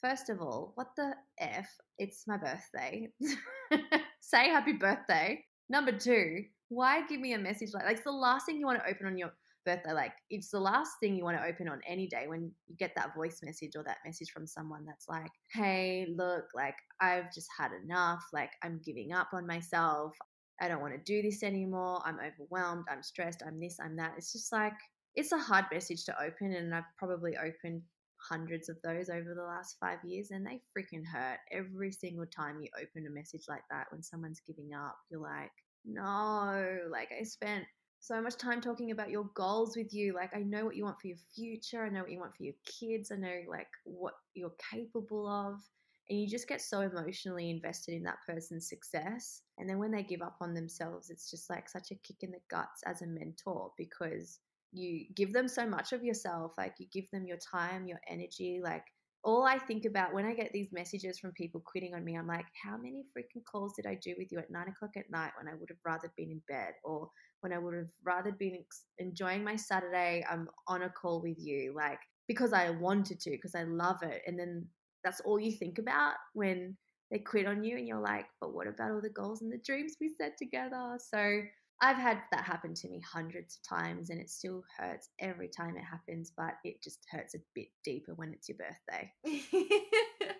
first 0.03 0.29
of 0.29 0.41
all, 0.41 0.73
what 0.75 0.87
the 0.97 1.15
F? 1.39 1.69
It's 1.97 2.25
my 2.27 2.37
birthday. 2.37 3.07
Say 4.19 4.49
happy 4.49 4.73
birthday. 4.73 5.43
Number 5.69 5.93
two, 5.93 6.43
why 6.69 7.05
give 7.07 7.21
me 7.21 7.33
a 7.33 7.37
message 7.37 7.69
like 7.73 7.85
like 7.85 7.95
it's 7.97 8.03
the 8.03 8.11
last 8.11 8.45
thing 8.45 8.57
you 8.57 8.65
want 8.65 8.79
to 8.83 8.89
open 8.89 9.05
on 9.05 9.17
your 9.17 9.31
birthday 9.65 9.93
like 9.93 10.13
it's 10.29 10.49
the 10.49 10.59
last 10.59 10.91
thing 10.99 11.15
you 11.15 11.23
want 11.23 11.37
to 11.37 11.45
open 11.45 11.69
on 11.69 11.79
any 11.87 12.07
day 12.07 12.25
when 12.27 12.51
you 12.67 12.75
get 12.77 12.91
that 12.95 13.13
voice 13.15 13.39
message 13.43 13.71
or 13.75 13.83
that 13.83 13.97
message 14.05 14.31
from 14.31 14.47
someone 14.47 14.83
that's 14.85 15.07
like 15.07 15.31
hey 15.53 16.07
look 16.17 16.45
like 16.53 16.75
i've 16.99 17.31
just 17.33 17.47
had 17.57 17.71
enough 17.83 18.23
like 18.33 18.49
i'm 18.63 18.81
giving 18.83 19.13
up 19.13 19.27
on 19.33 19.47
myself 19.47 20.17
i 20.61 20.67
don't 20.67 20.81
want 20.81 20.93
to 20.93 20.99
do 21.05 21.21
this 21.21 21.43
anymore 21.43 22.01
i'm 22.05 22.17
overwhelmed 22.19 22.83
i'm 22.89 23.03
stressed 23.03 23.43
i'm 23.45 23.59
this 23.59 23.77
i'm 23.81 23.95
that 23.95 24.13
it's 24.17 24.33
just 24.33 24.51
like 24.51 24.73
it's 25.15 25.31
a 25.31 25.37
hard 25.37 25.65
message 25.71 26.03
to 26.03 26.13
open 26.21 26.53
and 26.53 26.73
i've 26.73 26.83
probably 26.97 27.37
opened 27.37 27.81
hundreds 28.27 28.69
of 28.69 28.77
those 28.83 29.09
over 29.09 29.33
the 29.35 29.43
last 29.43 29.77
five 29.79 29.99
years 30.03 30.31
and 30.31 30.45
they 30.45 30.61
freaking 30.77 31.05
hurt 31.05 31.39
every 31.51 31.91
single 31.91 32.25
time 32.25 32.61
you 32.61 32.69
open 32.81 33.05
a 33.07 33.09
message 33.09 33.43
like 33.47 33.63
that 33.69 33.85
when 33.91 34.01
someone's 34.01 34.41
giving 34.47 34.73
up 34.73 34.95
you're 35.09 35.19
like 35.19 35.51
no 35.85 36.79
like 36.89 37.09
i 37.19 37.23
spent 37.23 37.65
so 38.03 38.21
much 38.21 38.35
time 38.35 38.59
talking 38.59 38.91
about 38.91 39.09
your 39.09 39.29
goals 39.33 39.77
with 39.77 39.93
you. 39.93 40.13
Like, 40.13 40.35
I 40.35 40.39
know 40.39 40.65
what 40.65 40.75
you 40.75 40.83
want 40.83 40.99
for 40.99 41.07
your 41.07 41.17
future. 41.33 41.85
I 41.85 41.89
know 41.89 42.01
what 42.01 42.11
you 42.11 42.19
want 42.19 42.35
for 42.35 42.43
your 42.43 42.53
kids. 42.65 43.13
I 43.13 43.15
know, 43.15 43.39
like, 43.47 43.69
what 43.85 44.15
you're 44.33 44.51
capable 44.71 45.25
of. 45.25 45.61
And 46.09 46.19
you 46.19 46.27
just 46.27 46.49
get 46.49 46.61
so 46.61 46.81
emotionally 46.81 47.49
invested 47.49 47.95
in 47.95 48.03
that 48.03 48.17
person's 48.27 48.67
success. 48.67 49.41
And 49.57 49.69
then 49.69 49.79
when 49.79 49.91
they 49.91 50.03
give 50.03 50.21
up 50.21 50.35
on 50.41 50.53
themselves, 50.53 51.09
it's 51.09 51.31
just 51.31 51.49
like 51.49 51.69
such 51.69 51.91
a 51.91 51.95
kick 51.95 52.17
in 52.23 52.31
the 52.31 52.41
guts 52.51 52.83
as 52.85 53.01
a 53.01 53.07
mentor 53.07 53.71
because 53.77 54.39
you 54.73 55.05
give 55.15 55.33
them 55.33 55.47
so 55.47 55.67
much 55.67 55.93
of 55.93 56.03
yourself. 56.03 56.53
Like, 56.57 56.75
you 56.79 56.87
give 56.91 57.09
them 57.11 57.25
your 57.25 57.37
time, 57.37 57.87
your 57.87 57.99
energy. 58.09 58.59
Like, 58.63 58.83
all 59.23 59.45
I 59.45 59.57
think 59.57 59.85
about 59.85 60.13
when 60.13 60.25
I 60.25 60.33
get 60.33 60.51
these 60.51 60.73
messages 60.73 61.19
from 61.19 61.31
people 61.31 61.61
quitting 61.65 61.93
on 61.93 62.03
me, 62.03 62.15
I'm 62.15 62.27
like, 62.27 62.45
how 62.61 62.75
many 62.77 63.05
freaking 63.15 63.43
calls 63.49 63.73
did 63.75 63.85
I 63.85 63.97
do 64.03 64.15
with 64.17 64.31
you 64.31 64.39
at 64.39 64.51
nine 64.51 64.67
o'clock 64.67 64.97
at 64.97 65.09
night 65.09 65.31
when 65.37 65.47
I 65.47 65.57
would 65.57 65.69
have 65.69 65.77
rather 65.85 66.11
been 66.17 66.31
in 66.31 66.41
bed 66.47 66.73
or 66.83 67.09
when 67.41 67.53
I 67.53 67.59
would 67.59 67.75
have 67.75 67.87
rather 68.03 68.31
been 68.31 68.63
enjoying 68.99 69.43
my 69.43 69.55
Saturday? 69.55 70.25
I'm 70.29 70.49
on 70.67 70.83
a 70.83 70.89
call 70.89 71.21
with 71.21 71.37
you, 71.39 71.73
like, 71.75 71.99
because 72.27 72.51
I 72.51 72.71
wanted 72.71 73.19
to, 73.21 73.31
because 73.31 73.55
I 73.55 73.63
love 73.63 74.03
it. 74.03 74.21
And 74.27 74.37
then 74.37 74.65
that's 75.03 75.21
all 75.21 75.39
you 75.39 75.51
think 75.51 75.79
about 75.79 76.15
when 76.33 76.75
they 77.11 77.19
quit 77.19 77.45
on 77.45 77.63
you 77.63 77.77
and 77.77 77.87
you're 77.87 78.01
like, 78.01 78.25
but 78.41 78.53
what 78.53 78.67
about 78.67 78.91
all 78.91 79.01
the 79.01 79.09
goals 79.09 79.41
and 79.41 79.51
the 79.51 79.61
dreams 79.65 79.95
we 80.01 80.09
set 80.09 80.37
together? 80.37 80.97
So 80.97 81.41
I've 81.81 81.97
had 81.97 82.19
that 82.31 82.45
happen 82.45 82.73
to 82.75 82.89
me 82.89 83.01
hundreds 83.01 83.57
of 83.57 83.77
times 83.77 84.09
and 84.09 84.21
it 84.21 84.29
still 84.29 84.63
hurts 84.77 85.09
every 85.19 85.49
time 85.49 85.75
it 85.75 85.83
happens, 85.83 86.31
but 86.35 86.53
it 86.63 86.81
just 86.81 87.05
hurts 87.11 87.35
a 87.35 87.39
bit 87.53 87.67
deeper 87.83 88.13
when 88.15 88.33
it's 88.33 88.47
your 88.47 88.57
birthday. 88.57 89.11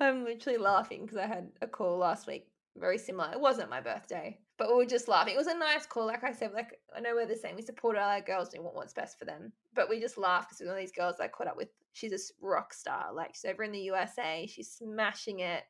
I'm 0.00 0.24
literally 0.24 0.58
laughing 0.58 1.02
because 1.02 1.18
I 1.18 1.26
had 1.26 1.48
a 1.60 1.66
call 1.66 1.98
last 1.98 2.26
week 2.26 2.48
very 2.76 2.98
similar. 2.98 3.30
It 3.32 3.40
wasn't 3.40 3.70
my 3.70 3.80
birthday, 3.80 4.38
but 4.58 4.68
we 4.68 4.74
were 4.74 4.86
just 4.86 5.08
laughing. 5.08 5.34
It 5.34 5.38
was 5.38 5.46
a 5.46 5.58
nice 5.58 5.86
call. 5.86 6.06
Like 6.06 6.24
I 6.24 6.32
said, 6.32 6.52
like 6.52 6.78
I 6.96 7.00
know 7.00 7.14
we're 7.14 7.26
the 7.26 7.36
same. 7.36 7.56
We 7.56 7.62
support 7.62 7.96
our 7.96 8.20
girls 8.20 8.54
and 8.54 8.62
want 8.62 8.76
what's 8.76 8.94
best 8.94 9.18
for 9.18 9.24
them. 9.24 9.52
But 9.74 9.88
we 9.88 10.00
just 10.00 10.18
laugh 10.18 10.48
because 10.48 10.60
one 10.64 10.76
of 10.76 10.80
these 10.80 10.92
girls 10.92 11.16
I 11.20 11.28
caught 11.28 11.48
up 11.48 11.56
with, 11.56 11.68
she's 11.92 12.12
a 12.12 12.18
rock 12.40 12.72
star. 12.72 13.12
Like 13.12 13.34
she's 13.34 13.50
over 13.50 13.62
in 13.64 13.72
the 13.72 13.80
USA. 13.80 14.46
She's 14.46 14.70
smashing 14.70 15.40
it. 15.40 15.64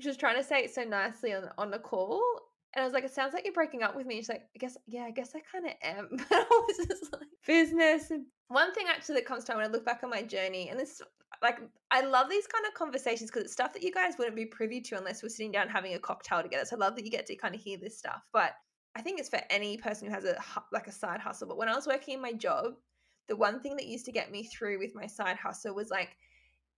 She 0.00 0.08
was 0.08 0.16
trying 0.16 0.36
to 0.36 0.44
say 0.44 0.64
it 0.64 0.74
so 0.74 0.84
nicely 0.84 1.32
on, 1.34 1.48
on 1.58 1.70
the 1.70 1.78
call. 1.78 2.22
And 2.76 2.82
I 2.82 2.84
was 2.86 2.92
like, 2.92 3.04
it 3.04 3.14
sounds 3.14 3.32
like 3.32 3.44
you're 3.44 3.54
breaking 3.54 3.82
up 3.82 3.96
with 3.96 4.06
me. 4.06 4.16
She's 4.16 4.28
like, 4.28 4.42
I 4.54 4.58
guess, 4.58 4.76
yeah, 4.86 5.04
I 5.04 5.10
guess 5.10 5.34
I 5.34 5.40
kind 5.50 5.64
of 5.64 5.72
am. 5.82 6.08
But 6.28 6.46
I 6.50 6.64
was 6.68 6.86
just 6.86 7.10
like, 7.10 7.22
business. 7.46 8.12
One 8.48 8.74
thing 8.74 8.84
actually 8.86 9.14
that 9.14 9.24
comes 9.24 9.44
to 9.44 9.52
mind 9.52 9.62
when 9.62 9.70
I 9.70 9.72
look 9.72 9.86
back 9.86 10.04
on 10.04 10.10
my 10.10 10.22
journey, 10.22 10.68
and 10.68 10.78
this, 10.78 11.00
like, 11.42 11.58
I 11.90 12.02
love 12.02 12.28
these 12.28 12.46
kind 12.46 12.66
of 12.66 12.74
conversations 12.74 13.30
because 13.30 13.44
it's 13.44 13.54
stuff 13.54 13.72
that 13.72 13.82
you 13.82 13.92
guys 13.92 14.16
wouldn't 14.18 14.36
be 14.36 14.44
privy 14.44 14.82
to 14.82 14.98
unless 14.98 15.22
we're 15.22 15.30
sitting 15.30 15.52
down 15.52 15.68
having 15.68 15.94
a 15.94 15.98
cocktail 15.98 16.42
together. 16.42 16.66
So 16.66 16.76
I 16.76 16.80
love 16.80 16.96
that 16.96 17.06
you 17.06 17.10
get 17.10 17.24
to 17.26 17.36
kind 17.36 17.54
of 17.54 17.62
hear 17.62 17.78
this 17.78 17.96
stuff. 17.96 18.22
But 18.34 18.52
I 18.94 19.00
think 19.00 19.20
it's 19.20 19.30
for 19.30 19.40
any 19.48 19.78
person 19.78 20.06
who 20.08 20.14
has 20.14 20.24
a 20.24 20.36
like 20.70 20.86
a 20.86 20.92
side 20.92 21.20
hustle. 21.20 21.48
But 21.48 21.56
when 21.56 21.70
I 21.70 21.74
was 21.74 21.86
working 21.86 22.14
in 22.14 22.20
my 22.20 22.34
job, 22.34 22.74
the 23.26 23.36
one 23.36 23.60
thing 23.60 23.76
that 23.76 23.86
used 23.86 24.04
to 24.04 24.12
get 24.12 24.30
me 24.30 24.44
through 24.44 24.78
with 24.78 24.94
my 24.94 25.06
side 25.06 25.36
hustle 25.38 25.74
was 25.74 25.88
like 25.88 26.16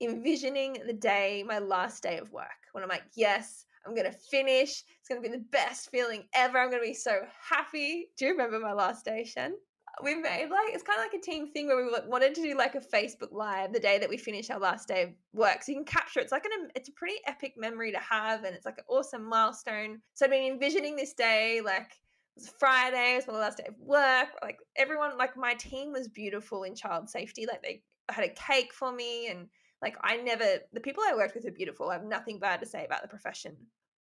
envisioning 0.00 0.78
the 0.86 0.92
day, 0.92 1.44
my 1.46 1.58
last 1.58 2.04
day 2.04 2.18
of 2.18 2.32
work, 2.32 2.46
when 2.70 2.84
I'm 2.84 2.88
like, 2.88 3.04
yes, 3.16 3.66
I'm 3.86 3.94
going 3.94 4.10
to 4.10 4.18
finish. 4.30 4.84
It's 5.00 5.08
going 5.08 5.22
to 5.22 5.28
be 5.28 5.34
the 5.34 5.44
best 5.50 5.90
feeling 5.90 6.24
ever. 6.34 6.58
I'm 6.58 6.70
going 6.70 6.82
to 6.82 6.88
be 6.88 6.94
so 6.94 7.20
happy. 7.48 8.08
Do 8.16 8.26
you 8.26 8.32
remember 8.32 8.58
my 8.58 8.72
last 8.72 9.04
day, 9.04 9.24
Shen? 9.24 9.54
We 10.00 10.14
made 10.14 10.48
like, 10.48 10.74
it's 10.74 10.84
kind 10.84 11.00
of 11.00 11.04
like 11.06 11.20
a 11.20 11.24
team 11.24 11.50
thing 11.50 11.66
where 11.66 11.76
we 11.76 11.90
wanted 12.06 12.34
to 12.36 12.42
do 12.42 12.56
like 12.56 12.76
a 12.76 12.80
Facebook 12.80 13.32
Live 13.32 13.72
the 13.72 13.80
day 13.80 13.98
that 13.98 14.08
we 14.08 14.16
finish 14.16 14.48
our 14.48 14.60
last 14.60 14.86
day 14.86 15.02
of 15.02 15.10
work. 15.32 15.62
So 15.62 15.72
you 15.72 15.78
can 15.78 15.84
capture 15.84 16.20
it. 16.20 16.24
It's 16.24 16.32
like 16.32 16.44
an, 16.44 16.68
it's 16.76 16.88
a 16.88 16.92
pretty 16.92 17.16
epic 17.26 17.54
memory 17.56 17.90
to 17.90 17.98
have 17.98 18.44
and 18.44 18.54
it's 18.54 18.66
like 18.66 18.78
an 18.78 18.84
awesome 18.88 19.28
milestone. 19.28 20.00
So 20.14 20.24
I've 20.24 20.30
been 20.30 20.52
envisioning 20.52 20.94
this 20.94 21.14
day 21.14 21.60
like, 21.64 21.90
it 22.36 22.42
was 22.42 22.52
Friday, 22.60 23.14
it 23.14 23.16
was 23.16 23.26
my 23.26 23.40
last 23.40 23.58
day 23.58 23.64
of 23.66 23.74
work. 23.80 24.28
Like 24.40 24.58
everyone, 24.76 25.18
like 25.18 25.36
my 25.36 25.54
team 25.54 25.90
was 25.90 26.06
beautiful 26.06 26.62
in 26.62 26.76
child 26.76 27.10
safety. 27.10 27.46
Like 27.48 27.62
they 27.62 27.82
had 28.08 28.24
a 28.24 28.34
cake 28.34 28.72
for 28.72 28.92
me 28.92 29.26
and 29.26 29.48
like 29.82 29.96
I 30.02 30.16
never 30.16 30.44
the 30.72 30.80
people 30.80 31.04
I 31.06 31.14
worked 31.14 31.34
with 31.34 31.46
are 31.46 31.52
beautiful. 31.52 31.90
I 31.90 31.94
have 31.94 32.04
nothing 32.04 32.38
bad 32.38 32.60
to 32.60 32.66
say 32.66 32.84
about 32.84 33.02
the 33.02 33.08
profession. 33.08 33.56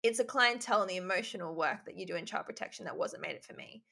It's 0.02 0.20
a 0.20 0.24
clientele 0.24 0.82
and 0.82 0.90
the 0.90 0.96
emotional 0.96 1.54
work 1.54 1.84
that 1.84 1.96
you 1.96 2.06
do 2.06 2.16
in 2.16 2.24
child 2.24 2.46
protection 2.46 2.84
that 2.84 2.96
wasn't 2.96 3.22
made 3.22 3.32
it 3.32 3.44
for 3.44 3.54
me. 3.54 3.82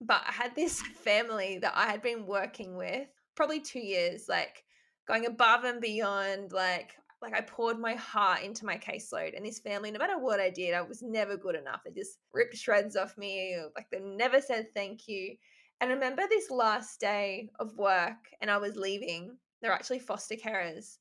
But 0.00 0.22
I 0.26 0.32
had 0.32 0.54
this 0.54 0.80
family 1.04 1.58
that 1.58 1.74
I 1.76 1.86
had 1.86 2.02
been 2.02 2.26
working 2.26 2.76
with 2.76 3.06
probably 3.36 3.60
two 3.60 3.80
years, 3.80 4.26
like 4.28 4.64
going 5.06 5.26
above 5.26 5.64
and 5.64 5.80
beyond, 5.80 6.52
like 6.52 6.96
like 7.22 7.34
I 7.34 7.42
poured 7.42 7.78
my 7.78 7.94
heart 7.94 8.42
into 8.42 8.64
my 8.64 8.78
caseload. 8.78 9.36
And 9.36 9.44
this 9.44 9.60
family, 9.60 9.90
no 9.90 9.98
matter 9.98 10.18
what 10.18 10.40
I 10.40 10.48
did, 10.50 10.74
I 10.74 10.80
was 10.80 11.02
never 11.02 11.36
good 11.36 11.54
enough. 11.54 11.82
They 11.84 11.92
just 11.92 12.18
ripped 12.32 12.56
shreds 12.56 12.96
off 12.96 13.16
me. 13.18 13.56
Like 13.76 13.86
they 13.92 14.00
never 14.00 14.40
said 14.40 14.68
thank 14.74 15.06
you. 15.06 15.36
And 15.80 15.90
I 15.90 15.94
remember 15.94 16.22
this 16.28 16.50
last 16.50 16.98
day 16.98 17.50
of 17.60 17.76
work 17.76 18.16
and 18.40 18.50
I 18.50 18.56
was 18.56 18.76
leaving. 18.76 19.36
They're 19.60 19.72
actually 19.72 19.98
foster 19.98 20.36
carers 20.36 20.96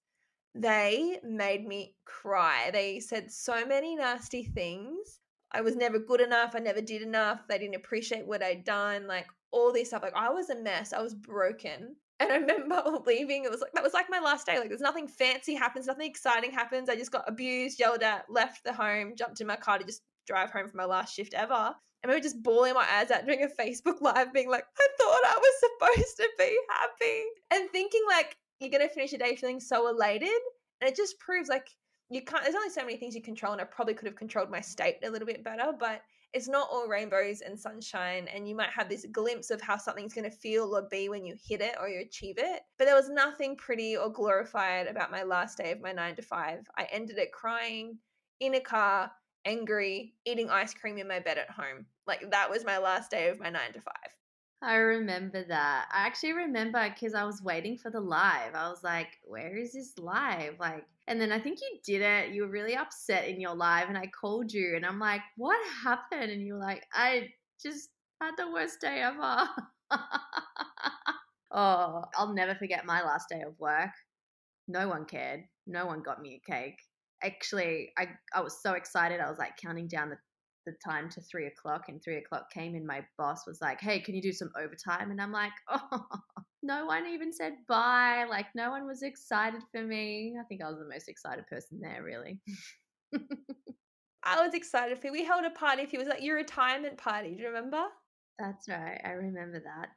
they 0.55 1.19
made 1.23 1.67
me 1.67 1.95
cry. 2.05 2.69
They 2.71 2.99
said 2.99 3.31
so 3.31 3.65
many 3.65 3.95
nasty 3.95 4.43
things. 4.43 5.19
I 5.51 5.61
was 5.61 5.75
never 5.75 5.99
good 5.99 6.21
enough. 6.21 6.53
I 6.55 6.59
never 6.59 6.81
did 6.81 7.01
enough. 7.01 7.47
They 7.47 7.57
didn't 7.57 7.75
appreciate 7.75 8.27
what 8.27 8.43
I'd 8.43 8.63
done. 8.63 9.07
Like 9.07 9.27
all 9.51 9.73
this 9.73 9.89
stuff. 9.89 10.03
Like 10.03 10.15
I 10.15 10.29
was 10.29 10.49
a 10.49 10.61
mess. 10.61 10.93
I 10.93 11.01
was 11.01 11.15
broken. 11.15 11.95
And 12.19 12.31
I 12.31 12.35
remember 12.37 12.83
leaving. 13.05 13.45
It 13.45 13.51
was 13.51 13.61
like 13.61 13.71
that 13.73 13.83
was 13.83 13.93
like 13.93 14.07
my 14.09 14.19
last 14.19 14.45
day. 14.45 14.59
Like 14.59 14.69
there's 14.69 14.81
nothing 14.81 15.07
fancy 15.07 15.55
happens, 15.55 15.87
nothing 15.87 16.09
exciting 16.09 16.51
happens. 16.51 16.89
I 16.89 16.95
just 16.95 17.11
got 17.11 17.27
abused, 17.27 17.79
yelled 17.79 18.03
at, 18.03 18.25
left 18.29 18.63
the 18.63 18.73
home, 18.73 19.13
jumped 19.17 19.41
in 19.41 19.47
my 19.47 19.55
car 19.55 19.79
to 19.79 19.85
just 19.85 20.01
drive 20.27 20.51
home 20.51 20.67
for 20.67 20.77
my 20.77 20.85
last 20.85 21.15
shift 21.15 21.33
ever. 21.33 21.53
I 21.53 22.07
remember 22.07 22.23
just 22.23 22.41
bawling 22.41 22.75
my 22.75 22.85
eyes 22.89 23.11
out 23.11 23.25
doing 23.25 23.43
a 23.43 23.61
Facebook 23.61 23.97
live, 24.01 24.31
being 24.33 24.49
like, 24.49 24.63
I 24.79 24.87
thought 24.97 25.21
I 25.25 25.37
was 25.37 25.95
supposed 25.95 26.17
to 26.17 26.29
be 26.37 26.59
happy. 26.69 27.23
And 27.51 27.69
thinking 27.71 28.03
like 28.07 28.37
you're 28.59 28.69
going 28.69 28.87
to 28.87 28.93
finish 28.93 29.11
your 29.11 29.19
day 29.19 29.35
feeling 29.35 29.59
so 29.59 29.87
elated. 29.89 30.29
And 30.81 30.89
it 30.89 30.95
just 30.95 31.19
proves 31.19 31.49
like 31.49 31.67
you 32.09 32.23
can't, 32.23 32.43
there's 32.43 32.55
only 32.55 32.69
so 32.69 32.81
many 32.81 32.97
things 32.97 33.15
you 33.15 33.21
control. 33.21 33.53
And 33.53 33.61
I 33.61 33.65
probably 33.65 33.93
could 33.93 34.07
have 34.07 34.15
controlled 34.15 34.49
my 34.49 34.61
state 34.61 34.97
a 35.03 35.09
little 35.09 35.27
bit 35.27 35.43
better, 35.43 35.71
but 35.79 36.01
it's 36.33 36.47
not 36.47 36.67
all 36.71 36.87
rainbows 36.87 37.41
and 37.41 37.59
sunshine. 37.59 38.27
And 38.33 38.47
you 38.47 38.55
might 38.55 38.69
have 38.69 38.89
this 38.89 39.05
glimpse 39.11 39.49
of 39.49 39.61
how 39.61 39.77
something's 39.77 40.13
going 40.13 40.29
to 40.29 40.35
feel 40.35 40.75
or 40.75 40.87
be 40.89 41.09
when 41.09 41.25
you 41.25 41.35
hit 41.47 41.61
it 41.61 41.75
or 41.79 41.89
you 41.89 42.01
achieve 42.01 42.35
it. 42.37 42.61
But 42.77 42.85
there 42.85 42.95
was 42.95 43.09
nothing 43.09 43.55
pretty 43.55 43.97
or 43.97 44.11
glorified 44.11 44.87
about 44.87 45.11
my 45.11 45.23
last 45.23 45.57
day 45.57 45.71
of 45.71 45.81
my 45.81 45.91
nine 45.91 46.15
to 46.15 46.21
five. 46.21 46.67
I 46.77 46.87
ended 46.91 47.17
it 47.17 47.31
crying 47.31 47.97
in 48.39 48.55
a 48.55 48.59
car, 48.59 49.11
angry, 49.45 50.13
eating 50.25 50.49
ice 50.49 50.73
cream 50.73 50.97
in 50.97 51.07
my 51.07 51.19
bed 51.19 51.37
at 51.37 51.49
home. 51.49 51.85
Like 52.07 52.29
that 52.31 52.49
was 52.49 52.65
my 52.65 52.77
last 52.77 53.11
day 53.11 53.29
of 53.29 53.39
my 53.39 53.49
nine 53.49 53.73
to 53.73 53.81
five. 53.81 54.18
I 54.61 54.75
remember 54.75 55.43
that. 55.45 55.87
I 55.91 56.05
actually 56.05 56.33
remember 56.33 56.89
because 56.89 57.13
I 57.13 57.23
was 57.23 57.41
waiting 57.41 57.77
for 57.77 57.89
the 57.89 58.01
live. 58.01 58.55
I 58.55 58.69
was 58.69 58.83
like, 58.83 59.07
where 59.23 59.55
is 59.55 59.71
this 59.71 59.97
live? 59.97 60.55
Like, 60.59 60.85
and 61.07 61.19
then 61.19 61.31
I 61.31 61.39
think 61.39 61.59
you 61.61 61.79
did 61.85 62.01
it. 62.01 62.33
You 62.33 62.41
were 62.41 62.49
really 62.49 62.75
upset 62.75 63.29
in 63.29 63.39
your 63.39 63.55
live, 63.55 63.87
and 63.87 63.97
I 63.97 64.07
called 64.07 64.51
you, 64.51 64.75
and 64.75 64.85
I'm 64.85 64.99
like, 64.99 65.21
what 65.37 65.57
happened? 65.83 66.31
And 66.31 66.41
you 66.45 66.55
were 66.55 66.59
like, 66.59 66.83
I 66.93 67.29
just 67.61 67.89
had 68.21 68.31
the 68.37 68.51
worst 68.51 68.81
day 68.81 69.01
ever. 69.01 69.47
oh, 71.51 72.03
I'll 72.17 72.33
never 72.33 72.53
forget 72.55 72.85
my 72.85 73.01
last 73.01 73.29
day 73.29 73.41
of 73.41 73.57
work. 73.59 73.91
No 74.67 74.89
one 74.89 75.05
cared. 75.05 75.45
No 75.67 75.85
one 75.85 76.01
got 76.01 76.21
me 76.21 76.41
a 76.45 76.51
cake. 76.51 76.79
Actually, 77.23 77.91
I, 77.97 78.07
I 78.33 78.41
was 78.41 78.61
so 78.61 78.73
excited. 78.73 79.21
I 79.21 79.29
was 79.29 79.39
like 79.39 79.57
counting 79.57 79.87
down 79.87 80.09
the 80.09 80.17
the 80.69 80.89
time 80.89 81.09
to 81.09 81.21
three 81.21 81.47
o'clock 81.47 81.85
and 81.89 82.01
three 82.03 82.17
o'clock 82.17 82.51
came 82.51 82.75
and 82.75 82.85
my 82.85 83.01
boss 83.17 83.47
was 83.47 83.59
like 83.61 83.81
hey 83.81 83.99
can 83.99 84.15
you 84.15 84.21
do 84.21 84.31
some 84.31 84.51
overtime 84.57 85.11
and 85.11 85.21
i'm 85.21 85.31
like 85.31 85.51
oh 85.69 86.05
no 86.61 86.85
one 86.85 87.05
even 87.07 87.31
said 87.33 87.53
bye 87.67 88.25
like 88.29 88.47
no 88.55 88.69
one 88.69 88.85
was 88.85 89.01
excited 89.03 89.61
for 89.71 89.83
me 89.83 90.35
i 90.39 90.43
think 90.43 90.61
i 90.61 90.69
was 90.69 90.79
the 90.79 90.89
most 90.89 91.09
excited 91.09 91.45
person 91.47 91.79
there 91.81 92.03
really 92.03 92.39
i 94.23 94.43
was 94.43 94.53
excited 94.53 94.99
for 94.99 95.07
you 95.07 95.13
we 95.13 95.23
held 95.23 95.45
a 95.45 95.49
party 95.51 95.85
for 95.85 95.95
you 95.95 96.01
it 96.01 96.05
was 96.05 96.13
like 96.13 96.23
your 96.23 96.35
retirement 96.35 96.97
party 96.97 97.35
do 97.35 97.41
you 97.41 97.47
remember 97.47 97.83
That's 98.39 98.69
right. 98.69 99.01
I 99.03 99.11
remember 99.11 99.59
that. 99.59 99.89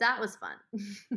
That 0.00 0.18
was 0.18 0.36
fun. 0.36 0.56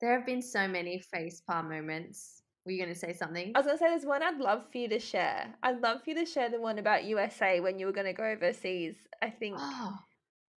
there 0.00 0.16
have 0.16 0.26
been 0.26 0.42
so 0.42 0.66
many 0.66 1.00
face 1.12 1.40
palm 1.48 1.68
moments. 1.68 2.41
Were 2.64 2.72
you 2.72 2.82
going 2.82 2.94
to 2.94 2.98
say 2.98 3.12
something? 3.12 3.52
I 3.54 3.58
was 3.58 3.66
going 3.66 3.78
to 3.78 3.84
say 3.84 3.90
there's 3.90 4.06
one 4.06 4.22
I'd 4.22 4.38
love 4.38 4.64
for 4.70 4.78
you 4.78 4.88
to 4.88 5.00
share. 5.00 5.52
I'd 5.62 5.80
love 5.80 6.02
for 6.04 6.10
you 6.10 6.16
to 6.16 6.26
share 6.26 6.48
the 6.48 6.60
one 6.60 6.78
about 6.78 7.04
USA 7.04 7.60
when 7.60 7.78
you 7.78 7.86
were 7.86 7.92
going 7.92 8.06
to 8.06 8.12
go 8.12 8.24
overseas. 8.24 8.94
I 9.20 9.30
think. 9.30 9.56
Oh, 9.58 9.96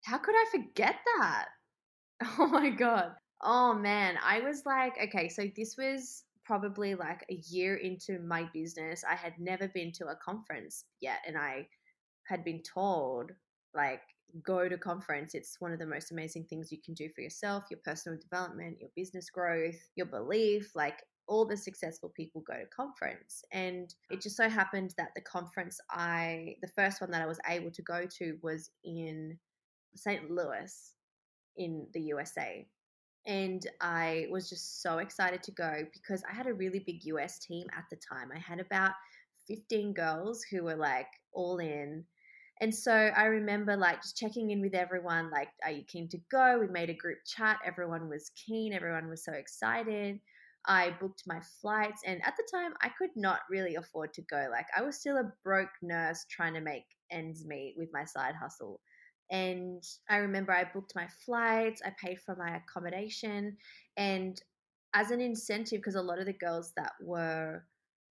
how 0.04 0.18
could 0.18 0.34
I 0.34 0.44
forget 0.50 0.96
that? 1.18 1.46
Oh 2.38 2.46
my 2.46 2.70
God. 2.70 3.12
Oh 3.42 3.74
man. 3.74 4.16
I 4.24 4.40
was 4.40 4.64
like, 4.64 4.94
okay, 5.02 5.28
so 5.28 5.44
this 5.56 5.76
was 5.76 6.24
probably 6.44 6.94
like 6.94 7.24
a 7.30 7.34
year 7.48 7.76
into 7.76 8.18
my 8.20 8.48
business. 8.54 9.02
I 9.08 9.14
had 9.14 9.34
never 9.38 9.68
been 9.68 9.92
to 9.92 10.06
a 10.06 10.16
conference 10.24 10.84
yet. 11.00 11.18
And 11.26 11.36
I 11.36 11.66
had 12.26 12.44
been 12.44 12.62
told, 12.62 13.32
like, 13.74 14.00
go 14.42 14.68
to 14.68 14.78
conference. 14.78 15.34
It's 15.34 15.60
one 15.60 15.72
of 15.72 15.78
the 15.78 15.86
most 15.86 16.12
amazing 16.12 16.44
things 16.44 16.70
you 16.70 16.78
can 16.84 16.94
do 16.94 17.08
for 17.14 17.20
yourself, 17.20 17.64
your 17.70 17.80
personal 17.84 18.18
development, 18.18 18.78
your 18.80 18.90
business 18.96 19.28
growth, 19.30 19.76
your 19.96 20.06
belief. 20.06 20.70
Like, 20.74 21.02
all 21.26 21.46
the 21.46 21.56
successful 21.56 22.12
people 22.14 22.42
go 22.46 22.54
to 22.54 22.66
conference. 22.66 23.42
And 23.52 23.94
it 24.10 24.20
just 24.20 24.36
so 24.36 24.48
happened 24.48 24.94
that 24.98 25.10
the 25.14 25.22
conference 25.22 25.80
I, 25.90 26.56
the 26.60 26.68
first 26.68 27.00
one 27.00 27.10
that 27.12 27.22
I 27.22 27.26
was 27.26 27.40
able 27.48 27.70
to 27.70 27.82
go 27.82 28.06
to 28.18 28.38
was 28.42 28.70
in 28.84 29.38
St. 29.94 30.30
Louis 30.30 30.92
in 31.56 31.86
the 31.92 32.00
USA. 32.00 32.66
And 33.26 33.66
I 33.80 34.26
was 34.30 34.50
just 34.50 34.82
so 34.82 34.98
excited 34.98 35.42
to 35.44 35.52
go 35.52 35.84
because 35.92 36.22
I 36.30 36.34
had 36.34 36.46
a 36.46 36.52
really 36.52 36.80
big 36.80 37.04
US 37.04 37.38
team 37.38 37.66
at 37.76 37.84
the 37.90 37.96
time. 37.96 38.30
I 38.34 38.38
had 38.38 38.60
about 38.60 38.92
15 39.48 39.94
girls 39.94 40.42
who 40.42 40.64
were 40.64 40.76
like 40.76 41.08
all 41.32 41.58
in. 41.58 42.04
And 42.60 42.74
so 42.74 42.92
I 42.92 43.24
remember 43.24 43.76
like 43.76 44.02
just 44.02 44.16
checking 44.16 44.50
in 44.50 44.60
with 44.60 44.74
everyone, 44.74 45.30
like, 45.30 45.48
are 45.64 45.70
you 45.70 45.84
keen 45.84 46.08
to 46.10 46.18
go? 46.30 46.58
We 46.60 46.68
made 46.68 46.90
a 46.90 46.94
group 46.94 47.18
chat. 47.26 47.58
Everyone 47.64 48.08
was 48.08 48.30
keen. 48.30 48.72
Everyone 48.72 49.08
was 49.08 49.24
so 49.24 49.32
excited. 49.32 50.20
I 50.66 50.94
booked 51.00 51.24
my 51.26 51.40
flights. 51.60 52.02
And 52.06 52.20
at 52.24 52.34
the 52.36 52.48
time, 52.50 52.72
I 52.82 52.90
could 52.98 53.10
not 53.16 53.40
really 53.50 53.74
afford 53.74 54.12
to 54.14 54.22
go. 54.22 54.48
Like, 54.50 54.66
I 54.76 54.82
was 54.82 54.96
still 54.96 55.16
a 55.18 55.32
broke 55.42 55.68
nurse 55.82 56.24
trying 56.30 56.54
to 56.54 56.60
make 56.60 56.84
ends 57.10 57.44
meet 57.46 57.74
with 57.76 57.90
my 57.92 58.04
side 58.04 58.34
hustle. 58.34 58.80
And 59.30 59.82
I 60.08 60.16
remember 60.16 60.52
I 60.52 60.64
booked 60.72 60.92
my 60.94 61.08
flights, 61.24 61.80
I 61.84 61.92
paid 62.02 62.20
for 62.20 62.36
my 62.36 62.56
accommodation, 62.56 63.56
and 63.96 64.40
as 64.94 65.10
an 65.10 65.20
incentive, 65.20 65.78
because 65.78 65.94
a 65.94 66.02
lot 66.02 66.18
of 66.18 66.26
the 66.26 66.34
girls 66.34 66.72
that 66.76 66.92
were, 67.00 67.64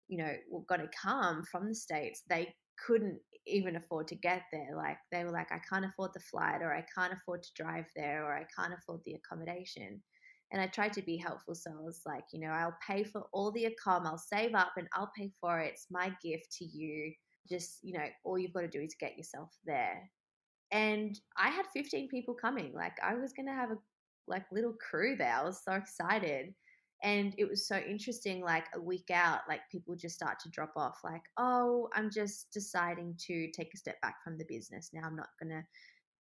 you 0.08 0.18
know, 0.18 0.32
were 0.50 0.64
going 0.68 0.80
to 0.80 0.90
come 1.00 1.44
from 1.44 1.68
the 1.68 1.74
States, 1.74 2.22
they 2.28 2.54
couldn't 2.84 3.20
even 3.46 3.76
afford 3.76 4.08
to 4.08 4.16
get 4.16 4.42
there. 4.52 4.74
Like, 4.76 4.98
they 5.12 5.24
were 5.24 5.30
like, 5.30 5.52
I 5.52 5.60
can't 5.70 5.86
afford 5.86 6.10
the 6.12 6.20
flight, 6.20 6.60
or 6.60 6.74
I 6.74 6.84
can't 6.94 7.12
afford 7.12 7.44
to 7.44 7.50
drive 7.54 7.86
there, 7.94 8.26
or 8.26 8.36
I 8.36 8.44
can't 8.58 8.74
afford 8.76 9.00
the 9.04 9.14
accommodation. 9.14 10.02
And 10.52 10.60
I 10.60 10.66
tried 10.68 10.92
to 10.94 11.02
be 11.02 11.16
helpful. 11.16 11.54
So 11.54 11.70
I 11.70 11.82
was 11.82 12.02
like, 12.06 12.24
you 12.32 12.40
know, 12.40 12.50
I'll 12.50 12.76
pay 12.86 13.02
for 13.04 13.26
all 13.32 13.50
the 13.50 13.66
accom, 13.66 14.06
I'll 14.06 14.18
save 14.18 14.54
up 14.54 14.72
and 14.76 14.88
I'll 14.94 15.10
pay 15.16 15.32
for 15.40 15.60
it. 15.60 15.72
It's 15.72 15.86
my 15.90 16.12
gift 16.22 16.52
to 16.58 16.64
you. 16.64 17.12
Just, 17.48 17.78
you 17.82 17.94
know, 17.94 18.06
all 18.24 18.38
you've 18.38 18.52
got 18.52 18.62
to 18.62 18.68
do 18.68 18.80
is 18.80 18.94
get 18.98 19.16
yourself 19.16 19.50
there 19.64 20.10
and 20.72 21.18
I 21.36 21.50
had 21.50 21.66
15 21.72 22.08
people 22.08 22.34
coming. 22.34 22.72
Like 22.74 22.96
I 23.02 23.14
was 23.14 23.32
gonna 23.32 23.54
have 23.54 23.70
a 23.70 23.78
like 24.26 24.44
little 24.50 24.74
crew 24.74 25.16
there. 25.16 25.34
I 25.34 25.44
was 25.44 25.62
so 25.64 25.72
excited. 25.72 26.54
And 27.02 27.34
it 27.36 27.48
was 27.48 27.68
so 27.68 27.76
interesting, 27.76 28.40
like 28.42 28.64
a 28.74 28.80
week 28.80 29.10
out, 29.12 29.40
like 29.48 29.60
people 29.70 29.94
just 29.94 30.14
start 30.14 30.40
to 30.40 30.48
drop 30.48 30.72
off, 30.76 31.00
like, 31.04 31.20
oh, 31.36 31.90
I'm 31.94 32.10
just 32.10 32.50
deciding 32.54 33.14
to 33.26 33.50
take 33.52 33.74
a 33.74 33.76
step 33.76 34.00
back 34.00 34.16
from 34.24 34.38
the 34.38 34.46
business. 34.48 34.90
Now 34.94 35.02
I'm 35.04 35.14
not 35.14 35.28
gonna 35.40 35.62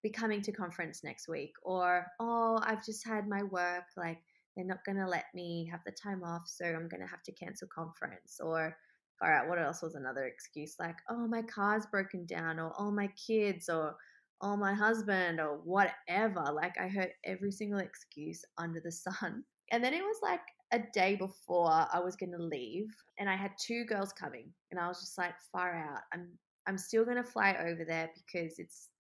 be 0.04 0.10
coming 0.10 0.42
to 0.42 0.52
conference 0.52 1.02
next 1.02 1.26
week. 1.26 1.54
Or, 1.64 2.06
oh, 2.20 2.60
I've 2.62 2.84
just 2.84 3.04
had 3.04 3.26
my 3.26 3.42
work, 3.42 3.84
like 3.96 4.18
they're 4.54 4.64
not 4.64 4.84
gonna 4.86 5.08
let 5.08 5.24
me 5.34 5.68
have 5.72 5.80
the 5.84 5.92
time 5.92 6.22
off, 6.22 6.42
so 6.46 6.64
I'm 6.64 6.88
gonna 6.88 7.08
have 7.08 7.24
to 7.24 7.32
cancel 7.32 7.66
conference. 7.74 8.38
Or 8.40 8.76
all 9.22 9.30
right, 9.30 9.48
what 9.48 9.58
else 9.58 9.82
was 9.82 9.94
another 9.96 10.24
excuse? 10.24 10.76
Like, 10.78 10.96
oh, 11.08 11.26
my 11.26 11.42
car's 11.42 11.86
broken 11.86 12.26
down, 12.26 12.60
or 12.60 12.72
oh, 12.78 12.90
my 12.90 13.08
kids, 13.26 13.68
or 13.68 13.96
or 14.40 14.56
my 14.58 14.74
husband 14.74 15.40
or 15.40 15.60
whatever. 15.64 16.44
Like 16.52 16.74
I 16.78 16.88
heard 16.88 17.10
every 17.24 17.50
single 17.50 17.78
excuse 17.80 18.44
under 18.58 18.80
the 18.80 18.92
sun. 18.92 19.42
And 19.72 19.82
then 19.82 19.94
it 19.94 20.02
was 20.02 20.18
like 20.22 20.42
a 20.72 20.80
day 20.92 21.16
before 21.16 21.70
I 21.70 21.98
was 21.98 22.16
going 22.16 22.32
to 22.32 22.42
leave 22.42 22.94
and 23.18 23.30
I 23.30 23.34
had 23.34 23.52
two 23.58 23.84
girls 23.86 24.12
coming 24.12 24.52
and 24.70 24.78
I 24.78 24.86
was 24.86 25.00
just 25.00 25.16
like 25.16 25.32
far 25.50 25.74
out. 25.74 26.02
I'm 26.12 26.28
I'm 26.66 26.76
still 26.76 27.02
going 27.04 27.16
to 27.16 27.24
fly 27.24 27.56
over 27.58 27.82
there 27.82 28.10
because 28.14 28.58
it's 28.58 28.90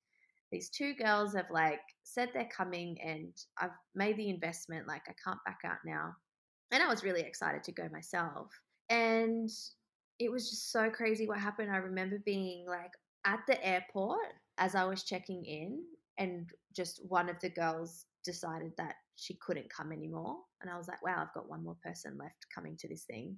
these 0.54 0.70
two 0.70 0.94
girls 0.94 1.34
have 1.34 1.50
like 1.50 1.80
said 2.04 2.28
they're 2.32 2.48
coming 2.56 2.96
and 3.04 3.32
I've 3.58 3.76
made 3.96 4.16
the 4.16 4.30
investment 4.30 4.86
like 4.86 5.02
I 5.08 5.14
can't 5.22 5.40
back 5.44 5.58
out 5.64 5.78
now. 5.84 6.12
And 6.70 6.80
I 6.80 6.88
was 6.88 7.02
really 7.02 7.22
excited 7.22 7.64
to 7.64 7.72
go 7.72 7.88
myself. 7.92 8.52
And 8.88 9.50
it 10.20 10.30
was 10.30 10.48
just 10.48 10.70
so 10.70 10.90
crazy 10.90 11.26
what 11.26 11.40
happened. 11.40 11.72
I 11.72 11.78
remember 11.78 12.22
being 12.24 12.66
like 12.68 12.92
at 13.26 13.40
the 13.48 13.64
airport 13.66 14.20
as 14.58 14.76
I 14.76 14.84
was 14.84 15.02
checking 15.02 15.44
in, 15.44 15.82
and 16.18 16.48
just 16.74 17.00
one 17.08 17.28
of 17.28 17.40
the 17.40 17.50
girls 17.50 18.06
decided 18.24 18.70
that 18.78 18.94
she 19.16 19.36
couldn't 19.44 19.74
come 19.76 19.90
anymore. 19.90 20.36
And 20.62 20.70
I 20.70 20.76
was 20.76 20.86
like, 20.86 21.02
wow, 21.04 21.16
I've 21.18 21.34
got 21.34 21.50
one 21.50 21.64
more 21.64 21.76
person 21.82 22.16
left 22.16 22.46
coming 22.54 22.76
to 22.78 22.88
this 22.88 23.02
thing. 23.10 23.36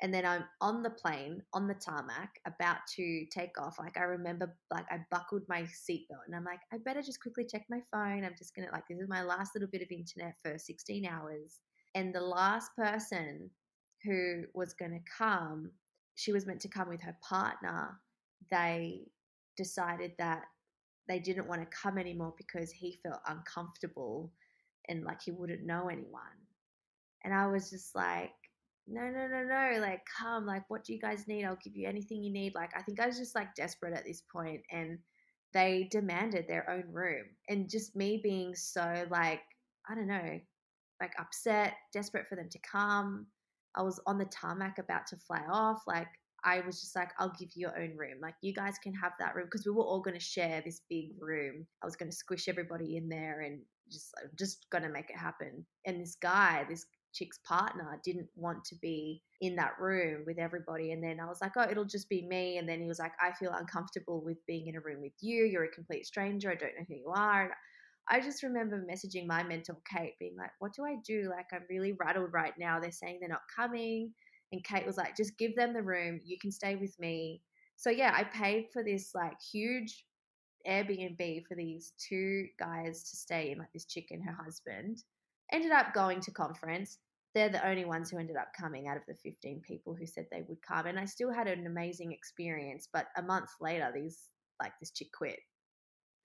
And 0.00 0.14
then 0.14 0.24
I'm 0.24 0.44
on 0.60 0.82
the 0.82 0.90
plane, 0.90 1.42
on 1.52 1.66
the 1.66 1.74
tarmac, 1.74 2.38
about 2.46 2.78
to 2.96 3.26
take 3.32 3.60
off. 3.60 3.76
Like 3.78 3.96
I 3.96 4.02
remember, 4.02 4.54
like 4.70 4.86
I 4.90 4.98
buckled 5.10 5.42
my 5.48 5.62
seatbelt, 5.62 6.26
and 6.26 6.36
I'm 6.36 6.44
like, 6.44 6.60
I 6.72 6.78
better 6.84 7.02
just 7.02 7.20
quickly 7.20 7.44
check 7.44 7.64
my 7.68 7.80
phone. 7.90 8.24
I'm 8.24 8.36
just 8.38 8.54
gonna 8.54 8.70
like, 8.72 8.84
this 8.88 9.00
is 9.00 9.08
my 9.08 9.22
last 9.22 9.52
little 9.54 9.68
bit 9.70 9.82
of 9.82 9.90
internet 9.90 10.34
for 10.42 10.56
16 10.56 11.04
hours. 11.04 11.58
And 11.94 12.14
the 12.14 12.20
last 12.20 12.70
person 12.76 13.50
who 14.04 14.44
was 14.54 14.74
gonna 14.74 15.00
come, 15.16 15.72
she 16.14 16.32
was 16.32 16.46
meant 16.46 16.60
to 16.60 16.68
come 16.68 16.88
with 16.88 17.02
her 17.02 17.16
partner. 17.28 18.00
They 18.50 19.08
decided 19.56 20.12
that 20.18 20.44
they 21.08 21.18
didn't 21.18 21.48
want 21.48 21.60
to 21.60 21.76
come 21.76 21.98
anymore 21.98 22.34
because 22.36 22.70
he 22.70 23.00
felt 23.02 23.20
uncomfortable 23.26 24.30
and 24.88 25.04
like 25.04 25.22
he 25.22 25.32
wouldn't 25.32 25.66
know 25.66 25.88
anyone. 25.88 26.22
And 27.24 27.34
I 27.34 27.46
was 27.48 27.70
just 27.70 27.94
like, 27.94 28.30
no, 28.88 29.02
no, 29.02 29.28
no, 29.28 29.44
no, 29.44 29.80
like 29.80 30.02
come, 30.20 30.46
like 30.46 30.64
what 30.68 30.84
do 30.84 30.92
you 30.92 31.00
guys 31.00 31.26
need? 31.28 31.44
I'll 31.44 31.58
give 31.62 31.76
you 31.76 31.88
anything 31.88 32.22
you 32.22 32.32
need. 32.32 32.54
Like 32.54 32.70
I 32.76 32.82
think 32.82 33.00
I 33.00 33.06
was 33.06 33.18
just 33.18 33.34
like 33.34 33.54
desperate 33.54 33.94
at 33.94 34.04
this 34.04 34.22
point 34.32 34.62
and 34.70 34.98
they 35.54 35.88
demanded 35.90 36.46
their 36.48 36.68
own 36.70 36.84
room. 36.92 37.24
And 37.48 37.70
just 37.70 37.96
me 37.96 38.20
being 38.22 38.54
so 38.54 39.06
like, 39.10 39.40
I 39.88 39.94
don't 39.94 40.08
know, 40.08 40.40
like 41.00 41.12
upset, 41.18 41.74
desperate 41.92 42.26
for 42.28 42.36
them 42.36 42.48
to 42.50 42.58
come. 42.70 43.26
I 43.76 43.82
was 43.82 44.00
on 44.06 44.18
the 44.18 44.26
tarmac 44.26 44.78
about 44.78 45.06
to 45.08 45.16
fly 45.16 45.42
off. 45.50 45.82
Like 45.86 46.08
I 46.44 46.60
was 46.60 46.80
just 46.80 46.94
like, 46.94 47.10
I'll 47.18 47.34
give 47.38 47.50
you 47.54 47.62
your 47.68 47.78
own 47.78 47.96
room. 47.96 48.18
Like, 48.22 48.34
you 48.42 48.54
guys 48.54 48.74
can 48.82 48.94
have 48.94 49.12
that 49.18 49.34
room 49.34 49.46
because 49.46 49.66
we 49.66 49.72
were 49.72 49.84
all 49.84 50.00
going 50.00 50.16
to 50.16 50.24
share 50.24 50.62
this 50.64 50.82
big 50.88 51.10
room. 51.18 51.66
I 51.82 51.86
was 51.86 51.96
going 51.96 52.10
to 52.10 52.16
squish 52.16 52.48
everybody 52.48 52.96
in 52.96 53.08
there 53.08 53.40
and 53.40 53.60
just, 53.90 54.14
just 54.38 54.66
going 54.70 54.84
to 54.84 54.90
make 54.90 55.10
it 55.10 55.16
happen. 55.16 55.66
And 55.86 56.00
this 56.00 56.16
guy, 56.20 56.64
this 56.68 56.86
chick's 57.12 57.38
partner, 57.38 58.00
didn't 58.04 58.28
want 58.36 58.64
to 58.66 58.76
be 58.76 59.22
in 59.40 59.56
that 59.56 59.78
room 59.80 60.24
with 60.26 60.38
everybody. 60.38 60.92
And 60.92 61.02
then 61.02 61.20
I 61.20 61.26
was 61.26 61.40
like, 61.40 61.52
oh, 61.56 61.66
it'll 61.70 61.84
just 61.84 62.08
be 62.08 62.26
me. 62.26 62.58
And 62.58 62.68
then 62.68 62.80
he 62.80 62.86
was 62.86 62.98
like, 62.98 63.12
I 63.20 63.32
feel 63.32 63.52
uncomfortable 63.52 64.22
with 64.24 64.38
being 64.46 64.66
in 64.66 64.76
a 64.76 64.80
room 64.80 65.00
with 65.00 65.12
you. 65.20 65.44
You're 65.44 65.64
a 65.64 65.70
complete 65.70 66.06
stranger. 66.06 66.50
I 66.50 66.54
don't 66.54 66.74
know 66.78 66.84
who 66.88 66.94
you 66.94 67.12
are. 67.14 67.42
And 67.42 67.52
I 68.08 68.20
just 68.20 68.42
remember 68.42 68.84
messaging 68.90 69.26
my 69.26 69.42
mentor, 69.42 69.76
Kate, 69.90 70.14
being 70.18 70.36
like, 70.36 70.50
what 70.58 70.72
do 70.74 70.84
I 70.84 70.96
do? 71.06 71.30
Like, 71.30 71.46
I'm 71.52 71.64
really 71.68 71.92
rattled 71.92 72.32
right 72.32 72.54
now. 72.58 72.80
They're 72.80 72.90
saying 72.90 73.18
they're 73.20 73.28
not 73.28 73.42
coming 73.54 74.12
and 74.52 74.64
Kate 74.64 74.86
was 74.86 74.96
like, 74.96 75.16
just 75.16 75.38
give 75.38 75.54
them 75.56 75.72
the 75.72 75.82
room. 75.82 76.20
You 76.24 76.38
can 76.38 76.50
stay 76.50 76.76
with 76.76 76.98
me. 76.98 77.42
So 77.76 77.90
yeah, 77.90 78.12
I 78.14 78.24
paid 78.24 78.66
for 78.72 78.82
this 78.82 79.14
like 79.14 79.36
huge 79.40 80.04
Airbnb 80.66 81.46
for 81.46 81.54
these 81.54 81.92
two 81.98 82.46
guys 82.58 83.08
to 83.10 83.16
stay 83.16 83.50
in, 83.50 83.58
like 83.58 83.72
this 83.72 83.84
chick 83.84 84.08
and 84.10 84.24
her 84.24 84.36
husband. 84.42 85.02
Ended 85.52 85.72
up 85.72 85.94
going 85.94 86.20
to 86.20 86.30
conference. 86.30 86.98
They're 87.34 87.48
the 87.48 87.66
only 87.66 87.84
ones 87.84 88.10
who 88.10 88.18
ended 88.18 88.36
up 88.36 88.52
coming 88.58 88.88
out 88.88 88.96
of 88.96 89.02
the 89.06 89.14
15 89.14 89.62
people 89.66 89.94
who 89.94 90.06
said 90.06 90.26
they 90.30 90.44
would 90.48 90.62
come. 90.62 90.86
And 90.86 90.98
I 90.98 91.04
still 91.04 91.32
had 91.32 91.46
an 91.46 91.66
amazing 91.66 92.12
experience. 92.12 92.88
But 92.92 93.06
a 93.16 93.22
month 93.22 93.50
later, 93.60 93.90
these 93.94 94.18
like 94.60 94.72
this 94.80 94.90
chick 94.90 95.08
quit. 95.12 95.38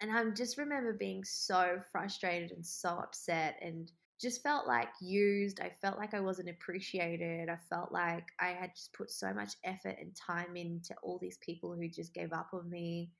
And 0.01 0.11
I 0.11 0.23
just 0.31 0.57
remember 0.57 0.93
being 0.93 1.23
so 1.23 1.79
frustrated 1.91 2.51
and 2.51 2.65
so 2.65 2.89
upset 2.89 3.55
and 3.61 3.91
just 4.19 4.41
felt 4.43 4.67
like 4.67 4.89
used. 5.01 5.59
I 5.59 5.71
felt 5.81 5.97
like 5.97 6.13
I 6.13 6.19
wasn't 6.19 6.49
appreciated. 6.49 7.49
I 7.49 7.57
felt 7.69 7.91
like 7.91 8.25
I 8.39 8.49
had 8.49 8.71
just 8.75 8.93
put 8.93 9.11
so 9.11 9.33
much 9.33 9.53
effort 9.63 9.97
and 9.99 10.15
time 10.15 10.55
into 10.55 10.95
all 11.03 11.19
these 11.19 11.37
people 11.37 11.73
who 11.73 11.87
just 11.87 12.13
gave 12.13 12.33
up 12.33 12.49
on 12.53 12.69
me. 12.69 13.11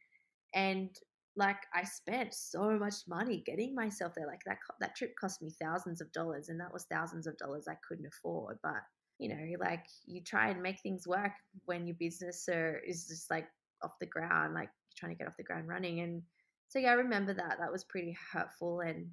And 0.54 0.89
like 1.36 1.58
I 1.74 1.84
spent 1.84 2.34
so 2.34 2.78
much 2.78 2.96
money 3.08 3.44
getting 3.46 3.74
myself 3.76 4.14
there. 4.16 4.28
Like 4.28 4.42
that 4.46 4.58
that 4.80 4.96
trip 4.96 5.14
cost 5.20 5.42
me 5.42 5.52
thousands 5.62 6.02
of 6.02 6.12
dollars 6.12 6.50
and 6.50 6.60
that 6.60 6.74
was 6.74 6.86
thousands 6.92 7.28
of 7.28 7.38
dollars 7.38 7.68
I 7.68 7.78
couldn't 7.88 8.08
afford. 8.08 8.58
But 8.64 8.82
you 9.20 9.30
know, 9.30 9.58
like 9.60 9.86
you 10.06 10.22
try 10.22 10.50
and 10.50 10.62
make 10.62 10.82
things 10.82 11.08
work 11.08 11.32
when 11.66 11.88
your 11.88 11.96
business 12.00 12.48
uh, 12.50 12.74
is 12.86 13.08
just 13.08 13.30
like 13.32 13.48
off 13.84 13.94
the 14.00 14.06
ground, 14.08 14.54
like 14.54 14.70
trying 14.98 15.12
to 15.12 15.18
get 15.18 15.28
off 15.28 15.38
the 15.38 15.44
ground 15.44 15.68
running 15.68 16.00
and 16.02 16.22
So 16.68 16.80
yeah, 16.80 16.92
I 16.92 16.94
remember 16.94 17.34
that. 17.34 17.58
That 17.60 17.72
was 17.72 17.84
pretty 17.84 18.16
hurtful 18.32 18.82
and 18.82 19.08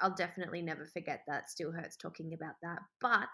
I'll 0.00 0.14
definitely 0.14 0.62
never 0.62 0.86
forget 0.86 1.22
that. 1.26 1.50
Still 1.50 1.72
hurts 1.72 1.96
talking 1.96 2.32
about 2.34 2.54
that. 2.62 2.78
But 3.00 3.28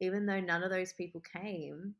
even 0.00 0.26
though 0.26 0.40
none 0.40 0.62
of 0.62 0.70
those 0.70 0.92
people 0.92 1.20
came, 1.20 1.94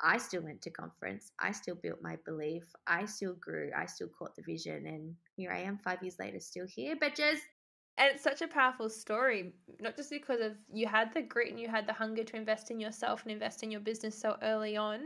I 0.00 0.18
still 0.18 0.42
went 0.42 0.62
to 0.62 0.70
conference. 0.70 1.32
I 1.40 1.52
still 1.52 1.74
built 1.74 2.00
my 2.02 2.16
belief. 2.24 2.64
I 2.86 3.04
still 3.04 3.34
grew. 3.34 3.70
I 3.76 3.86
still 3.86 4.08
caught 4.16 4.36
the 4.36 4.42
vision. 4.42 4.86
And 4.86 5.14
here 5.36 5.50
I 5.50 5.58
am 5.58 5.78
five 5.78 6.02
years 6.02 6.16
later, 6.18 6.38
still 6.40 6.66
here, 6.66 6.96
bitches. 6.96 7.38
And 7.96 8.12
it's 8.14 8.22
such 8.22 8.42
a 8.42 8.48
powerful 8.48 8.88
story, 8.88 9.54
not 9.80 9.96
just 9.96 10.10
because 10.10 10.40
of 10.40 10.52
you 10.72 10.86
had 10.86 11.12
the 11.12 11.22
grit 11.22 11.50
and 11.50 11.58
you 11.58 11.68
had 11.68 11.86
the 11.86 11.92
hunger 11.92 12.22
to 12.22 12.36
invest 12.36 12.70
in 12.70 12.78
yourself 12.78 13.22
and 13.24 13.32
invest 13.32 13.64
in 13.64 13.72
your 13.72 13.80
business 13.80 14.18
so 14.18 14.36
early 14.40 14.76
on. 14.76 15.00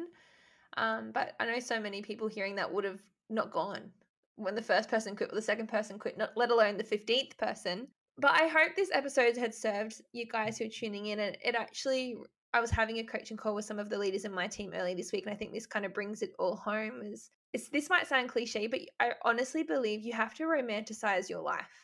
Um, 0.77 1.11
but 1.13 1.33
I 1.41 1.47
know 1.47 1.59
so 1.59 1.81
many 1.81 2.03
people 2.03 2.29
hearing 2.29 2.57
that 2.57 2.73
would 2.73 2.85
have 2.85 3.01
not 3.31 3.51
gone 3.51 3.91
when 4.37 4.55
the 4.55 4.63
first 4.63 4.91
person 4.91 5.17
quit 5.17 5.33
or 5.33 5.35
the 5.35 5.43
second 5.43 5.69
person 5.69 5.99
quit, 5.99 6.19
not 6.19 6.37
let 6.37 6.51
alone 6.51 6.77
the 6.77 6.85
15th 6.85 7.37
person. 7.39 7.89
But 8.19 8.33
I 8.33 8.49
hope 8.49 8.77
this 8.77 8.91
episode 8.93 9.37
had 9.39 9.55
served 9.55 10.03
you 10.13 10.27
guys 10.27 10.59
who 10.59 10.67
are 10.67 10.69
tuning 10.69 11.07
in. 11.07 11.19
And 11.19 11.37
it 11.43 11.55
actually, 11.55 12.17
I 12.55 12.61
was 12.61 12.71
having 12.71 12.99
a 12.99 13.05
coaching 13.05 13.37
call 13.37 13.55
with 13.55 13.65
some 13.65 13.79
of 13.79 13.89
the 13.89 13.99
leaders 13.99 14.25
in 14.25 14.33
my 14.33 14.47
team 14.47 14.73
early 14.75 14.95
this 14.95 15.13
week. 15.13 15.25
And 15.25 15.33
I 15.33 15.37
think 15.37 15.53
this 15.53 15.67
kind 15.67 15.87
of 15.87 15.95
brings 15.95 16.23
it 16.23 16.33
all 16.39 16.57
home 16.57 17.03
is 17.03 17.31
this 17.71 17.91
might 17.91 18.07
sound 18.07 18.31
cliche, 18.31 18.67
but 18.67 18.81
I 18.99 19.13
honestly 19.25 19.63
believe 19.63 20.03
you 20.03 20.13
have 20.15 20.35
to 20.35 20.45
romanticize 20.45 21.29
your 21.29 21.43
life 21.43 21.83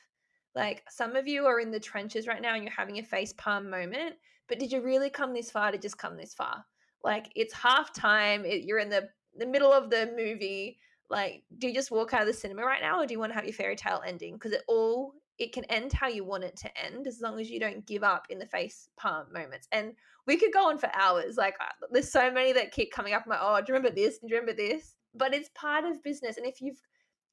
like 0.59 0.83
some 0.91 1.14
of 1.14 1.29
you 1.29 1.47
are 1.47 1.61
in 1.61 1.71
the 1.71 1.81
trenches 1.81 2.27
right 2.27 2.43
now 2.43 2.55
and 2.55 2.64
you're 2.64 2.73
having 2.73 2.99
a 2.99 3.03
face 3.03 3.33
palm 3.35 3.71
moment, 3.71 4.16
but 4.49 4.59
did 4.59 4.73
you 4.73 4.81
really 4.81 5.09
come 5.09 5.33
this 5.33 5.53
far 5.53 5.71
to 5.71 5.79
just 5.79 5.99
come 5.99 6.16
this 6.16 6.35
far? 6.35 6.64
Like 7.05 7.31
it's 7.37 7.55
half 7.55 7.93
time, 7.93 8.45
it, 8.45 8.64
you're 8.64 8.81
in 8.81 8.89
the 8.89 9.09
the 9.37 9.47
middle 9.47 9.73
of 9.73 9.89
the 9.89 10.12
movie. 10.16 10.79
Like, 11.11 11.45
do 11.59 11.69
you 11.69 11.75
just 11.75 11.91
walk 11.91 12.12
out 12.12 12.23
of 12.23 12.27
the 12.27 12.35
cinema 12.35 12.62
right 12.62 12.83
now, 12.83 13.01
or 13.01 13.07
do 13.07 13.14
you 13.14 13.21
want 13.21 13.31
to 13.31 13.37
have 13.37 13.45
your 13.45 13.55
fairy 13.55 13.77
tale 13.77 14.03
ending? 14.05 14.35
Because 14.35 14.53
it 14.53 14.62
all 14.66 15.14
it 15.39 15.53
can 15.53 15.64
end 15.64 15.93
how 15.93 16.09
you 16.09 16.24
want 16.24 16.45
it 16.45 16.57
to 16.57 16.84
end, 16.84 17.07
as 17.07 17.20
long 17.20 17.41
as 17.41 17.51
you 17.51 17.61
don't 17.61 17.86
give 17.86 18.03
up 18.03 18.26
in 18.30 18.39
the 18.39 18.47
face 18.47 18.89
palm 18.97 19.26
moments. 19.32 19.68
And 19.72 19.93
we 20.26 20.36
could 20.36 20.53
go 20.53 20.68
on 20.68 20.78
for 20.78 20.91
hours. 20.95 21.36
Like, 21.36 21.55
uh, 21.61 21.86
there's 21.91 22.11
so 22.11 22.30
many 22.30 22.53
that 22.53 22.72
keep 22.72 22.93
coming 22.93 23.14
up. 23.14 23.26
My 23.26 23.39
oh, 23.41 23.59
do 23.59 23.64
you 23.68 23.74
remember 23.74 23.95
this? 23.95 24.18
Do 24.18 24.26
you 24.28 24.36
remember 24.36 24.57
this? 24.57 24.97
But 25.14 25.34
it's 25.34 25.51
part 25.55 25.84
of 25.84 26.03
business, 26.03 26.36
and 26.36 26.47
if 26.47 26.61
you've 26.61 26.80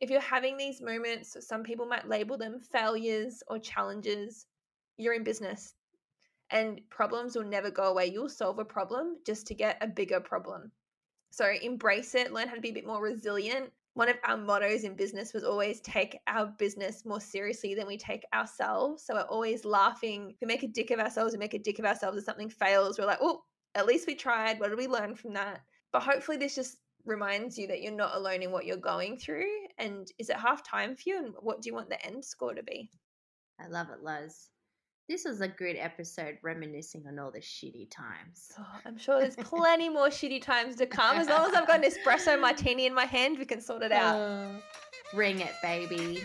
if 0.02 0.10
you're 0.10 0.20
having 0.20 0.58
these 0.58 0.82
moments, 0.82 1.38
some 1.40 1.64
people 1.64 1.86
might 1.86 2.08
label 2.08 2.38
them 2.38 2.60
failures 2.60 3.42
or 3.48 3.58
challenges, 3.60 4.46
you're 4.98 5.14
in 5.14 5.24
business 5.24 5.74
and 6.52 6.82
problems 6.90 7.36
will 7.36 7.44
never 7.44 7.72
go 7.72 7.86
away. 7.86 8.08
You'll 8.08 8.30
solve 8.30 8.60
a 8.60 8.66
problem 8.66 9.18
just 9.26 9.48
to 9.48 9.56
get 9.56 9.78
a 9.82 9.88
bigger 9.88 10.20
problem. 10.20 10.72
So 11.32 11.52
embrace 11.62 12.16
it, 12.16 12.32
learn 12.32 12.48
how 12.48 12.56
to 12.56 12.62
be 12.62 12.70
a 12.70 12.74
bit 12.74 12.86
more 12.86 13.02
resilient. 13.02 13.72
One 13.96 14.10
of 14.10 14.18
our 14.26 14.38
mottos 14.38 14.84
in 14.84 14.96
business 14.96 15.34
was 15.34 15.44
always 15.44 15.80
take 15.82 16.20
our 16.28 16.48
business 16.60 17.06
more 17.06 17.22
seriously 17.22 17.76
than 17.76 17.88
we 17.88 17.98
take 17.98 18.26
ourselves. 18.34 19.06
So 19.06 19.16
we're 19.16 19.22
always 19.22 19.64
laughing. 19.66 20.36
We 20.42 20.48
make 20.48 20.64
a 20.64 20.68
dick 20.68 20.92
of 20.92 21.00
ourselves, 21.00 21.34
we 21.34 21.40
make 21.40 21.54
a 21.54 21.60
dick 21.60 21.80
of 21.80 21.86
ourselves. 21.86 22.18
If 22.18 22.26
something 22.26 22.50
fails, 22.50 23.00
we're 23.00 23.06
like, 23.06 23.20
oh, 23.22 23.42
at 23.74 23.86
least 23.86 24.06
we 24.06 24.16
tried. 24.16 24.60
What 24.60 24.70
did 24.70 24.78
we 24.78 24.88
learn 24.88 25.16
from 25.16 25.34
that? 25.34 25.62
But 25.92 26.04
hopefully, 26.04 26.38
this 26.38 26.56
just 26.56 26.78
reminds 27.06 27.58
you 27.58 27.68
that 27.68 27.82
you're 27.82 27.94
not 27.94 28.16
alone 28.16 28.42
in 28.42 28.52
what 28.52 28.66
you're 28.66 28.78
going 28.78 29.18
through 29.18 29.48
and 29.78 30.08
is 30.18 30.30
it 30.30 30.38
half 30.38 30.64
time 30.68 30.96
for 30.96 31.04
you 31.06 31.18
and 31.18 31.34
what 31.40 31.62
do 31.62 31.70
you 31.70 31.74
want 31.74 31.90
the 31.90 32.06
end 32.06 32.26
score 32.26 32.54
to 32.54 32.64
be 32.64 32.90
i 33.60 33.68
love 33.68 33.88
it 33.90 34.02
luz 34.02 34.50
this 35.08 35.24
was 35.26 35.42
a 35.42 35.48
great 35.48 35.78
episode 35.78 36.38
reminiscing 36.42 37.04
on 37.08 37.20
all 37.20 37.32
the 37.32 37.40
shitty 37.40 37.90
times 37.90 38.52
oh, 38.60 38.66
i'm 38.86 38.98
sure 38.98 39.20
there's 39.20 39.36
plenty 39.40 39.90
more 39.90 40.08
shitty 40.08 40.42
times 40.42 40.76
to 40.76 40.86
come 40.86 41.18
as 41.18 41.28
long 41.30 41.50
as 41.50 41.56
i've 41.56 41.68
got 41.68 41.84
an 41.84 41.90
espresso 41.90 42.40
martini 42.40 42.86
in 42.86 42.94
my 42.94 43.06
hand 43.06 43.38
we 43.38 43.46
can 43.46 43.62
sort 43.62 43.84
it 43.84 43.92
out 43.92 44.16
uh, 44.16 44.48
ring 45.14 45.40
it 45.42 45.54
baby 45.62 46.24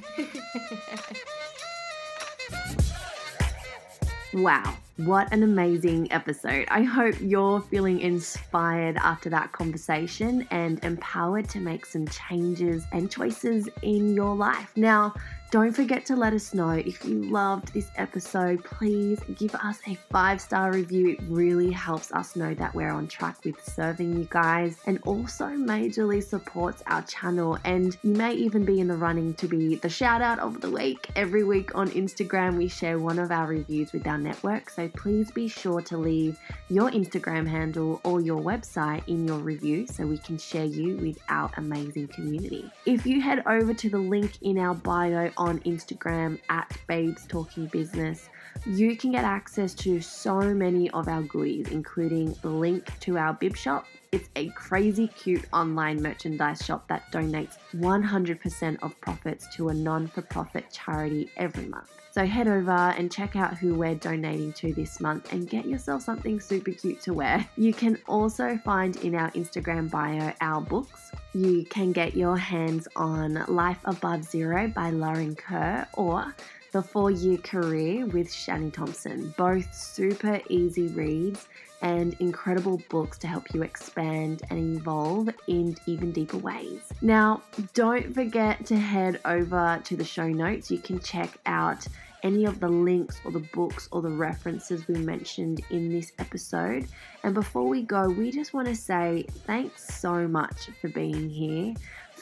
wow 4.35 4.76
what 5.07 5.33
an 5.33 5.43
amazing 5.43 6.12
episode. 6.12 6.66
I 6.70 6.83
hope 6.83 7.14
you're 7.22 7.62
feeling 7.62 8.01
inspired 8.01 8.99
after 8.99 9.31
that 9.31 9.51
conversation 9.53 10.47
and 10.51 10.83
empowered 10.85 11.49
to 11.51 11.59
make 11.59 11.87
some 11.87 12.07
changes 12.09 12.85
and 12.93 13.11
choices 13.11 13.66
in 13.81 14.14
your 14.14 14.37
life. 14.37 14.72
Now, 14.76 15.14
don't 15.51 15.73
forget 15.73 16.07
to 16.07 16.15
let 16.15 16.33
us 16.33 16.55
know 16.55 16.71
if 16.71 17.05
you 17.05 17.25
loved 17.25 17.75
this 17.75 17.91
episode. 17.97 18.63
Please 18.63 19.19
give 19.35 19.53
us 19.57 19.81
a 19.89 19.97
five 20.09 20.41
star 20.41 20.73
review. 20.73 21.11
It 21.11 21.21
really 21.27 21.73
helps 21.73 22.13
us 22.13 22.37
know 22.37 22.55
that 22.55 22.73
we're 22.73 22.93
on 22.93 23.09
track 23.09 23.45
with 23.45 23.61
serving 23.69 24.17
you 24.17 24.29
guys 24.31 24.77
and 24.87 25.01
also 25.05 25.47
majorly 25.47 26.23
supports 26.23 26.85
our 26.87 27.03
channel. 27.03 27.59
And 27.65 27.97
you 28.05 28.13
may 28.13 28.35
even 28.35 28.65
be 28.65 28.79
in 28.79 28.87
the 28.87 28.97
running 28.97 29.35
to 29.35 29.49
be 29.49 29.75
the 29.75 29.89
shout 29.89 30.23
out 30.23 30.39
of 30.39 30.61
the 30.61 30.71
week. 30.71 31.11
Every 31.17 31.43
week 31.43 31.75
on 31.75 31.91
Instagram, 31.91 32.57
we 32.57 32.69
share 32.69 33.01
one 33.01 33.19
of 33.19 33.33
our 33.33 33.49
reviews 33.49 33.93
with 33.93 34.07
our 34.07 34.19
network. 34.19 34.71
So 34.71 34.89
please 34.89 35.33
be 35.33 35.49
sure 35.49 35.81
to 35.83 35.99
leave 35.99 36.39
your 36.69 36.93
Instagram 36.93 37.49
handle 37.49 38.01
or 38.05 38.21
your 38.21 38.41
website 38.41 39.03
in 39.09 39.27
your 39.27 39.39
review 39.39 39.89
so 39.89 40.07
we 40.07 40.19
can 40.19 40.39
share 40.39 40.65
you 40.65 40.97
with 40.99 41.19
our 41.29 41.51
amazing 41.57 42.07
community. 42.09 42.71
If 42.87 43.05
you 43.05 43.21
head 43.21 43.43
over 43.47 43.75
to 43.75 43.91
the 43.91 43.99
link 43.99 44.39
in 44.43 44.57
our 44.57 44.75
bio 44.75 45.33
on 45.41 45.59
Instagram 45.61 46.38
at 46.51 46.70
Babes 46.86 47.26
Talking 47.26 47.66
Business, 47.66 48.28
you 48.66 48.97
can 48.97 49.11
get 49.11 49.24
access 49.24 49.74
to 49.74 50.01
so 50.01 50.38
many 50.55 50.91
of 50.91 51.09
our 51.09 51.22
goodies, 51.22 51.68
including 51.68 52.36
the 52.43 52.51
link 52.51 52.86
to 53.01 53.16
our 53.16 53.32
bib 53.32 53.57
shop. 53.57 53.86
It's 54.12 54.28
a 54.36 54.51
crazy 54.51 55.09
cute 55.09 55.45
online 55.53 56.03
merchandise 56.03 56.64
shop 56.64 56.86
that 56.88 57.11
donates 57.11 57.57
100% 57.74 58.78
of 58.82 59.01
profits 59.01 59.49
to 59.57 59.70
a 59.70 59.74
non 59.74 60.07
for 60.07 60.22
profit 60.22 60.66
charity 60.70 61.30
every 61.36 61.66
month. 61.66 62.00
So 62.13 62.27
head 62.27 62.49
over 62.49 62.73
and 62.73 63.11
check 63.11 63.37
out 63.37 63.57
who 63.57 63.75
we're 63.75 63.95
donating 63.95 64.53
to 64.55 64.73
this 64.75 65.01
month 65.01 65.33
and 65.33 65.49
get 65.49 65.67
yourself 65.67 66.03
something 66.03 66.41
super 66.41 66.73
cute 66.73 67.01
to 67.03 67.15
wear. 67.15 67.49
You 67.57 67.73
can 67.73 67.99
also 68.09 68.59
find 68.65 68.97
in 68.97 69.15
our 69.15 69.31
Instagram 69.31 69.89
bio 69.91 70.33
our 70.41 70.61
books. 70.61 71.13
You 71.35 71.65
can 71.67 71.93
get 71.93 72.17
your 72.17 72.37
hands 72.37 72.89
on 72.97 73.45
Life 73.47 73.79
Above 73.85 74.25
Zero 74.25 74.67
by 74.67 74.91
Lauren 74.91 75.37
Kerr 75.37 75.87
or 75.95 76.35
the 76.73 76.83
Four 76.83 77.11
Year 77.11 77.39
Career 77.39 78.07
with 78.07 78.29
Shani 78.29 78.73
Thompson. 78.73 79.35
Both 79.37 79.75
super 79.75 80.41
easy 80.49 80.89
reads 80.89 81.49
and 81.83 82.14
incredible 82.21 82.81
books 82.89 83.18
to 83.18 83.27
help 83.27 83.53
you 83.55 83.62
expand 83.62 84.43
and 84.51 84.77
evolve 84.77 85.31
in 85.47 85.77
even 85.87 86.12
deeper 86.12 86.37
ways. 86.37 86.93
Now, 87.01 87.43
don't 87.75 88.14
forget 88.14 88.66
to 88.66 88.77
head 88.77 89.21
over 89.25 89.81
to 89.85 89.97
the 89.97 90.05
show 90.05 90.29
notes. 90.29 90.71
You 90.71 90.79
can 90.79 91.01
check 91.01 91.39
out 91.47 91.87
any 92.23 92.45
of 92.45 92.61
the 92.61 92.68
links 92.68 93.21
or 93.25 93.33
the 93.33 93.47
books 93.55 93.89
or 93.93 94.03
the 94.03 94.11
references 94.11 94.87
we 94.87 94.97
mentioned 94.97 95.62
in 95.71 95.89
this 95.89 96.12
episode. 96.18 96.87
And 97.23 97.35
before 97.35 97.66
we 97.66 97.83
go, 97.83 98.09
we 98.09 98.31
just 98.31 98.53
want 98.53 98.68
to 98.68 98.77
say 98.77 99.25
thanks 99.47 99.95
so 99.99 100.29
much 100.29 100.68
for 100.81 100.89
being 100.89 101.31
here 101.31 101.75